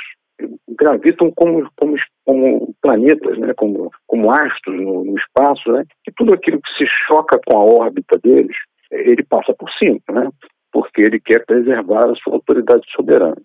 gravitam 0.68 1.30
como, 1.32 1.68
como, 1.76 1.96
como 2.24 2.74
planetas, 2.80 3.38
né, 3.38 3.52
como, 3.54 3.90
como 4.06 4.30
astros 4.30 4.80
no, 4.80 5.04
no 5.04 5.16
espaço, 5.16 5.72
né, 5.72 5.84
e 6.08 6.12
tudo 6.12 6.32
aquilo 6.34 6.60
que 6.60 6.72
se 6.76 6.90
choca 7.06 7.38
com 7.46 7.58
a 7.58 7.64
órbita 7.64 8.18
deles, 8.22 8.56
ele 8.90 9.22
passa 9.24 9.54
por 9.54 9.70
cima, 9.72 9.98
né, 10.10 10.28
porque 10.72 11.02
ele 11.02 11.20
quer 11.20 11.44
preservar 11.44 12.10
a 12.10 12.14
sua 12.16 12.34
autoridade 12.34 12.82
soberana. 12.94 13.36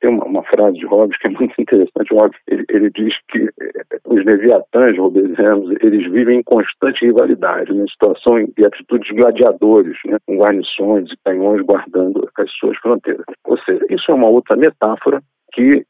Tem 0.00 0.10
uma, 0.10 0.24
uma 0.24 0.42
frase 0.42 0.78
de 0.78 0.86
Hobbes 0.86 1.16
que 1.18 1.28
é 1.28 1.30
muito 1.30 1.54
interessante. 1.58 2.12
Hobbes, 2.12 2.38
ele, 2.46 2.64
ele 2.68 2.90
diz 2.90 3.14
que 3.30 3.38
eh, 3.38 3.98
os 4.06 4.22
leviatãs 4.24 4.98
robesianos, 4.98 5.74
eles 5.80 6.10
vivem 6.12 6.40
em 6.40 6.42
constante 6.42 7.06
rivalidade, 7.06 7.72
em 7.72 7.88
situação 7.88 8.44
de 8.56 8.66
atitudes 8.66 9.10
gladiadores, 9.16 9.96
né, 10.04 10.18
com 10.26 10.36
guarnições 10.36 11.10
e 11.10 11.16
canhões 11.24 11.62
guardando 11.62 12.28
as 12.36 12.50
suas 12.52 12.76
fronteiras. 12.78 13.24
Ou 13.46 13.56
seja, 13.60 13.84
isso 13.88 14.10
é 14.10 14.14
uma 14.14 14.28
outra 14.28 14.56
metáfora 14.56 15.22
que, 15.54 15.86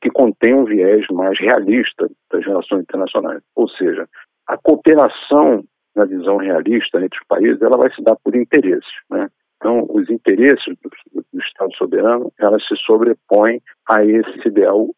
que 0.00 0.10
contém 0.10 0.54
um 0.54 0.64
viés 0.64 1.06
mais 1.10 1.38
realista 1.38 2.10
das 2.30 2.44
relações 2.44 2.82
internacionais. 2.82 3.42
Ou 3.54 3.68
seja, 3.68 4.08
a 4.46 4.56
cooperação 4.58 5.64
na 5.94 6.04
visão 6.04 6.36
realista 6.36 6.98
entre 6.98 7.18
os 7.18 7.26
países, 7.26 7.62
ela 7.62 7.78
vai 7.78 7.92
se 7.94 8.02
dar 8.02 8.16
por 8.16 8.34
interesses. 8.34 8.92
Né? 9.08 9.28
Então, 9.56 9.86
os 9.88 10.10
interesses 10.10 10.76
do, 10.82 11.24
do 11.32 11.40
Estado 11.40 11.72
soberano, 11.76 12.32
elas 12.38 12.66
se 12.66 12.76
sobrepõem 12.84 13.62
a 13.88 14.04
esse 14.04 14.48
ideal 14.48 14.88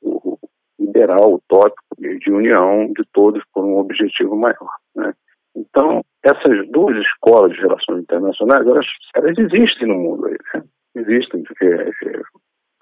liberal, 0.78 1.34
utópico, 1.34 1.82
de 1.98 2.30
união 2.30 2.86
de 2.96 3.04
todos 3.12 3.42
por 3.52 3.64
um 3.64 3.76
objetivo 3.78 4.36
maior. 4.36 4.70
Né? 4.94 5.12
Então, 5.54 6.02
essas 6.22 6.68
duas 6.70 6.96
escolas 6.98 7.52
de 7.52 7.60
relações 7.60 8.02
internacionais, 8.02 8.66
elas, 8.66 8.86
elas 9.14 9.38
existem 9.38 9.88
no 9.88 9.94
mundo 9.94 10.26
aí, 10.26 10.36
né? 10.54 10.62
Existem, 10.96 11.44
é, 11.62 11.66
é, 11.66 12.22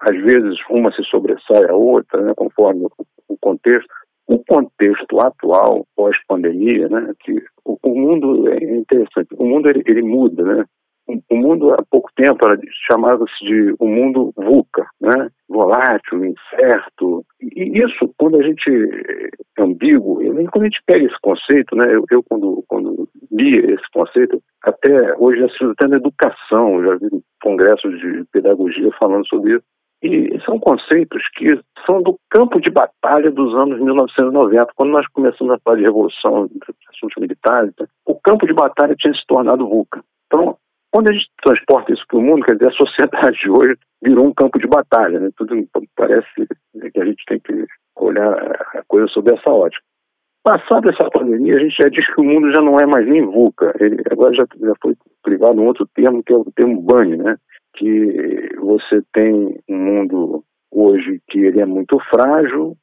às 0.07 0.15
vezes 0.21 0.57
uma 0.69 0.91
se 0.93 1.03
sobressai 1.03 1.65
a 1.69 1.75
outra, 1.75 2.21
né, 2.21 2.33
conforme 2.35 2.85
o, 2.85 2.89
o 3.27 3.37
contexto. 3.37 3.89
O 4.27 4.43
contexto 4.43 5.19
atual, 5.19 5.85
pós-pandemia, 5.95 6.89
né, 6.89 7.11
que 7.19 7.33
o, 7.63 7.77
o, 7.83 7.95
mundo 7.95 8.49
é 8.49 8.57
interessante, 8.75 9.27
o 9.37 9.45
mundo 9.45 9.69
ele, 9.69 9.83
ele 9.85 10.01
muda, 10.01 10.43
né? 10.43 10.65
o 11.07 11.35
mundo 11.35 11.71
há 11.73 11.83
pouco 11.89 12.09
tempo 12.15 12.39
chamava-se 12.87 13.45
de 13.45 13.75
o 13.79 13.85
um 13.85 13.87
mundo 13.87 14.33
VUCA, 14.35 14.85
né? 14.99 15.29
volátil, 15.47 16.25
incerto. 16.25 17.23
E 17.39 17.79
isso, 17.79 18.11
quando 18.17 18.39
a 18.39 18.43
gente 18.43 18.69
é 19.57 19.61
ambíguo, 19.61 20.19
quando 20.51 20.63
a 20.63 20.67
gente 20.67 20.81
pega 20.85 21.05
esse 21.05 21.19
conceito, 21.21 21.75
né? 21.75 21.93
eu, 21.93 22.03
eu 22.09 22.23
quando, 22.23 22.63
quando 22.67 23.07
li 23.31 23.59
esse 23.59 23.85
conceito, 23.93 24.41
até 24.63 25.15
hoje 25.17 25.43
usa 25.61 25.71
até 25.73 25.87
na 25.87 25.97
educação, 25.97 26.83
já 26.83 26.95
vi 26.95 27.09
congressos 27.41 27.99
de 27.99 28.25
pedagogia 28.31 28.89
falando 28.99 29.27
sobre 29.27 29.55
isso. 29.55 29.63
E 30.03 30.39
são 30.45 30.59
conceitos 30.59 31.21
que 31.35 31.59
são 31.85 32.01
do 32.01 32.17
campo 32.29 32.59
de 32.59 32.69
batalha 32.69 33.31
dos 33.31 33.55
anos 33.55 33.79
1990, 33.79 34.71
quando 34.75 34.91
nós 34.91 35.07
começamos 35.07 35.53
a 35.53 35.59
falar 35.59 35.77
de 35.77 35.83
revolução, 35.83 36.47
de 36.47 36.59
assuntos 36.89 37.15
militares. 37.17 37.73
Né? 37.79 37.87
O 38.05 38.19
campo 38.19 38.45
de 38.45 38.53
batalha 38.53 38.95
tinha 38.95 39.13
se 39.13 39.25
tornado 39.27 39.67
VUCA. 39.67 40.03
Então, 40.27 40.57
quando 40.91 41.09
a 41.09 41.13
gente 41.13 41.29
transporta 41.43 41.91
isso 41.91 42.03
para 42.07 42.19
o 42.19 42.21
mundo, 42.21 42.45
quer 42.45 42.55
dizer, 42.55 42.69
a 42.69 42.77
sociedade 42.77 43.37
de 43.39 43.49
hoje 43.51 43.77
virou 44.01 44.27
um 44.27 44.33
campo 44.33 44.59
de 44.59 44.67
batalha, 44.67 45.19
né? 45.19 45.29
Tudo 45.35 45.55
parece 45.95 46.27
que 46.35 47.01
a 47.01 47.05
gente 47.05 47.23
tem 47.27 47.39
que 47.39 47.65
olhar 47.97 48.31
a 48.75 48.83
coisa 48.87 49.07
sob 49.07 49.33
essa 49.33 49.49
ótica. 49.49 49.83
Passada 50.43 50.91
essa 50.91 51.09
pandemia, 51.09 51.55
a 51.55 51.59
gente 51.59 51.75
já 51.81 51.89
diz 51.89 52.05
que 52.13 52.21
o 52.21 52.23
mundo 52.23 52.53
já 52.53 52.61
não 52.61 52.77
é 52.77 52.85
mais 52.85 53.07
nem 53.07 53.25
VUCA, 53.25 53.73
ele 53.79 54.01
agora 54.11 54.33
já, 54.35 54.45
já 54.57 54.73
foi 54.81 54.95
privado 55.23 55.59
um 55.59 55.65
outro 55.65 55.85
termo, 55.95 56.23
que 56.23 56.31
é 56.31 56.35
o 56.37 56.45
termo 56.55 56.81
BANI, 56.81 57.17
né? 57.17 57.35
Que 57.75 58.55
você 58.59 59.01
tem 59.13 59.59
um 59.69 59.77
mundo 59.77 60.43
hoje 60.71 61.21
que 61.29 61.39
ele 61.39 61.61
é 61.61 61.65
muito 61.65 61.97
frágil, 62.09 62.75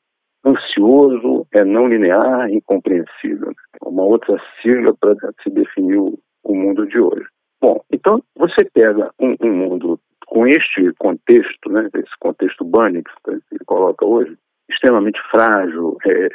ansioso, 0.45 1.47
é 1.55 1.65
não 1.65 1.87
linear, 1.87 2.51
incompreensível. 2.51 3.49
Né? 3.49 3.55
Uma 3.83 4.03
outra 4.05 4.37
sigla 4.61 4.95
para 4.99 5.15
se 5.43 5.51
definir 5.51 5.99
o, 5.99 6.19
mundo 6.45 6.87
de 6.87 6.99
hoje. 6.99 7.27
Bom, 7.61 7.81
então 7.93 8.23
você 8.37 8.65
pega 8.73 9.11
um, 9.21 9.35
um 9.41 9.53
mundo 9.53 10.01
com 10.27 10.47
este 10.47 10.93
contexto, 10.99 11.71
né, 11.71 11.89
esse 11.95 12.19
contexto 12.19 12.65
bunny 12.65 13.03
que 13.03 13.31
ele 13.31 13.65
coloca 13.67 14.05
hoje, 14.05 14.37
extremamente 14.71 15.21
frágil, 15.31 15.97
é, 16.07 16.29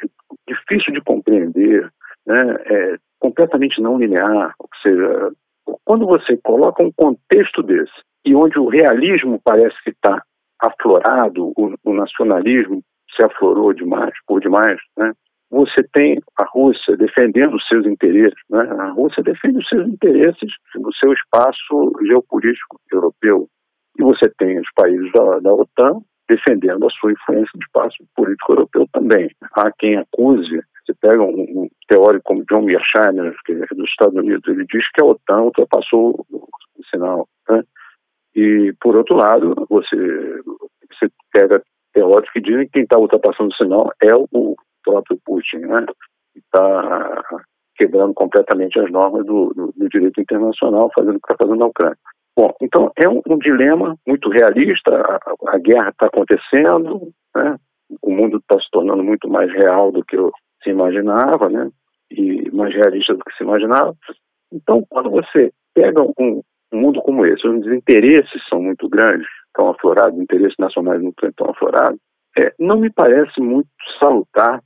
difícil 0.47 0.93
de 0.93 1.01
compreender, 1.01 1.91
né, 2.25 2.57
é, 2.65 2.97
completamente 3.19 3.81
não 3.81 3.97
linear, 3.97 4.53
ou 4.59 4.69
seja, 4.81 5.31
quando 5.83 6.05
você 6.05 6.37
coloca 6.37 6.83
um 6.83 6.91
contexto 6.91 7.63
desse 7.63 7.91
e 8.27 8.35
onde 8.35 8.59
o 8.59 8.67
realismo 8.67 9.39
parece 9.41 9.75
que 9.83 9.91
está 9.91 10.21
aflorado, 10.61 11.53
o, 11.55 11.73
o, 11.81 11.93
nacionalismo 11.93 12.83
se 13.15 13.23
aflorou 13.25 13.73
demais, 13.73 14.13
por 14.27 14.41
demais, 14.41 14.77
né, 14.97 15.13
você 15.49 15.81
tem 15.93 16.19
a 16.41 16.45
Rússia 16.45 16.97
defendendo 16.97 17.55
os 17.55 17.65
seus 17.69 17.85
interesses. 17.85 18.37
Né? 18.49 18.59
A 18.79 18.91
Rússia 18.91 19.23
defende 19.23 19.59
os 19.59 19.69
seus 19.69 19.87
interesses 19.87 20.51
no 20.75 20.93
seu 20.95 21.13
espaço 21.13 21.93
geopolítico 22.05 22.81
europeu. 22.91 23.47
E 23.97 24.03
você 24.03 24.29
tem 24.37 24.59
os 24.59 24.67
países 24.75 25.09
da, 25.13 25.39
da 25.39 25.53
OTAN 25.53 26.01
defendendo 26.27 26.85
a 26.85 26.89
sua 26.89 27.13
influência 27.13 27.51
no 27.55 27.61
espaço 27.61 27.95
político 28.13 28.51
europeu 28.51 28.85
também. 28.91 29.29
Há 29.53 29.71
quem 29.79 29.95
acuse, 29.95 30.61
você 30.85 30.93
pega 30.99 31.23
um, 31.23 31.63
um 31.63 31.69
teórico 31.87 32.25
como 32.25 32.45
John 32.51 32.63
Mearsheimer, 32.63 33.33
que 33.45 33.53
é 33.53 33.75
dos 33.75 33.89
Estados 33.89 34.15
Unidos, 34.15 34.45
ele 34.49 34.65
diz 34.65 34.83
que 34.91 35.01
a 35.01 35.05
OTAN 35.05 35.43
ultrapassou 35.43 36.25
o 36.29 36.85
sinal. 36.93 37.25
Né? 37.49 37.63
E, 38.37 38.71
por 38.79 38.95
outro 38.95 39.15
lado, 39.15 39.55
você, 39.67 39.97
você 39.97 41.11
pega 41.33 41.59
teóricos 41.91 42.31
que 42.31 42.39
dizem 42.39 42.65
que 42.65 42.73
quem 42.73 42.83
está 42.83 42.99
ultrapassando 42.99 43.49
o 43.49 43.55
sinal 43.55 43.91
é 43.99 44.13
o 44.13 44.55
próprio 44.83 45.19
Putin, 45.25 45.57
né? 45.65 45.83
Está 46.35 47.23
quebrando 47.75 48.13
completamente 48.13 48.79
as 48.79 48.91
normas 48.91 49.25
do, 49.25 49.51
do, 49.55 49.73
do, 49.75 49.89
direito 49.89 50.21
internacional, 50.21 50.91
fazendo 50.95 51.15
o 51.15 51.19
que 51.19 51.31
está 51.31 51.35
fazendo 51.41 51.57
na 51.57 51.65
Ucrânia. 51.65 51.97
Bom, 52.37 52.53
então 52.61 52.91
é 52.95 53.09
um, 53.09 53.21
um 53.27 53.39
dilema 53.39 53.97
muito 54.05 54.29
realista, 54.29 54.91
a, 54.91 55.55
a 55.55 55.57
guerra 55.57 55.89
está 55.89 56.05
acontecendo, 56.05 57.11
né? 57.35 57.57
o 58.03 58.11
mundo 58.11 58.37
está 58.37 58.59
se 58.59 58.69
tornando 58.71 59.03
muito 59.03 59.27
mais 59.27 59.51
real 59.51 59.91
do 59.91 60.05
que 60.05 60.15
se 60.63 60.69
imaginava, 60.69 61.49
né? 61.49 61.71
e 62.11 62.51
mais 62.51 62.71
realista 62.75 63.15
do 63.15 63.23
que 63.23 63.35
se 63.35 63.43
imaginava. 63.43 63.95
Então, 64.53 64.85
quando 64.87 65.09
você 65.09 65.51
pega 65.73 66.03
um, 66.19 66.43
um 66.71 66.79
mundo 66.79 67.01
como 67.01 67.25
esse, 67.25 67.47
onde 67.47 67.69
os 67.69 67.75
interesses 67.75 68.41
são 68.49 68.61
muito 68.61 68.87
grandes, 68.89 69.27
estão 69.47 69.69
aflorados, 69.69 70.19
interesses 70.19 70.55
nacionais 70.59 71.01
não 71.01 71.13
estão 71.23 71.49
aflorados, 71.49 71.99
é, 72.37 72.53
não 72.59 72.79
me 72.79 72.91
parece 72.91 73.39
muito 73.41 73.67
salutar 73.99 74.61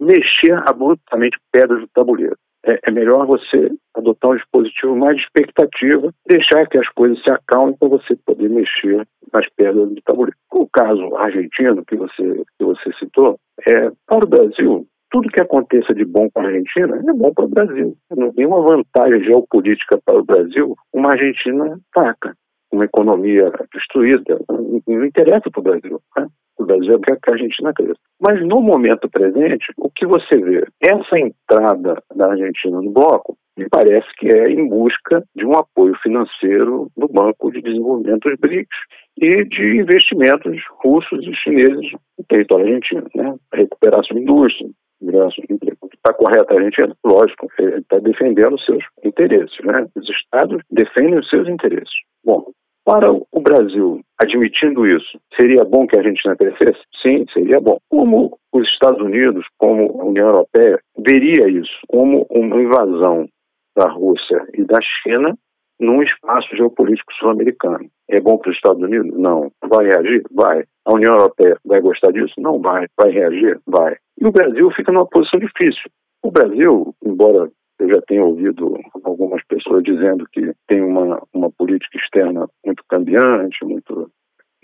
mexer 0.00 0.52
abruptamente 0.68 1.38
pedras 1.52 1.80
do 1.80 1.88
tabuleiro. 1.88 2.36
É, 2.68 2.80
é, 2.84 2.90
melhor 2.90 3.26
você 3.26 3.70
adotar 3.94 4.32
um 4.32 4.36
dispositivo 4.36 4.96
mais 4.96 5.16
de 5.16 5.22
expectativa, 5.22 6.12
deixar 6.28 6.66
que 6.68 6.78
as 6.78 6.88
coisas 6.90 7.22
se 7.22 7.30
acalmem 7.30 7.76
para 7.76 7.88
você 7.88 8.16
poder 8.26 8.50
mexer 8.50 9.06
nas 9.32 9.48
pedras 9.56 9.88
do 9.88 10.02
tabuleiro. 10.02 10.36
O 10.52 10.68
caso 10.68 11.14
argentino 11.16 11.84
que 11.84 11.96
você, 11.96 12.44
que 12.58 12.64
você 12.64 12.92
citou, 12.98 13.38
é, 13.68 13.90
para 14.06 14.24
o 14.24 14.28
Brasil, 14.28 14.86
tudo 15.10 15.28
que 15.28 15.40
aconteça 15.40 15.94
de 15.94 16.04
bom 16.04 16.28
para 16.30 16.44
a 16.44 16.46
Argentina 16.46 16.96
é 16.96 17.12
bom 17.12 17.32
para 17.32 17.44
o 17.44 17.48
Brasil. 17.48 17.96
Não 18.16 18.32
tem 18.32 18.46
uma 18.46 18.60
vantagem 18.60 19.22
geopolítica 19.24 19.98
para 20.04 20.18
o 20.18 20.24
Brasil 20.24 20.74
uma 20.92 21.10
Argentina 21.10 21.78
fraca, 21.92 22.34
uma 22.72 22.84
economia 22.84 23.50
destruída. 23.72 24.38
Não, 24.48 25.04
interessa 25.04 25.50
para 25.50 25.60
o 25.60 25.64
Brasil. 25.64 26.00
Né? 26.16 26.26
O 26.58 26.64
Brasil 26.64 26.98
quer 27.00 27.18
que 27.20 27.30
a 27.30 27.34
Argentina 27.34 27.72
cresça. 27.72 28.00
Mas 28.20 28.40
no 28.46 28.60
momento 28.60 29.08
presente, 29.10 29.66
o 29.78 29.90
que 29.90 30.06
você 30.06 30.38
vê? 30.38 30.66
Essa 30.82 31.18
entrada 31.18 32.02
da 32.14 32.30
Argentina 32.30 32.80
no 32.80 32.90
bloco 32.90 33.36
me 33.56 33.66
parece 33.70 34.06
que 34.18 34.28
é 34.28 34.50
em 34.50 34.68
busca 34.68 35.22
de 35.34 35.46
um 35.46 35.52
apoio 35.52 35.94
financeiro 36.02 36.90
do 36.96 37.08
Banco 37.08 37.50
de 37.50 37.62
Desenvolvimento 37.62 38.28
dos 38.28 38.38
BRICS 38.38 38.76
e 39.18 39.44
de 39.44 39.76
investimentos 39.78 40.62
russos 40.82 41.26
e 41.26 41.34
chineses 41.36 41.92
no 42.18 42.24
território 42.28 42.66
argentino, 42.66 43.06
né? 43.14 43.34
recuperar 43.54 44.04
sua 44.04 44.18
indústria, 44.18 44.68
Está 45.06 46.12
correto 46.14 46.52
a 46.52 46.56
Argentina? 46.56 46.96
Lógico, 47.04 47.48
está 47.58 47.98
defendendo 47.98 48.54
os 48.54 48.64
seus 48.64 48.84
interesses, 49.04 49.56
né? 49.64 49.86
Os 49.94 50.08
estados 50.08 50.62
defendem 50.70 51.18
os 51.18 51.28
seus 51.28 51.48
interesses. 51.48 51.94
Bom, 52.24 52.46
para 52.84 53.10
o 53.12 53.40
Brasil, 53.40 54.00
admitindo 54.16 54.86
isso, 54.86 55.18
seria 55.38 55.64
bom 55.64 55.86
que 55.88 55.96
a 55.96 56.00
Argentina 56.00 56.36
crescesse? 56.36 56.80
Sim, 57.02 57.26
seria 57.32 57.60
bom. 57.60 57.78
Como 57.90 58.38
os 58.52 58.68
Estados 58.68 59.00
Unidos, 59.00 59.44
como 59.58 60.00
a 60.00 60.04
União 60.04 60.28
Europeia, 60.28 60.78
veria 60.96 61.48
isso 61.48 61.76
como 61.88 62.24
uma 62.30 62.62
invasão 62.62 63.28
da 63.76 63.90
Rússia 63.90 64.46
e 64.54 64.64
da 64.64 64.78
China 65.02 65.36
num 65.80 66.02
espaço 66.02 66.56
geopolítico 66.56 67.12
sul-americano. 67.14 67.86
É 68.08 68.20
bom 68.20 68.38
para 68.38 68.50
os 68.50 68.56
Estados 68.56 68.82
Unidos? 68.82 69.16
Não. 69.18 69.50
Vai 69.68 69.86
reagir? 69.86 70.22
Vai. 70.32 70.64
A 70.84 70.94
União 70.94 71.12
Europeia 71.12 71.56
vai 71.64 71.80
gostar 71.80 72.12
disso? 72.12 72.34
Não 72.38 72.60
vai. 72.60 72.86
Vai 72.96 73.10
reagir? 73.10 73.60
Vai. 73.66 73.96
E 74.20 74.26
o 74.26 74.32
Brasil 74.32 74.70
fica 74.70 74.92
numa 74.92 75.06
posição 75.06 75.38
difícil. 75.40 75.90
O 76.22 76.30
Brasil, 76.30 76.94
embora 77.04 77.50
eu 77.78 77.88
já 77.88 78.00
tenho 78.02 78.26
ouvido 78.26 78.78
algumas 79.04 79.44
pessoas 79.46 79.82
dizendo 79.82 80.26
que 80.32 80.52
tem 80.66 80.82
uma, 80.82 81.22
uma 81.34 81.50
política 81.50 81.98
externa 81.98 82.48
muito 82.64 82.82
cambiante, 82.88 83.64
muito, 83.64 84.10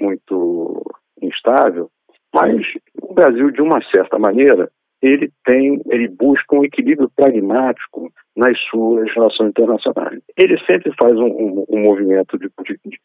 muito 0.01 0.83
instável, 1.21 1.91
mas 2.35 2.67
o 3.03 3.13
Brasil, 3.13 3.51
de 3.51 3.61
uma 3.61 3.81
certa 3.95 4.19
maneira, 4.19 4.71
ele 5.03 5.31
tem, 5.45 5.83
ele 5.91 6.09
busca 6.09 6.57
um 6.57 6.65
equilíbrio 6.65 7.11
pragmático 7.17 8.11
nas 8.37 8.59
suas 8.71 9.13
relações 9.13 9.51
internacionais. 9.51 10.21
Ele 10.37 10.57
sempre 10.65 10.93
faz 11.01 11.17
um, 11.17 11.27
um, 11.27 11.67
um 11.69 11.83
movimento 11.83 12.39
de, 12.39 12.49
de, 12.65 13.01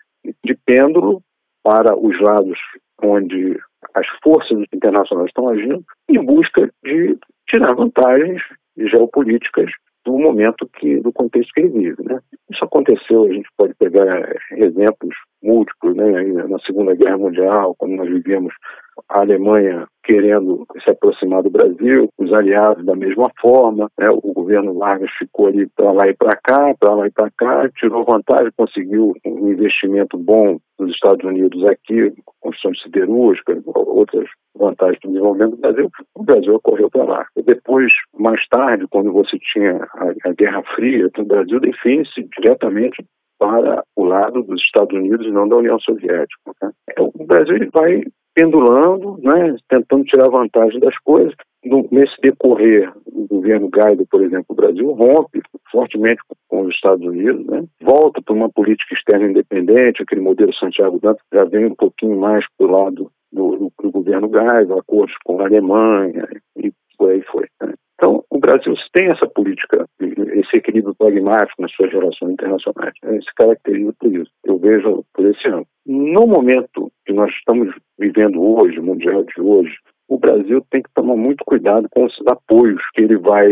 de 0.45 0.57
pêndulo 0.65 1.21
para 1.63 1.97
os 1.97 2.19
lados 2.21 2.57
onde 3.03 3.57
as 3.93 4.07
forças 4.23 4.63
internacionais 4.73 5.27
estão 5.27 5.49
agindo, 5.49 5.83
em 6.09 6.23
busca 6.23 6.69
de 6.83 7.17
tirar 7.47 7.73
vantagens 7.73 8.41
geopolíticas 8.77 9.69
do 10.05 10.17
momento 10.17 10.69
que, 10.79 11.01
do 11.01 11.11
contexto 11.11 11.51
que 11.53 11.61
ele 11.61 11.69
vive, 11.69 12.03
né? 12.03 12.19
Isso 12.49 12.63
aconteceu, 12.63 13.25
a 13.25 13.33
gente 13.33 13.49
pode 13.57 13.73
pegar 13.75 14.33
exemplos 14.51 15.13
múltiplos, 15.43 15.95
né? 15.95 16.23
Na 16.47 16.57
Segunda 16.59 16.95
Guerra 16.95 17.17
Mundial, 17.17 17.75
quando 17.77 17.95
nós 17.95 18.07
vivíamos 18.07 18.53
a 19.09 19.19
Alemanha 19.19 19.85
querendo 20.07 20.65
se 20.81 20.89
aproximar 20.89 21.43
do 21.43 21.49
Brasil, 21.49 22.09
os 22.17 22.31
aliados 22.31 22.85
da 22.85 22.95
mesma 22.95 23.29
forma. 23.41 23.91
Né? 23.99 24.09
O 24.09 24.33
governo 24.33 24.73
Vargas 24.75 25.11
ficou 25.19 25.47
ali 25.47 25.67
para 25.75 25.91
lá 25.91 26.07
e 26.07 26.15
para 26.15 26.37
cá, 26.37 26.73
para 26.79 26.93
lá 26.95 27.07
e 27.07 27.11
para 27.11 27.29
cá, 27.31 27.69
tirou 27.77 28.05
vantagem, 28.05 28.51
conseguiu 28.57 29.13
um 29.25 29.51
investimento 29.51 30.17
bom 30.17 30.57
nos 30.79 30.91
Estados 30.91 31.25
Unidos 31.25 31.61
aqui, 31.65 32.13
construção 32.39 32.71
de 32.71 32.81
siderúrgica, 32.83 33.61
outras 33.65 34.29
vantagens 34.55 34.99
para 34.99 35.09
o 35.09 35.11
desenvolvimento 35.11 35.51
do 35.51 35.57
Brasil, 35.57 35.91
o 36.15 36.23
Brasil 36.23 36.59
correu 36.63 36.89
para 36.89 37.03
lá. 37.03 37.25
Depois, 37.45 37.91
mais 38.17 38.41
tarde, 38.47 38.87
quando 38.89 39.11
você 39.11 39.37
tinha 39.53 39.75
a, 39.75 40.29
a 40.29 40.33
Guerra 40.33 40.63
Fria, 40.75 41.09
o 41.17 41.25
Brasil 41.25 41.59
define-se 41.59 42.27
diretamente 42.39 43.03
para 43.39 43.83
o 43.95 44.05
lado 44.05 44.41
dos 44.43 44.61
Estados 44.61 44.95
Unidos 44.97 45.27
e 45.27 45.31
não 45.31 45.47
da 45.47 45.57
União 45.57 45.79
Soviética. 45.79 46.51
Né? 46.61 46.71
O 46.99 47.25
Brasil 47.25 47.69
vai 47.73 48.03
pendulando, 48.37 49.17
né, 49.23 49.55
tentando 49.67 50.03
tirar 50.03 50.29
vantagem 50.29 50.79
das 50.79 50.95
coisas. 50.99 51.33
No, 51.65 51.87
nesse 51.91 52.13
decorrer 52.21 52.93
do 53.11 53.25
governo 53.27 53.67
Gaido, 53.67 54.05
por 54.05 54.21
exemplo, 54.21 54.45
o 54.49 54.55
Brasil 54.55 54.91
rompe 54.91 55.41
fortemente 55.71 56.21
com 56.47 56.61
os 56.61 56.69
Estados 56.75 57.03
Unidos, 57.03 57.43
né, 57.47 57.65
volta 57.81 58.21
para 58.21 58.35
uma 58.35 58.47
política 58.47 58.93
externa 58.93 59.27
independente, 59.27 60.03
aquele 60.03 60.21
modelo 60.21 60.53
Santiago 60.53 60.99
Dantas 60.99 61.23
já 61.33 61.45
vem 61.45 61.65
um 61.65 61.75
pouquinho 61.75 62.15
mais 62.19 62.45
para 62.55 62.67
o 62.67 62.71
lado 62.71 63.11
do, 63.33 63.55
do, 63.57 63.71
do, 63.81 63.91
governo 63.91 64.29
Gaido, 64.29 64.77
acordos 64.77 65.15
com 65.25 65.41
a 65.41 65.45
Alemanha 65.45 66.27
e 66.55 66.71
por 66.95 67.09
aí 67.09 67.23
foi. 67.23 67.47
Né. 67.59 67.73
O 68.37 68.39
Brasil 68.39 68.75
tem 68.93 69.07
essa 69.07 69.25
política, 69.25 69.83
esse 69.99 70.57
equilíbrio 70.57 70.93
pragmático 70.93 71.59
nas 71.59 71.71
suas 71.71 71.91
relações 71.91 72.33
internacionais. 72.33 72.93
Né? 73.01 73.19
Se 73.19 73.33
caracteriza 73.35 73.91
por 73.99 74.13
isso. 74.13 74.29
Eu 74.45 74.59
vejo 74.59 75.03
por 75.11 75.25
esse 75.25 75.47
ano. 75.47 75.65
No 75.87 76.27
momento 76.27 76.91
que 77.03 77.13
nós 77.13 77.31
estamos 77.31 77.73
vivendo 77.97 78.39
hoje, 78.39 78.79
mundial 78.79 79.23
de 79.23 79.41
hoje, 79.41 79.75
o 80.07 80.19
Brasil 80.19 80.63
tem 80.69 80.83
que 80.83 80.93
tomar 80.93 81.15
muito 81.15 81.43
cuidado 81.45 81.87
com 81.89 82.05
os 82.05 82.13
apoios 82.27 82.79
que 82.93 83.01
ele 83.01 83.17
vai 83.17 83.47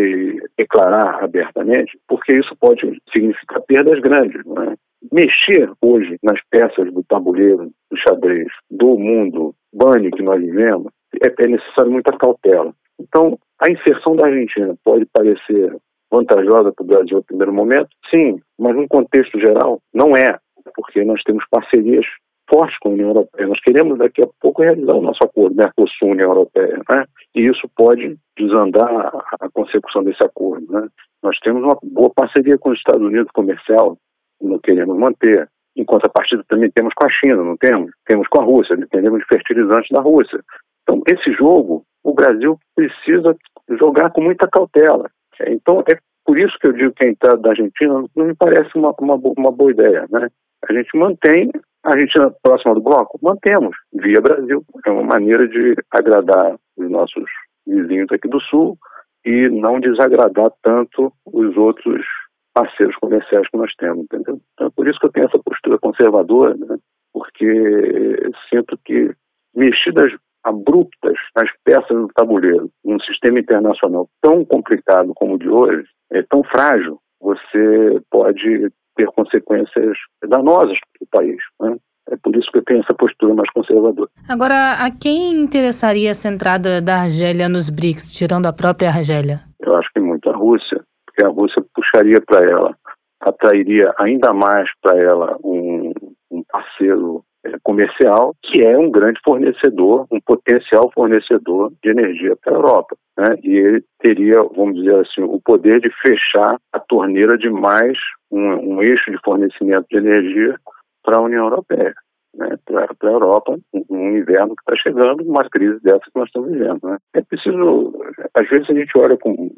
declarar 0.55 1.23
abertamente, 1.23 1.97
porque 2.07 2.33
isso 2.33 2.55
pode 2.59 2.81
significar 3.11 3.61
perdas 3.61 3.99
grandes. 4.01 4.39
É? 4.39 4.75
Mexer 5.11 5.71
hoje 5.81 6.15
nas 6.21 6.39
peças 6.51 6.93
do 6.93 7.03
tabuleiro, 7.09 7.71
do 7.89 7.97
xadrez, 8.07 8.49
do 8.69 8.99
mundo 8.99 9.55
banho 9.73 10.11
que 10.11 10.21
nós 10.21 10.39
vivemos, 10.39 10.93
é, 11.23 11.33
é 11.43 11.47
necessário 11.47 11.91
muita 11.91 12.15
cautela. 12.15 12.71
Então, 12.99 13.37
a 13.59 13.69
inserção 13.69 14.15
da 14.15 14.27
Argentina 14.27 14.75
pode 14.83 15.05
parecer 15.05 15.75
vantajosa 16.11 16.71
para 16.71 16.83
o 16.83 16.87
Brasil 16.87 17.17
no 17.17 17.23
primeiro 17.23 17.53
momento? 17.53 17.89
Sim, 18.09 18.39
mas 18.57 18.75
no 18.75 18.87
contexto 18.87 19.39
geral, 19.39 19.79
não 19.93 20.15
é, 20.15 20.37
porque 20.75 21.03
nós 21.03 21.21
temos 21.23 21.43
parcerias 21.49 22.05
fortes 22.49 22.77
com 22.79 22.89
a 22.89 22.93
União 22.93 23.09
Europeia. 23.09 23.47
Nós 23.47 23.59
queremos 23.61 23.97
daqui 23.97 24.21
a 24.23 24.27
pouco 24.39 24.61
realizar 24.61 24.95
o 24.95 25.01
nosso 25.01 25.19
acordo 25.23 25.55
Mercosul-União 25.55 26.29
Europeia, 26.29 26.79
né? 26.89 27.05
e 27.35 27.47
isso 27.47 27.67
pode 27.75 28.17
desandar 28.37 29.11
a 29.39 29.49
consecução 29.51 30.03
desse 30.03 30.23
acordo. 30.23 30.71
Né? 30.71 30.87
Nós 31.23 31.37
temos 31.39 31.63
uma 31.63 31.77
boa 31.83 32.11
parceria 32.15 32.57
com 32.57 32.69
os 32.69 32.77
Estados 32.77 33.01
Unidos 33.01 33.31
comercial, 33.33 33.97
não 34.41 34.59
queremos 34.59 34.97
manter. 34.97 35.49
Em 35.77 35.83
contrapartida, 35.83 36.41
também 36.47 36.71
temos 36.71 36.93
com 36.93 37.05
a 37.05 37.09
China, 37.09 37.43
não 37.43 37.57
temos? 37.57 37.91
Temos 38.05 38.27
com 38.29 38.41
a 38.41 38.45
Rússia, 38.45 38.77
dependemos 38.77 39.19
de 39.19 39.25
fertilizantes 39.25 39.89
da 39.91 40.01
Rússia. 40.01 40.39
Então, 40.85 41.01
esse 41.11 41.31
jogo, 41.33 41.83
o 42.03 42.13
Brasil 42.13 42.57
precisa 42.75 43.35
jogar 43.79 44.11
com 44.11 44.21
muita 44.21 44.47
cautela. 44.47 45.09
Então, 45.47 45.83
é 45.91 45.97
por 46.23 46.37
isso 46.37 46.57
que 46.59 46.67
eu 46.67 46.73
digo 46.73 46.93
que 46.93 47.03
a 47.03 47.09
entrada 47.09 47.37
da 47.37 47.49
Argentina 47.49 48.05
não 48.15 48.25
me 48.25 48.35
parece 48.35 48.69
uma, 48.75 48.93
uma, 48.99 49.15
uma 49.15 49.51
boa 49.51 49.71
ideia. 49.71 50.05
Né? 50.09 50.29
A 50.69 50.73
gente 50.73 50.95
mantém 50.95 51.51
a 51.83 51.89
Argentina 51.89 52.31
próxima 52.41 52.75
do 52.75 52.81
bloco? 52.81 53.19
Mantemos, 53.21 53.75
via 53.93 54.21
Brasil. 54.21 54.63
É 54.85 54.91
uma 54.91 55.03
maneira 55.03 55.47
de 55.47 55.75
agradar 55.91 56.55
os 56.77 56.89
nossos 56.89 57.25
vizinhos 57.65 58.11
aqui 58.11 58.27
do 58.27 58.39
Sul 58.41 58.77
e 59.25 59.49
não 59.49 59.79
desagradar 59.79 60.51
tanto 60.61 61.11
os 61.25 61.57
outros 61.57 62.05
parceiros 62.53 62.95
comerciais 62.97 63.47
que 63.49 63.57
nós 63.57 63.73
temos, 63.75 64.05
entendeu? 64.05 64.39
Então, 64.53 64.67
é 64.67 64.69
por 64.69 64.87
isso 64.87 64.99
que 64.99 65.07
eu 65.07 65.11
tenho 65.11 65.27
essa 65.27 65.39
postura 65.39 65.79
conservadora, 65.79 66.55
né? 66.55 66.77
porque 67.11 68.31
sinto 68.49 68.77
que 68.85 69.11
mexidas 69.55 70.11
abruptas 70.45 71.17
nas 71.35 71.49
peças 71.63 71.89
do 71.89 72.07
tabuleiro, 72.15 72.69
num 72.83 72.99
sistema 72.99 73.39
internacional 73.39 74.07
tão 74.21 74.45
complicado 74.45 75.11
como 75.15 75.35
o 75.35 75.39
de 75.39 75.49
hoje, 75.49 75.83
é 76.11 76.21
tão 76.21 76.43
frágil, 76.43 76.99
você 77.19 77.99
pode 78.11 78.69
ter 78.95 79.07
consequências 79.07 79.97
danosas 80.29 80.77
para 80.79 81.03
o 81.03 81.07
país. 81.11 81.37
Né? 81.59 81.75
É 82.11 82.15
por 82.17 82.35
isso 82.35 82.49
que 82.51 82.59
eu 82.59 82.63
tenho 82.63 82.81
essa 82.81 82.93
postura 82.93 83.33
mais 83.33 83.49
conservadora. 83.51 84.09
Agora, 84.29 84.73
a 84.73 84.91
quem 84.91 85.33
interessaria 85.33 86.11
essa 86.11 86.29
entrada 86.29 86.79
da 86.79 87.01
Argélia 87.01 87.49
nos 87.49 87.69
BRICS, 87.69 88.13
tirando 88.13 88.45
a 88.45 88.53
própria 88.53 88.89
Argélia? 88.89 89.41
Eu 89.59 89.75
acho 89.75 89.89
que 89.91 89.99
muito 89.99 90.29
a 90.29 90.37
Rússia, 90.37 90.83
porque 91.05 91.25
a 91.25 91.29
Rússia 91.29 91.65
puxaria 91.73 92.21
para 92.21 92.45
ela, 92.45 92.75
atrairia 93.19 93.91
ainda 93.97 94.31
mais 94.31 94.69
para 94.81 94.97
ela 94.97 95.37
um, 95.43 95.91
um 96.29 96.43
parceiro 96.43 97.24
comercial, 97.63 98.33
que 98.43 98.61
é 98.61 98.77
um 98.77 98.89
grande 98.89 99.19
fornecedor, 99.23 100.07
um 100.11 100.19
potencial 100.19 100.91
fornecedor 100.93 101.71
de 101.83 101.89
energia 101.89 102.35
para 102.41 102.53
a 102.53 102.55
Europa. 102.55 102.95
Né? 103.17 103.37
E 103.43 103.57
ele 103.57 103.83
teria, 103.99 104.41
vamos 104.55 104.75
dizer 104.75 104.95
assim, 104.95 105.21
o 105.21 105.39
poder 105.43 105.79
de 105.79 105.89
fechar 106.05 106.57
a 106.73 106.79
torneira 106.79 107.37
de 107.37 107.49
mais 107.49 107.97
um, 108.31 108.75
um 108.75 108.81
eixo 108.81 109.11
de 109.11 109.17
fornecimento 109.23 109.85
de 109.89 109.97
energia 109.97 110.55
para 111.03 111.19
a 111.19 111.23
União 111.23 111.45
Europeia, 111.45 111.93
né? 112.35 112.57
para 112.65 112.87
a 113.03 113.13
Europa, 113.13 113.57
um 113.89 114.17
inverno 114.17 114.55
que 114.55 114.71
está 114.71 114.89
chegando, 114.89 115.23
uma 115.23 115.47
crise 115.49 115.79
dessa 115.81 115.99
que 115.99 116.15
nós 116.15 116.27
estamos 116.27 116.51
vivendo. 116.51 116.79
Né? 116.83 116.97
É 117.13 117.21
preciso, 117.21 117.93
às 118.33 118.49
vezes 118.49 118.69
a 118.69 118.73
gente 118.73 118.91
olha 118.97 119.17
com 119.17 119.51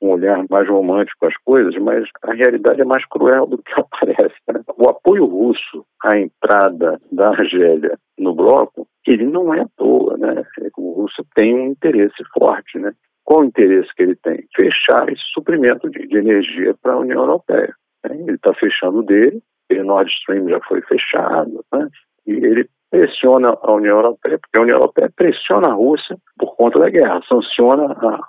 um 0.00 0.10
olhar 0.10 0.44
mais 0.48 0.68
romântico 0.68 1.26
às 1.26 1.36
coisas, 1.38 1.74
mas 1.76 2.08
a 2.22 2.32
realidade 2.32 2.80
é 2.80 2.84
mais 2.84 3.04
cruel 3.06 3.46
do 3.46 3.58
que 3.58 3.72
aparece. 3.80 4.34
Né? 4.52 4.60
O 4.76 4.88
apoio 4.88 5.24
russo 5.24 5.84
à 6.04 6.18
entrada 6.18 7.00
da 7.10 7.28
Argélia 7.30 7.98
no 8.18 8.34
bloco, 8.34 8.86
ele 9.06 9.24
não 9.24 9.52
é 9.54 9.60
à 9.60 9.68
toa, 9.76 10.16
né? 10.18 10.44
O 10.76 11.02
russo 11.02 11.24
tem 11.34 11.54
um 11.54 11.66
interesse 11.68 12.22
forte, 12.32 12.78
né? 12.78 12.92
Qual 13.24 13.40
o 13.40 13.44
interesse 13.44 13.88
que 13.94 14.02
ele 14.02 14.16
tem? 14.16 14.44
Fechar 14.56 15.08
esse 15.08 15.22
suprimento 15.34 15.90
de, 15.90 16.06
de 16.06 16.16
energia 16.16 16.74
para 16.82 16.94
a 16.94 16.98
União 16.98 17.20
Europeia. 17.20 17.74
Né? 18.04 18.16
Ele 18.16 18.36
está 18.36 18.54
fechando 18.54 19.02
dele, 19.02 19.42
o 19.70 19.84
Nord 19.84 20.10
Stream 20.10 20.48
já 20.48 20.60
foi 20.60 20.80
fechado, 20.82 21.64
né? 21.72 21.88
e 22.26 22.32
ele 22.32 22.68
pressiona 22.90 23.56
a 23.60 23.72
União 23.72 23.96
Europeia, 23.96 24.38
porque 24.38 24.58
a 24.58 24.62
União 24.62 24.76
Europeia 24.76 25.10
pressiona 25.14 25.68
a 25.68 25.74
Rússia 25.74 26.16
por 26.38 26.56
conta 26.56 26.80
da 26.80 26.90
guerra, 26.90 27.20
sanciona 27.28 27.92
a, 27.92 28.20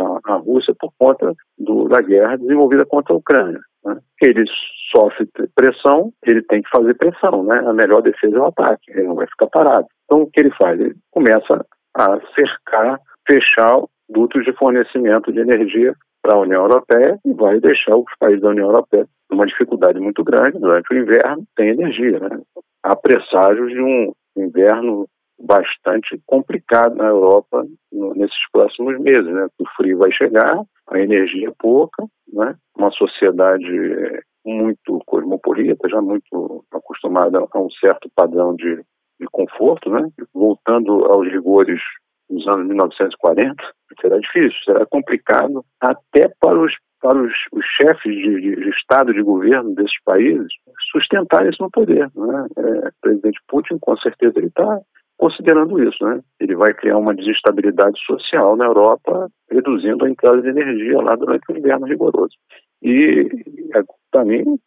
a, 0.00 0.20
a 0.24 0.36
Rússia 0.36 0.74
por 0.78 0.92
conta 0.98 1.32
do, 1.58 1.88
da 1.88 2.00
guerra 2.00 2.36
desenvolvida 2.36 2.84
contra 2.86 3.12
a 3.12 3.16
Ucrânia. 3.16 3.60
Né? 3.84 3.98
Ele 4.22 4.44
sofre 4.94 5.28
pressão, 5.54 6.12
ele 6.24 6.42
tem 6.42 6.62
que 6.62 6.70
fazer 6.74 6.94
pressão, 6.94 7.42
né? 7.44 7.58
A 7.66 7.72
melhor 7.72 8.00
defesa 8.02 8.36
é 8.36 8.40
o 8.40 8.46
ataque, 8.46 8.92
ele 8.92 9.08
não 9.08 9.16
vai 9.16 9.26
ficar 9.26 9.48
parado. 9.48 9.86
Então 10.04 10.22
o 10.22 10.30
que 10.30 10.40
ele 10.40 10.52
faz? 10.60 10.78
Ele 10.78 10.94
começa 11.10 11.66
a 11.96 12.20
cercar, 12.34 13.00
fechar 13.26 13.82
dutos 14.08 14.44
de 14.44 14.52
fornecimento 14.52 15.32
de 15.32 15.40
energia 15.40 15.94
para 16.22 16.36
a 16.36 16.40
União 16.40 16.62
Europeia 16.62 17.18
e 17.24 17.32
vai 17.34 17.60
deixar 17.60 17.96
os 17.96 18.10
países 18.18 18.40
da 18.40 18.50
União 18.50 18.68
Europeia 18.68 19.06
uma 19.30 19.46
dificuldade 19.46 19.98
muito 19.98 20.22
grande 20.22 20.58
durante 20.58 20.92
o 20.92 20.96
inverno, 20.96 21.44
tem 21.56 21.70
energia, 21.70 22.20
né? 22.20 22.40
Há 22.84 22.94
presságios 22.94 23.70
de 23.70 23.80
um 23.80 24.12
inverno 24.36 25.08
bastante 25.40 26.20
complicado 26.26 26.94
na 26.94 27.06
Europa 27.06 27.66
nesses 27.90 28.50
próximos 28.52 29.00
meses. 29.00 29.32
Né? 29.32 29.46
O 29.58 29.64
frio 29.76 29.98
vai 29.98 30.12
chegar, 30.12 30.62
a 30.88 30.98
energia 30.98 31.48
é 31.48 31.54
pouca, 31.58 32.04
né? 32.32 32.54
uma 32.76 32.90
sociedade 32.92 34.22
muito 34.44 35.00
cosmopolita, 35.06 35.88
já 35.88 36.00
muito 36.00 36.64
acostumada 36.72 37.38
a 37.50 37.58
um 37.58 37.70
certo 37.70 38.10
padrão 38.14 38.54
de, 38.54 38.76
de 39.18 39.26
conforto, 39.32 39.90
né? 39.90 40.06
voltando 40.32 41.06
aos 41.06 41.26
rigores 41.28 41.80
dos 42.28 42.46
anos 42.46 42.66
1940, 42.68 43.54
será 44.00 44.18
difícil, 44.18 44.58
será 44.64 44.86
complicado 44.86 45.64
até 45.80 46.28
para 46.40 46.58
os 46.58 46.72
para 47.04 47.20
os, 47.20 47.34
os 47.52 47.64
chefes 47.76 48.14
de, 48.14 48.40
de, 48.40 48.56
de, 48.56 48.70
Estado, 48.70 49.12
de 49.12 49.20
governo 49.20 49.74
desses 49.74 50.02
países, 50.06 50.48
sustentar 50.90 51.46
isso 51.46 51.62
no 51.62 51.70
poder. 51.70 52.10
Né? 52.16 52.46
É, 52.56 52.88
o 52.88 52.92
presidente 53.02 53.38
Putin, 53.46 53.76
com 53.78 53.94
certeza, 53.98 54.38
ele 54.38 54.46
está 54.46 54.80
considerando 55.18 55.86
isso. 55.86 56.02
Né? 56.02 56.22
Ele 56.40 56.56
vai 56.56 56.72
criar 56.72 56.96
uma 56.96 57.14
desestabilidade 57.14 58.00
social 58.06 58.56
na 58.56 58.64
Europa, 58.64 59.28
reduzindo 59.50 60.06
a 60.06 60.08
entrada 60.08 60.40
de 60.40 60.48
energia 60.48 60.98
lá 61.02 61.14
durante 61.14 61.44
o 61.52 61.58
inverno 61.58 61.86
rigoroso. 61.86 62.34
E, 62.82 63.28
é, 63.74 63.82
para 64.10 64.24
mim, 64.24 64.58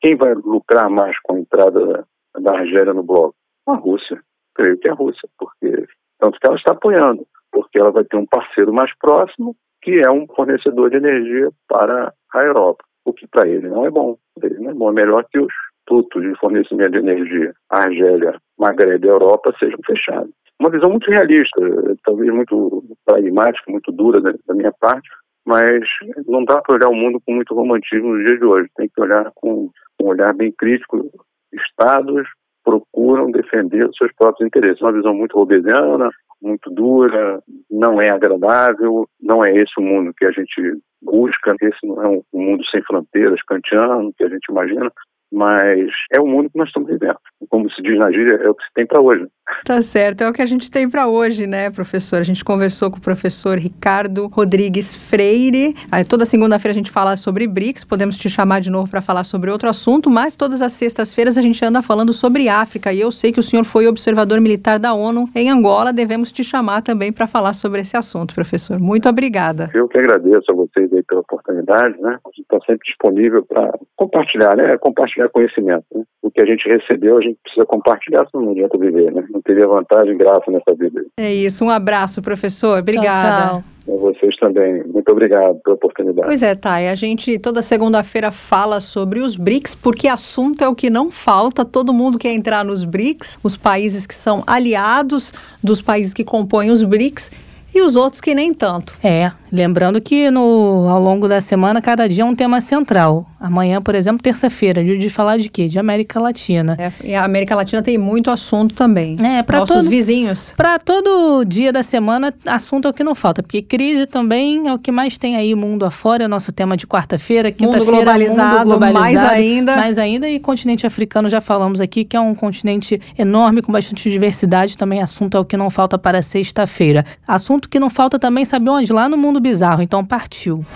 quem 0.00 0.16
vai 0.16 0.34
lucrar 0.34 0.90
mais 0.90 1.16
com 1.20 1.36
a 1.36 1.38
entrada 1.38 2.04
da 2.40 2.58
Argélia 2.58 2.92
no 2.94 3.04
bloco? 3.04 3.36
A 3.68 3.76
Rússia. 3.76 4.20
Creio 4.56 4.76
que 4.78 4.88
é 4.88 4.90
a 4.90 4.94
Rússia, 4.94 5.28
porque 5.38 5.86
tanto 6.18 6.36
que 6.40 6.46
ela 6.48 6.56
está 6.56 6.72
apoiando, 6.72 7.24
porque 7.52 7.78
ela 7.78 7.92
vai 7.92 8.02
ter 8.02 8.16
um 8.16 8.26
parceiro 8.26 8.72
mais 8.72 8.90
próximo 8.98 9.54
que 9.86 10.00
é 10.04 10.10
um 10.10 10.26
fornecedor 10.34 10.90
de 10.90 10.96
energia 10.96 11.48
para 11.68 12.12
a 12.34 12.42
Europa, 12.42 12.84
o 13.04 13.12
que 13.12 13.24
para 13.28 13.48
ele 13.48 13.68
não 13.68 13.86
é 13.86 13.90
bom. 13.90 14.16
Ele 14.42 14.58
não 14.58 14.70
é 14.72 14.74
bom, 14.74 14.90
é 14.90 14.92
melhor 14.92 15.24
que 15.30 15.38
os 15.38 15.52
dutos 15.88 16.20
de 16.20 16.36
fornecimento 16.40 16.90
de 16.90 16.98
energia 16.98 17.54
Argélia, 17.70 18.34
Magreb 18.58 19.04
e 19.04 19.08
Europa 19.08 19.54
sejam 19.60 19.78
fechados. 19.86 20.32
uma 20.60 20.70
visão 20.70 20.90
muito 20.90 21.08
realista, 21.08 21.60
talvez 22.04 22.34
muito 22.34 22.82
pragmática, 23.04 23.70
muito 23.70 23.92
dura 23.92 24.20
da, 24.20 24.34
da 24.44 24.54
minha 24.54 24.72
parte, 24.80 25.08
mas 25.46 25.80
não 26.26 26.44
dá 26.44 26.60
para 26.60 26.74
olhar 26.74 26.88
o 26.88 26.94
mundo 26.94 27.20
com 27.24 27.32
muito 27.32 27.54
romantismo 27.54 28.12
nos 28.12 28.24
dias 28.24 28.40
de 28.40 28.44
hoje. 28.44 28.68
Tem 28.74 28.88
que 28.88 29.00
olhar 29.00 29.30
com 29.36 29.70
um 30.02 30.06
olhar 30.08 30.34
bem 30.34 30.50
crítico. 30.50 31.08
Estados 31.52 32.26
procuram 32.64 33.30
defender 33.30 33.88
os 33.88 33.96
seus 33.96 34.12
próprios 34.18 34.48
interesses. 34.48 34.82
Uma 34.82 34.92
visão 34.92 35.14
muito 35.14 35.38
robesiana, 35.38 36.10
muito 36.46 36.70
dura, 36.70 37.42
não 37.70 38.00
é 38.00 38.10
agradável, 38.10 39.08
não 39.20 39.44
é 39.44 39.52
esse 39.52 39.72
o 39.78 39.82
mundo 39.82 40.14
que 40.16 40.24
a 40.24 40.30
gente 40.30 40.78
busca, 41.02 41.54
esse 41.60 41.86
não 41.86 42.02
é 42.02 42.08
um 42.08 42.22
mundo 42.32 42.64
sem 42.70 42.82
fronteiras, 42.82 43.42
kantiano, 43.42 44.12
que 44.16 44.24
a 44.24 44.28
gente 44.28 44.46
imagina, 44.50 44.90
mas 45.32 45.88
é 46.14 46.20
o 46.20 46.26
mundo 46.26 46.50
que 46.50 46.58
nós 46.58 46.68
estamos 46.68 46.88
vivendo. 46.88 47.16
Como 47.48 47.70
se 47.70 47.82
diz 47.82 47.98
na 47.98 48.10
gíria, 48.10 48.34
é 48.42 48.48
o 48.48 48.54
que 48.54 48.64
se 48.64 48.72
tem 48.74 48.86
para 48.86 49.00
hoje. 49.00 49.26
Tá 49.64 49.80
certo, 49.80 50.22
é 50.22 50.28
o 50.28 50.32
que 50.32 50.42
a 50.42 50.46
gente 50.46 50.70
tem 50.70 50.88
para 50.90 51.06
hoje, 51.06 51.46
né, 51.46 51.70
professor? 51.70 52.18
A 52.18 52.24
gente 52.24 52.44
conversou 52.44 52.90
com 52.90 52.98
o 52.98 53.00
professor 53.00 53.58
Ricardo 53.58 54.26
Rodrigues 54.26 54.94
Freire. 54.94 55.74
Aí, 55.90 56.04
toda 56.04 56.24
segunda-feira 56.24 56.72
a 56.72 56.74
gente 56.74 56.90
fala 56.90 57.16
sobre 57.16 57.46
BRICS, 57.46 57.84
podemos 57.84 58.16
te 58.16 58.28
chamar 58.28 58.60
de 58.60 58.70
novo 58.70 58.90
para 58.90 59.00
falar 59.00 59.24
sobre 59.24 59.50
outro 59.50 59.68
assunto, 59.68 60.10
mas 60.10 60.34
todas 60.34 60.62
as 60.62 60.72
sextas-feiras 60.72 61.38
a 61.38 61.42
gente 61.42 61.64
anda 61.64 61.80
falando 61.80 62.12
sobre 62.12 62.48
África 62.48 62.92
e 62.92 63.00
eu 63.00 63.12
sei 63.12 63.32
que 63.32 63.40
o 63.40 63.42
senhor 63.42 63.64
foi 63.64 63.86
observador 63.86 64.40
militar 64.40 64.78
da 64.78 64.94
ONU 64.94 65.28
em 65.34 65.48
Angola, 65.48 65.92
devemos 65.92 66.32
te 66.32 66.42
chamar 66.42 66.82
também 66.82 67.12
para 67.12 67.26
falar 67.26 67.52
sobre 67.52 67.80
esse 67.80 67.96
assunto, 67.96 68.34
professor. 68.34 68.78
Muito 68.80 69.08
obrigada. 69.08 69.70
Eu 69.74 69.88
que 69.88 69.98
agradeço 69.98 70.50
a 70.50 70.54
vocês 70.54 70.92
aí 70.92 71.02
pela 71.04 71.20
oportunidade, 71.20 72.00
né? 72.00 72.18
A 72.24 72.28
gente 72.30 72.42
está 72.42 72.58
sempre 72.66 72.84
disponível 72.84 73.44
para 73.44 73.72
compartilhar, 73.96 74.56
né? 74.56 74.76
Compartilhar 74.78 75.15
conhecimento. 75.28 75.84
Né? 75.94 76.02
O 76.22 76.30
que 76.30 76.40
a 76.40 76.46
gente 76.46 76.68
recebeu, 76.68 77.18
a 77.18 77.20
gente 77.20 77.38
precisa 77.42 77.66
compartilhar, 77.66 78.26
senão 78.30 78.46
não 78.46 78.52
adianta 78.52 78.78
viver, 78.78 79.12
né? 79.12 79.24
não 79.30 79.40
teria 79.42 79.66
vantagem 79.66 80.16
graça 80.16 80.50
nessa 80.50 80.74
vida. 80.74 81.04
É 81.18 81.32
isso, 81.32 81.64
um 81.64 81.70
abraço, 81.70 82.22
professor. 82.22 82.78
Obrigada. 82.78 83.46
Tchau, 83.46 83.62
tchau. 83.62 83.64
A 83.88 83.96
vocês 83.98 84.36
também. 84.36 84.82
Muito 84.84 85.08
obrigado 85.12 85.60
pela 85.62 85.76
oportunidade. 85.76 86.26
Pois 86.26 86.42
é, 86.42 86.54
Thay. 86.56 86.88
A 86.88 86.94
gente 86.96 87.38
toda 87.38 87.62
segunda-feira 87.62 88.32
fala 88.32 88.80
sobre 88.80 89.20
os 89.20 89.36
BRICS, 89.36 89.76
porque 89.76 90.08
assunto 90.08 90.64
é 90.64 90.68
o 90.68 90.74
que 90.74 90.90
não 90.90 91.08
falta. 91.08 91.64
Todo 91.64 91.92
mundo 91.92 92.18
quer 92.18 92.32
entrar 92.32 92.64
nos 92.64 92.84
BRICS, 92.84 93.38
os 93.44 93.56
países 93.56 94.04
que 94.04 94.14
são 94.14 94.42
aliados 94.44 95.32
dos 95.62 95.80
países 95.80 96.12
que 96.12 96.24
compõem 96.24 96.70
os 96.70 96.82
BRICS 96.82 97.30
e 97.76 97.82
os 97.82 97.94
outros 97.94 98.20
que 98.20 98.34
nem 98.34 98.54
tanto. 98.54 98.96
É, 99.04 99.30
lembrando 99.56 100.00
que 100.00 100.30
no, 100.30 100.86
ao 100.88 101.00
longo 101.00 101.26
da 101.26 101.40
semana, 101.40 101.80
cada 101.80 102.08
dia 102.08 102.22
é 102.22 102.26
um 102.26 102.34
tema 102.34 102.60
central. 102.60 103.26
Amanhã, 103.40 103.80
por 103.80 103.94
exemplo, 103.94 104.22
terça-feira, 104.22 104.84
dia 104.84 104.98
de 104.98 105.08
falar 105.08 105.38
de 105.38 105.48
quê? 105.48 105.66
De 105.66 105.78
América 105.78 106.20
Latina. 106.20 106.76
É, 106.78 106.92
e 107.02 107.14
a 107.14 107.24
América 107.24 107.54
Latina 107.54 107.82
tem 107.82 107.98
muito 107.98 108.30
assunto 108.30 108.74
também. 108.74 109.16
É, 109.20 109.42
para 109.42 109.60
Nossos 109.60 109.76
todo, 109.76 109.90
vizinhos. 109.90 110.54
Para 110.56 110.78
todo 110.78 111.44
dia 111.44 111.72
da 111.72 111.82
semana, 111.82 112.32
assunto 112.46 112.86
é 112.86 112.90
o 112.90 112.94
que 112.94 113.02
não 113.02 113.14
falta, 113.14 113.42
porque 113.42 113.62
crise 113.62 114.06
também 114.06 114.68
é 114.68 114.74
o 114.74 114.78
que 114.78 114.92
mais 114.92 115.16
tem 115.16 115.36
aí 115.36 115.54
mundo 115.54 115.84
afora, 115.84 116.24
é 116.24 116.26
o 116.26 116.28
nosso 116.28 116.52
tema 116.52 116.76
de 116.76 116.86
quarta-feira, 116.86 117.50
quinta-feira, 117.50 117.84
mundo 117.84 117.94
globalizado, 117.94 118.58
mundo 118.58 118.64
globalizado, 118.64 119.00
mais 119.00 119.18
ainda. 119.18 119.76
Mais 119.76 119.98
ainda, 119.98 120.28
e 120.28 120.38
continente 120.38 120.86
africano, 120.86 121.28
já 121.28 121.40
falamos 121.40 121.80
aqui, 121.80 122.04
que 122.04 122.16
é 122.16 122.20
um 122.20 122.34
continente 122.34 123.00
enorme, 123.18 123.62
com 123.62 123.72
bastante 123.72 124.10
diversidade, 124.10 124.76
também 124.76 125.00
assunto 125.00 125.36
é 125.36 125.40
o 125.40 125.44
que 125.44 125.56
não 125.56 125.70
falta 125.70 125.98
para 125.98 126.20
sexta-feira. 126.20 127.04
Assunto 127.26 127.68
que 127.68 127.78
não 127.78 127.88
falta 127.88 128.18
também, 128.18 128.44
sabe 128.44 128.68
onde? 128.68 128.92
Lá 128.92 129.08
no 129.08 129.16
mundo 129.16 129.40
bizarro, 129.46 129.80
então 129.80 130.04
partiu. 130.04 130.66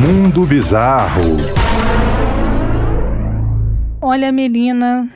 Mundo 0.00 0.46
Bizarro. 0.46 1.36
Olha, 4.00 4.30
Melina, 4.30 5.08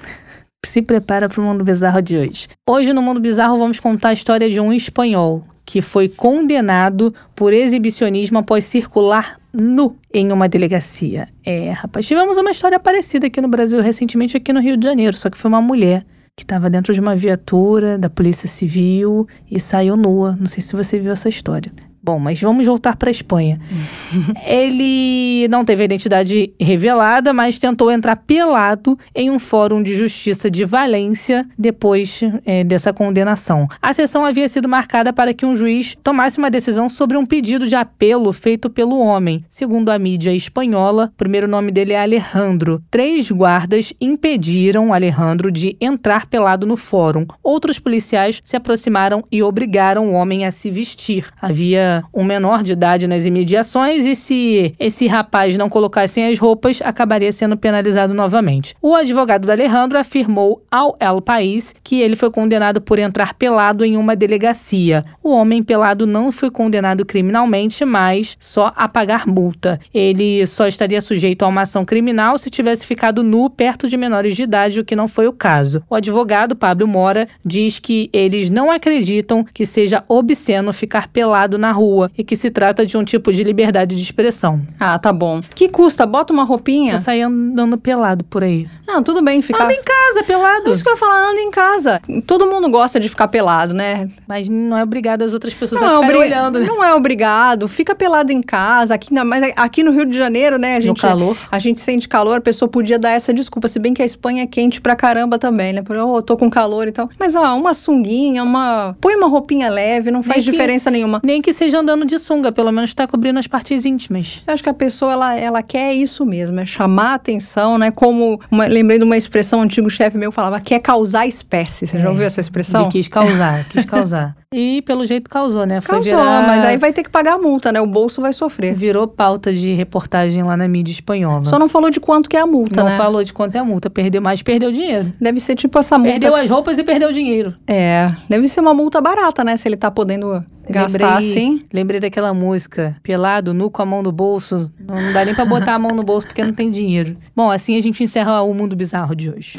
se 0.66 0.82
prepara 0.82 1.28
para 1.28 1.40
o 1.40 1.44
mundo 1.44 1.62
bizarro 1.62 2.02
de 2.02 2.16
hoje. 2.16 2.48
Hoje, 2.68 2.92
no 2.92 3.00
mundo 3.00 3.20
bizarro, 3.20 3.56
vamos 3.56 3.78
contar 3.78 4.08
a 4.08 4.12
história 4.12 4.50
de 4.50 4.58
um 4.58 4.72
espanhol 4.72 5.44
que 5.64 5.80
foi 5.80 6.08
condenado 6.08 7.14
por 7.36 7.52
exibicionismo 7.52 8.38
após 8.40 8.64
circular 8.64 9.38
nu 9.52 9.96
em 10.12 10.32
uma 10.32 10.48
delegacia. 10.48 11.28
É, 11.46 11.70
rapaz, 11.70 12.04
tivemos 12.04 12.36
uma 12.36 12.50
história 12.50 12.80
parecida 12.80 13.28
aqui 13.28 13.40
no 13.40 13.46
Brasil 13.46 13.80
recentemente, 13.80 14.36
aqui 14.36 14.52
no 14.52 14.60
Rio 14.60 14.76
de 14.76 14.84
Janeiro, 14.84 15.16
só 15.16 15.30
que 15.30 15.38
foi 15.38 15.48
uma 15.48 15.62
mulher 15.62 16.04
que 16.36 16.42
estava 16.42 16.68
dentro 16.68 16.92
de 16.92 17.00
uma 17.00 17.14
viatura 17.14 17.96
da 17.96 18.10
Polícia 18.10 18.48
Civil 18.48 19.28
e 19.48 19.60
saiu 19.60 19.96
nua. 19.96 20.36
Não 20.36 20.46
sei 20.46 20.60
se 20.60 20.74
você 20.74 20.98
viu 20.98 21.12
essa 21.12 21.28
história. 21.28 21.70
Bom, 22.02 22.18
mas 22.18 22.40
vamos 22.40 22.64
voltar 22.64 22.96
para 22.96 23.10
a 23.10 23.12
Espanha. 23.12 23.60
Ele 24.46 25.46
não 25.48 25.66
teve 25.66 25.82
a 25.82 25.84
identidade 25.84 26.50
revelada, 26.58 27.30
mas 27.30 27.58
tentou 27.58 27.90
entrar 27.90 28.16
pelado 28.16 28.98
em 29.14 29.30
um 29.30 29.38
fórum 29.38 29.82
de 29.82 29.94
justiça 29.94 30.50
de 30.50 30.64
Valência 30.64 31.46
depois 31.58 32.22
é, 32.46 32.64
dessa 32.64 32.90
condenação. 32.90 33.68
A 33.82 33.92
sessão 33.92 34.24
havia 34.24 34.48
sido 34.48 34.66
marcada 34.66 35.12
para 35.12 35.34
que 35.34 35.44
um 35.44 35.54
juiz 35.54 35.94
tomasse 36.02 36.38
uma 36.38 36.50
decisão 36.50 36.88
sobre 36.88 37.18
um 37.18 37.26
pedido 37.26 37.66
de 37.66 37.74
apelo 37.74 38.32
feito 38.32 38.70
pelo 38.70 38.98
homem. 38.98 39.44
Segundo 39.50 39.90
a 39.90 39.98
mídia 39.98 40.34
espanhola, 40.34 41.10
o 41.12 41.18
primeiro 41.18 41.46
nome 41.46 41.70
dele 41.70 41.92
é 41.92 42.00
Alejandro. 42.00 42.82
Três 42.90 43.30
guardas 43.30 43.92
impediram 44.00 44.94
Alejandro 44.94 45.52
de 45.52 45.76
entrar 45.78 46.26
pelado 46.26 46.66
no 46.66 46.78
fórum. 46.78 47.26
Outros 47.42 47.78
policiais 47.78 48.40
se 48.42 48.56
aproximaram 48.56 49.22
e 49.30 49.42
obrigaram 49.42 50.08
o 50.08 50.12
homem 50.14 50.46
a 50.46 50.50
se 50.50 50.70
vestir. 50.70 51.26
Havia 51.42 51.89
um 52.12 52.24
menor 52.24 52.62
de 52.62 52.72
idade 52.72 53.06
nas 53.06 53.26
imediações 53.26 54.06
e 54.06 54.14
se 54.14 54.74
esse 54.78 55.06
rapaz 55.06 55.56
não 55.56 55.68
colocasse 55.68 56.20
as 56.20 56.38
roupas, 56.38 56.80
acabaria 56.82 57.32
sendo 57.32 57.56
penalizado 57.56 58.14
novamente. 58.14 58.74
O 58.80 58.94
advogado 58.94 59.46
do 59.46 59.52
Alejandro 59.52 59.98
afirmou 59.98 60.62
ao 60.70 60.96
El 61.00 61.20
País 61.20 61.74
que 61.82 62.00
ele 62.00 62.16
foi 62.16 62.30
condenado 62.30 62.80
por 62.80 62.98
entrar 62.98 63.34
pelado 63.34 63.84
em 63.84 63.96
uma 63.96 64.14
delegacia. 64.16 65.04
O 65.22 65.30
homem 65.30 65.62
pelado 65.62 66.06
não 66.06 66.30
foi 66.32 66.50
condenado 66.50 67.04
criminalmente, 67.04 67.84
mas 67.84 68.36
só 68.38 68.72
a 68.76 68.88
pagar 68.88 69.26
multa. 69.26 69.80
Ele 69.92 70.46
só 70.46 70.66
estaria 70.66 71.00
sujeito 71.00 71.44
a 71.44 71.48
uma 71.48 71.62
ação 71.62 71.84
criminal 71.84 72.38
se 72.38 72.50
tivesse 72.50 72.86
ficado 72.86 73.22
nu 73.22 73.48
perto 73.48 73.88
de 73.88 73.96
menores 73.96 74.36
de 74.36 74.42
idade, 74.42 74.80
o 74.80 74.84
que 74.84 74.96
não 74.96 75.08
foi 75.08 75.26
o 75.26 75.32
caso. 75.32 75.82
O 75.88 75.94
advogado 75.94 76.56
Pablo 76.56 76.86
Mora 76.86 77.28
diz 77.44 77.78
que 77.78 78.10
eles 78.12 78.50
não 78.50 78.70
acreditam 78.70 79.44
que 79.44 79.66
seja 79.66 80.04
obsceno 80.08 80.72
ficar 80.72 81.08
pelado 81.08 81.58
na 81.58 81.72
rua 81.80 82.10
e 82.16 82.22
que 82.22 82.36
se 82.36 82.50
trata 82.50 82.84
de 82.84 82.96
um 82.96 83.04
tipo 83.04 83.32
de 83.32 83.42
liberdade 83.42 83.96
de 83.96 84.02
expressão. 84.02 84.60
Ah, 84.78 84.98
tá 84.98 85.12
bom. 85.12 85.40
Que 85.54 85.68
custa? 85.68 86.04
Bota 86.04 86.32
uma 86.32 86.44
roupinha. 86.44 86.94
Eu 86.94 86.98
sair 86.98 87.22
andando 87.22 87.78
pelado 87.78 88.22
por 88.24 88.42
aí. 88.42 88.68
Não, 88.86 89.02
tudo 89.02 89.22
bem 89.22 89.40
ficar. 89.40 89.64
Anda 89.64 89.72
em 89.72 89.82
casa, 89.82 90.24
pelado. 90.24 90.68
É 90.68 90.72
isso 90.72 90.82
que 90.82 90.88
eu 90.88 90.94
ia 90.94 90.98
falar, 90.98 91.30
anda 91.30 91.40
em 91.40 91.50
casa. 91.50 92.02
Todo 92.26 92.46
mundo 92.46 92.68
gosta 92.68 92.98
de 92.98 93.08
ficar 93.08 93.28
pelado, 93.28 93.72
né? 93.72 94.08
Mas 94.26 94.48
não 94.48 94.76
é 94.76 94.82
obrigado 94.82 95.22
as 95.22 95.32
outras 95.32 95.54
pessoas 95.54 95.80
não 95.80 95.88
a 95.88 95.94
ficarem 95.94 96.10
é 96.10 96.16
obri... 96.16 96.28
olhando. 96.28 96.58
Né? 96.58 96.66
Não 96.66 96.82
é 96.82 96.92
obrigado. 96.92 97.68
Fica 97.68 97.94
pelado 97.94 98.32
em 98.32 98.42
casa. 98.42 98.94
Aqui, 98.94 99.14
mas 99.14 99.44
aqui 99.56 99.84
no 99.84 99.92
Rio 99.92 100.04
de 100.04 100.16
Janeiro, 100.16 100.58
né? 100.58 100.76
A 100.76 100.80
gente, 100.80 100.88
no 100.88 100.96
calor. 100.96 101.36
A 101.50 101.58
gente 101.58 101.80
sente 101.80 102.08
calor, 102.08 102.38
a 102.38 102.40
pessoa 102.40 102.68
podia 102.68 102.98
dar 102.98 103.12
essa 103.12 103.32
desculpa. 103.32 103.68
Se 103.68 103.78
bem 103.78 103.94
que 103.94 104.02
a 104.02 104.04
Espanha 104.04 104.42
é 104.42 104.46
quente 104.46 104.80
pra 104.80 104.96
caramba 104.96 105.38
também, 105.38 105.72
né? 105.72 105.82
Por, 105.82 105.96
oh, 105.96 106.20
tô 106.20 106.36
com 106.36 106.50
calor 106.50 106.88
e 106.88 106.92
tal. 106.92 107.08
Mas, 107.18 107.36
ó, 107.36 107.56
uma 107.56 107.74
sunguinha, 107.74 108.42
uma. 108.42 108.96
Põe 109.00 109.14
uma 109.14 109.28
roupinha 109.28 109.70
leve, 109.70 110.10
não 110.10 110.22
faz 110.22 110.44
nem 110.44 110.52
diferença 110.52 110.90
que, 110.90 110.96
nenhuma. 110.96 111.20
Nem 111.22 111.40
que 111.40 111.52
seja 111.52 111.69
andando 111.74 112.04
de 112.04 112.18
sunga, 112.18 112.52
pelo 112.52 112.72
menos 112.72 112.92
tá 112.94 113.06
cobrindo 113.06 113.38
as 113.38 113.46
partes 113.46 113.84
íntimas. 113.84 114.42
Eu 114.46 114.54
acho 114.54 114.62
que 114.62 114.68
a 114.68 114.74
pessoa, 114.74 115.12
ela, 115.12 115.34
ela 115.36 115.62
quer 115.62 115.94
isso 115.94 116.24
mesmo, 116.24 116.60
é 116.60 116.66
chamar 116.66 117.12
a 117.12 117.14
atenção, 117.14 117.78
né? 117.78 117.90
Como, 117.90 118.40
uma, 118.50 118.66
lembrei 118.66 118.98
de 118.98 119.04
uma 119.04 119.16
expressão, 119.16 119.60
um 119.60 119.62
antigo 119.62 119.88
chefe 119.90 120.16
meu 120.16 120.32
falava, 120.32 120.60
quer 120.60 120.80
causar 120.80 121.26
espécie. 121.26 121.86
Você 121.86 121.96
é, 121.96 122.00
já 122.00 122.10
ouviu 122.10 122.26
essa 122.26 122.40
expressão? 122.40 122.82
Ele 122.82 122.90
quis 122.90 123.08
causar, 123.08 123.64
quis 123.68 123.84
causar. 123.84 124.39
E 124.52 124.82
pelo 124.82 125.06
jeito 125.06 125.30
causou, 125.30 125.64
né? 125.64 125.80
Foi 125.80 125.94
causou, 125.94 126.10
virar... 126.12 126.44
mas 126.44 126.64
aí 126.64 126.76
vai 126.76 126.92
ter 126.92 127.04
que 127.04 127.08
pagar 127.08 127.34
a 127.34 127.38
multa, 127.38 127.70
né? 127.70 127.80
O 127.80 127.86
bolso 127.86 128.20
vai 128.20 128.32
sofrer. 128.32 128.74
Virou 128.74 129.06
pauta 129.06 129.52
de 129.52 129.74
reportagem 129.74 130.42
lá 130.42 130.56
na 130.56 130.66
mídia 130.66 130.90
espanhola. 130.90 131.44
Só 131.44 131.56
não 131.56 131.68
falou 131.68 131.88
de 131.88 132.00
quanto 132.00 132.28
que 132.28 132.36
é 132.36 132.40
a 132.40 132.46
multa, 132.48 132.80
não 132.80 132.84
né? 132.86 132.90
Não 132.90 132.96
falou 132.96 133.22
de 133.22 133.32
quanto 133.32 133.54
é 133.54 133.60
a 133.60 133.64
multa. 133.64 133.88
Perdeu 133.88 134.20
mais, 134.20 134.42
perdeu 134.42 134.72
dinheiro. 134.72 135.12
Deve 135.20 135.38
ser 135.38 135.54
tipo 135.54 135.78
essa 135.78 135.96
multa... 135.96 136.10
Perdeu 136.10 136.34
as 136.34 136.50
roupas 136.50 136.78
e 136.78 136.82
perdeu 136.82 137.12
dinheiro. 137.12 137.54
É, 137.64 138.08
deve 138.28 138.48
ser 138.48 138.58
uma 138.58 138.74
multa 138.74 139.00
barata, 139.00 139.44
né? 139.44 139.56
Se 139.56 139.68
ele 139.68 139.76
tá 139.76 139.88
podendo 139.88 140.44
gastar 140.68 140.98
lembrei, 140.98 141.30
assim. 141.30 141.60
Lembrei 141.72 142.00
daquela 142.00 142.34
música, 142.34 142.96
pelado, 143.04 143.54
nu 143.54 143.70
com 143.70 143.82
a 143.82 143.86
mão 143.86 144.02
no 144.02 144.10
bolso. 144.10 144.68
Não 144.80 145.12
dá 145.12 145.24
nem 145.24 145.32
pra 145.32 145.44
botar 145.44 145.74
a 145.74 145.78
mão 145.78 145.92
no 145.92 146.02
bolso 146.02 146.26
porque 146.26 146.42
não 146.42 146.52
tem 146.52 146.72
dinheiro. 146.72 147.16
Bom, 147.36 147.52
assim 147.52 147.78
a 147.78 147.80
gente 147.80 148.02
encerra 148.02 148.42
o 148.42 148.52
Mundo 148.52 148.74
Bizarro 148.74 149.14
de 149.14 149.30
hoje. 149.30 149.54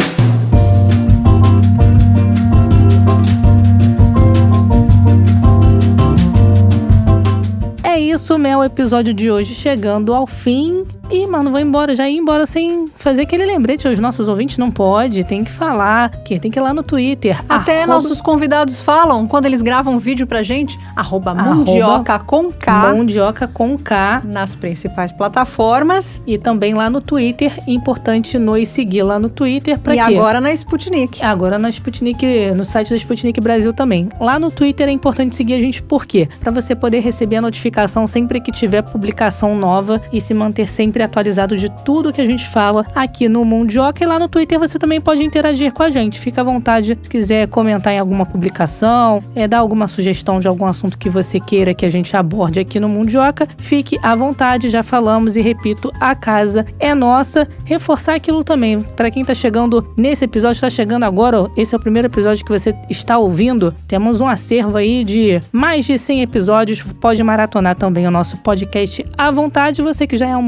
É 8.12 8.14
isso, 8.14 8.38
meu 8.38 8.62
episódio 8.62 9.14
de 9.14 9.32
hoje 9.32 9.56
chegando 9.56 10.14
ao 10.14 10.28
fim. 10.28 10.86
Ih, 11.12 11.28
mano, 11.28 11.52
vou 11.52 11.60
embora. 11.60 11.94
Já 11.94 12.10
ir 12.10 12.18
embora 12.18 12.46
sem 12.46 12.88
fazer 12.96 13.24
aquele 13.24 13.46
lembrete 13.46 13.88
aos 13.88 14.00
nossos 14.00 14.28
ouvintes. 14.28 14.58
Não 14.58 14.72
pode, 14.72 15.24
tem 15.26 15.44
que 15.44 15.52
falar. 15.52 16.10
Que 16.24 16.40
tem 16.40 16.50
que 16.50 16.58
ir 16.58 16.62
lá 16.62 16.74
no 16.74 16.84
Twitter. 16.84 17.44
Até 17.50 17.84
arroba... 17.84 17.94
nossos 17.96 18.22
convidados 18.22 18.80
falam, 18.80 19.28
quando 19.28 19.46
eles 19.46 19.62
gravam 19.62 20.00
vídeo 20.00 20.26
pra 20.26 20.42
gente, 20.42 20.80
arroba 20.96 21.34
mundioca 21.34 22.18
com 22.20 22.52
K. 22.52 22.94
Mundioca 22.94 23.48
com 23.48 23.78
K. 23.78 24.22
Nas 24.24 24.56
principais 24.56 25.12
plataformas. 25.12 26.22
E 26.26 26.38
também 26.38 26.74
lá 26.74 26.90
no 26.90 27.02
Twitter. 27.02 27.62
Importante 27.68 28.40
nos 28.40 28.68
seguir 28.70 29.04
lá 29.04 29.20
no 29.20 29.30
Twitter. 29.30 29.80
Pra 29.80 29.94
e 29.94 29.98
quê? 29.98 30.04
agora 30.04 30.40
na 30.40 30.52
Sputnik. 30.54 31.24
Agora 31.24 31.60
na 31.60 31.70
Sputnik, 31.70 32.26
no 32.56 32.64
site 32.64 32.90
da 32.92 32.96
Sputnik 32.96 33.40
Brasil 33.42 33.74
também. 33.74 34.10
Lá 34.20 34.40
no 34.40 34.50
Twitter 34.50 34.88
é 34.88 34.92
importante 34.92 35.36
seguir 35.36 35.56
a 35.56 35.60
gente 35.60 35.84
por 35.84 36.06
quê? 36.06 36.30
Pra 36.40 36.52
você 36.52 36.76
poder 36.76 37.00
receber 37.00 37.38
a 37.38 37.42
notificação 37.42 38.08
sempre 38.08 38.40
que 38.40 38.52
tiver 38.52 38.82
publicação 38.82 39.56
nova 39.56 40.02
e 40.14 40.22
se 40.22 40.34
manter 40.34 40.70
sempre 40.70 41.01
atualizado 41.04 41.58
de 41.58 41.70
tudo 41.84 42.12
que 42.12 42.22
a 42.22 42.26
gente 42.26 42.48
fala 42.48 42.86
aqui 42.96 43.28
no 43.28 43.44
Mundioca. 43.46 44.04
E 44.04 44.08
lá 44.08 44.20
no 44.20 44.28
Twitter 44.28 44.60
você 44.60 44.78
também 44.78 45.02
pode 45.02 45.24
interagir 45.24 45.72
com 45.74 45.84
a 45.84 45.90
gente. 45.90 46.20
Fica 46.20 46.42
à 46.42 46.44
vontade 46.44 46.98
se 47.02 47.10
quiser 47.10 47.48
comentar 47.48 47.94
em 47.94 48.00
alguma 48.00 48.26
publicação, 48.26 49.24
é, 49.36 49.48
dar 49.48 49.60
alguma 49.60 49.88
sugestão 49.88 50.40
de 50.40 50.48
algum 50.48 50.66
assunto 50.66 50.98
que 50.98 51.10
você 51.10 51.40
queira 51.40 51.74
que 51.74 51.86
a 51.86 51.90
gente 51.90 52.16
aborde 52.16 52.60
aqui 52.60 52.80
no 52.80 52.90
Mundioca. 52.90 53.48
Fique 53.58 53.98
à 54.02 54.16
vontade, 54.16 54.70
já 54.70 54.84
falamos 54.84 55.36
e 55.36 55.42
repito, 55.42 55.92
a 56.00 56.16
casa 56.16 56.66
é 56.80 56.94
nossa. 56.94 57.48
Reforçar 57.66 58.16
aquilo 58.16 58.44
também, 58.44 58.82
para 58.82 59.12
quem 59.12 59.24
tá 59.24 59.34
chegando 59.34 59.88
nesse 59.96 60.26
episódio, 60.26 60.58
está 60.58 60.70
chegando 60.70 61.04
agora, 61.04 61.50
esse 61.56 61.74
é 61.74 61.78
o 61.78 61.82
primeiro 61.82 62.08
episódio 62.08 62.46
que 62.46 62.52
você 62.52 62.74
está 62.90 63.18
ouvindo. 63.18 63.74
Temos 63.88 64.20
um 64.20 64.28
acervo 64.28 64.78
aí 64.78 65.04
de 65.04 65.42
mais 65.52 65.86
de 65.86 65.98
100 65.98 66.22
episódios. 66.22 66.82
Pode 66.82 67.22
maratonar 67.24 67.76
também 67.76 68.08
o 68.08 68.12
nosso 68.12 68.38
podcast 68.38 69.06
à 69.18 69.32
vontade. 69.32 69.82
Você 69.82 70.06
que 70.06 70.18
já 70.18 70.28
é 70.28 70.38
um 70.38 70.42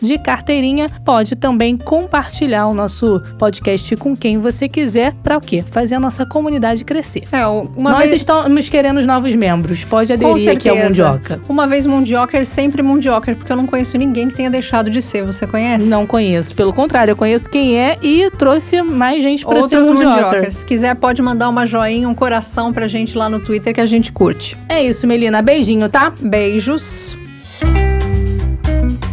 De 0.00 0.18
carteirinha, 0.18 0.88
pode 1.04 1.36
também 1.36 1.76
compartilhar 1.76 2.66
o 2.66 2.74
nosso 2.74 3.22
podcast 3.38 3.96
com 3.96 4.16
quem 4.16 4.38
você 4.38 4.68
quiser. 4.68 5.12
Para 5.22 5.36
o 5.36 5.40
quê? 5.40 5.64
Fazer 5.70 5.96
a 5.96 6.00
nossa 6.00 6.24
comunidade 6.24 6.84
crescer. 6.84 7.24
É, 7.32 7.42
Nós 7.80 8.10
vez... 8.10 8.12
estamos 8.12 8.68
querendo 8.68 9.04
novos 9.06 9.34
membros. 9.34 9.84
Pode 9.84 10.12
aderir 10.12 10.50
aqui 10.50 10.68
ao. 10.68 10.76
Mundioca. 10.76 11.40
Uma 11.48 11.66
vez 11.66 11.86
Mundioker, 11.86 12.46
sempre 12.46 12.82
Mundioker, 12.82 13.36
porque 13.36 13.50
eu 13.50 13.56
não 13.56 13.66
conheço 13.66 13.96
ninguém 13.96 14.28
que 14.28 14.34
tenha 14.34 14.50
deixado 14.50 14.90
de 14.90 15.00
ser. 15.00 15.24
Você 15.24 15.46
conhece? 15.46 15.86
Não 15.86 16.06
conheço. 16.06 16.54
Pelo 16.54 16.72
contrário, 16.72 17.12
eu 17.12 17.16
conheço 17.16 17.48
quem 17.48 17.78
é 17.78 17.96
e 18.02 18.30
trouxe 18.30 18.82
mais 18.82 19.22
gente 19.22 19.44
para 19.44 19.62
ser 19.62 19.78
Outros 19.78 19.90
Mundioker. 19.90 20.52
Se 20.52 20.64
quiser, 20.64 20.94
pode 20.94 21.22
mandar 21.22 21.48
uma 21.48 21.66
joinha, 21.66 22.08
um 22.08 22.14
coração 22.14 22.72
pra 22.72 22.86
gente 22.86 23.16
lá 23.16 23.28
no 23.28 23.40
Twitter 23.40 23.74
que 23.74 23.80
a 23.80 23.86
gente 23.86 24.12
curte. 24.12 24.56
É 24.68 24.82
isso, 24.82 25.06
Melina. 25.06 25.42
Beijinho, 25.42 25.88
tá? 25.88 26.12
Beijos. 26.20 27.16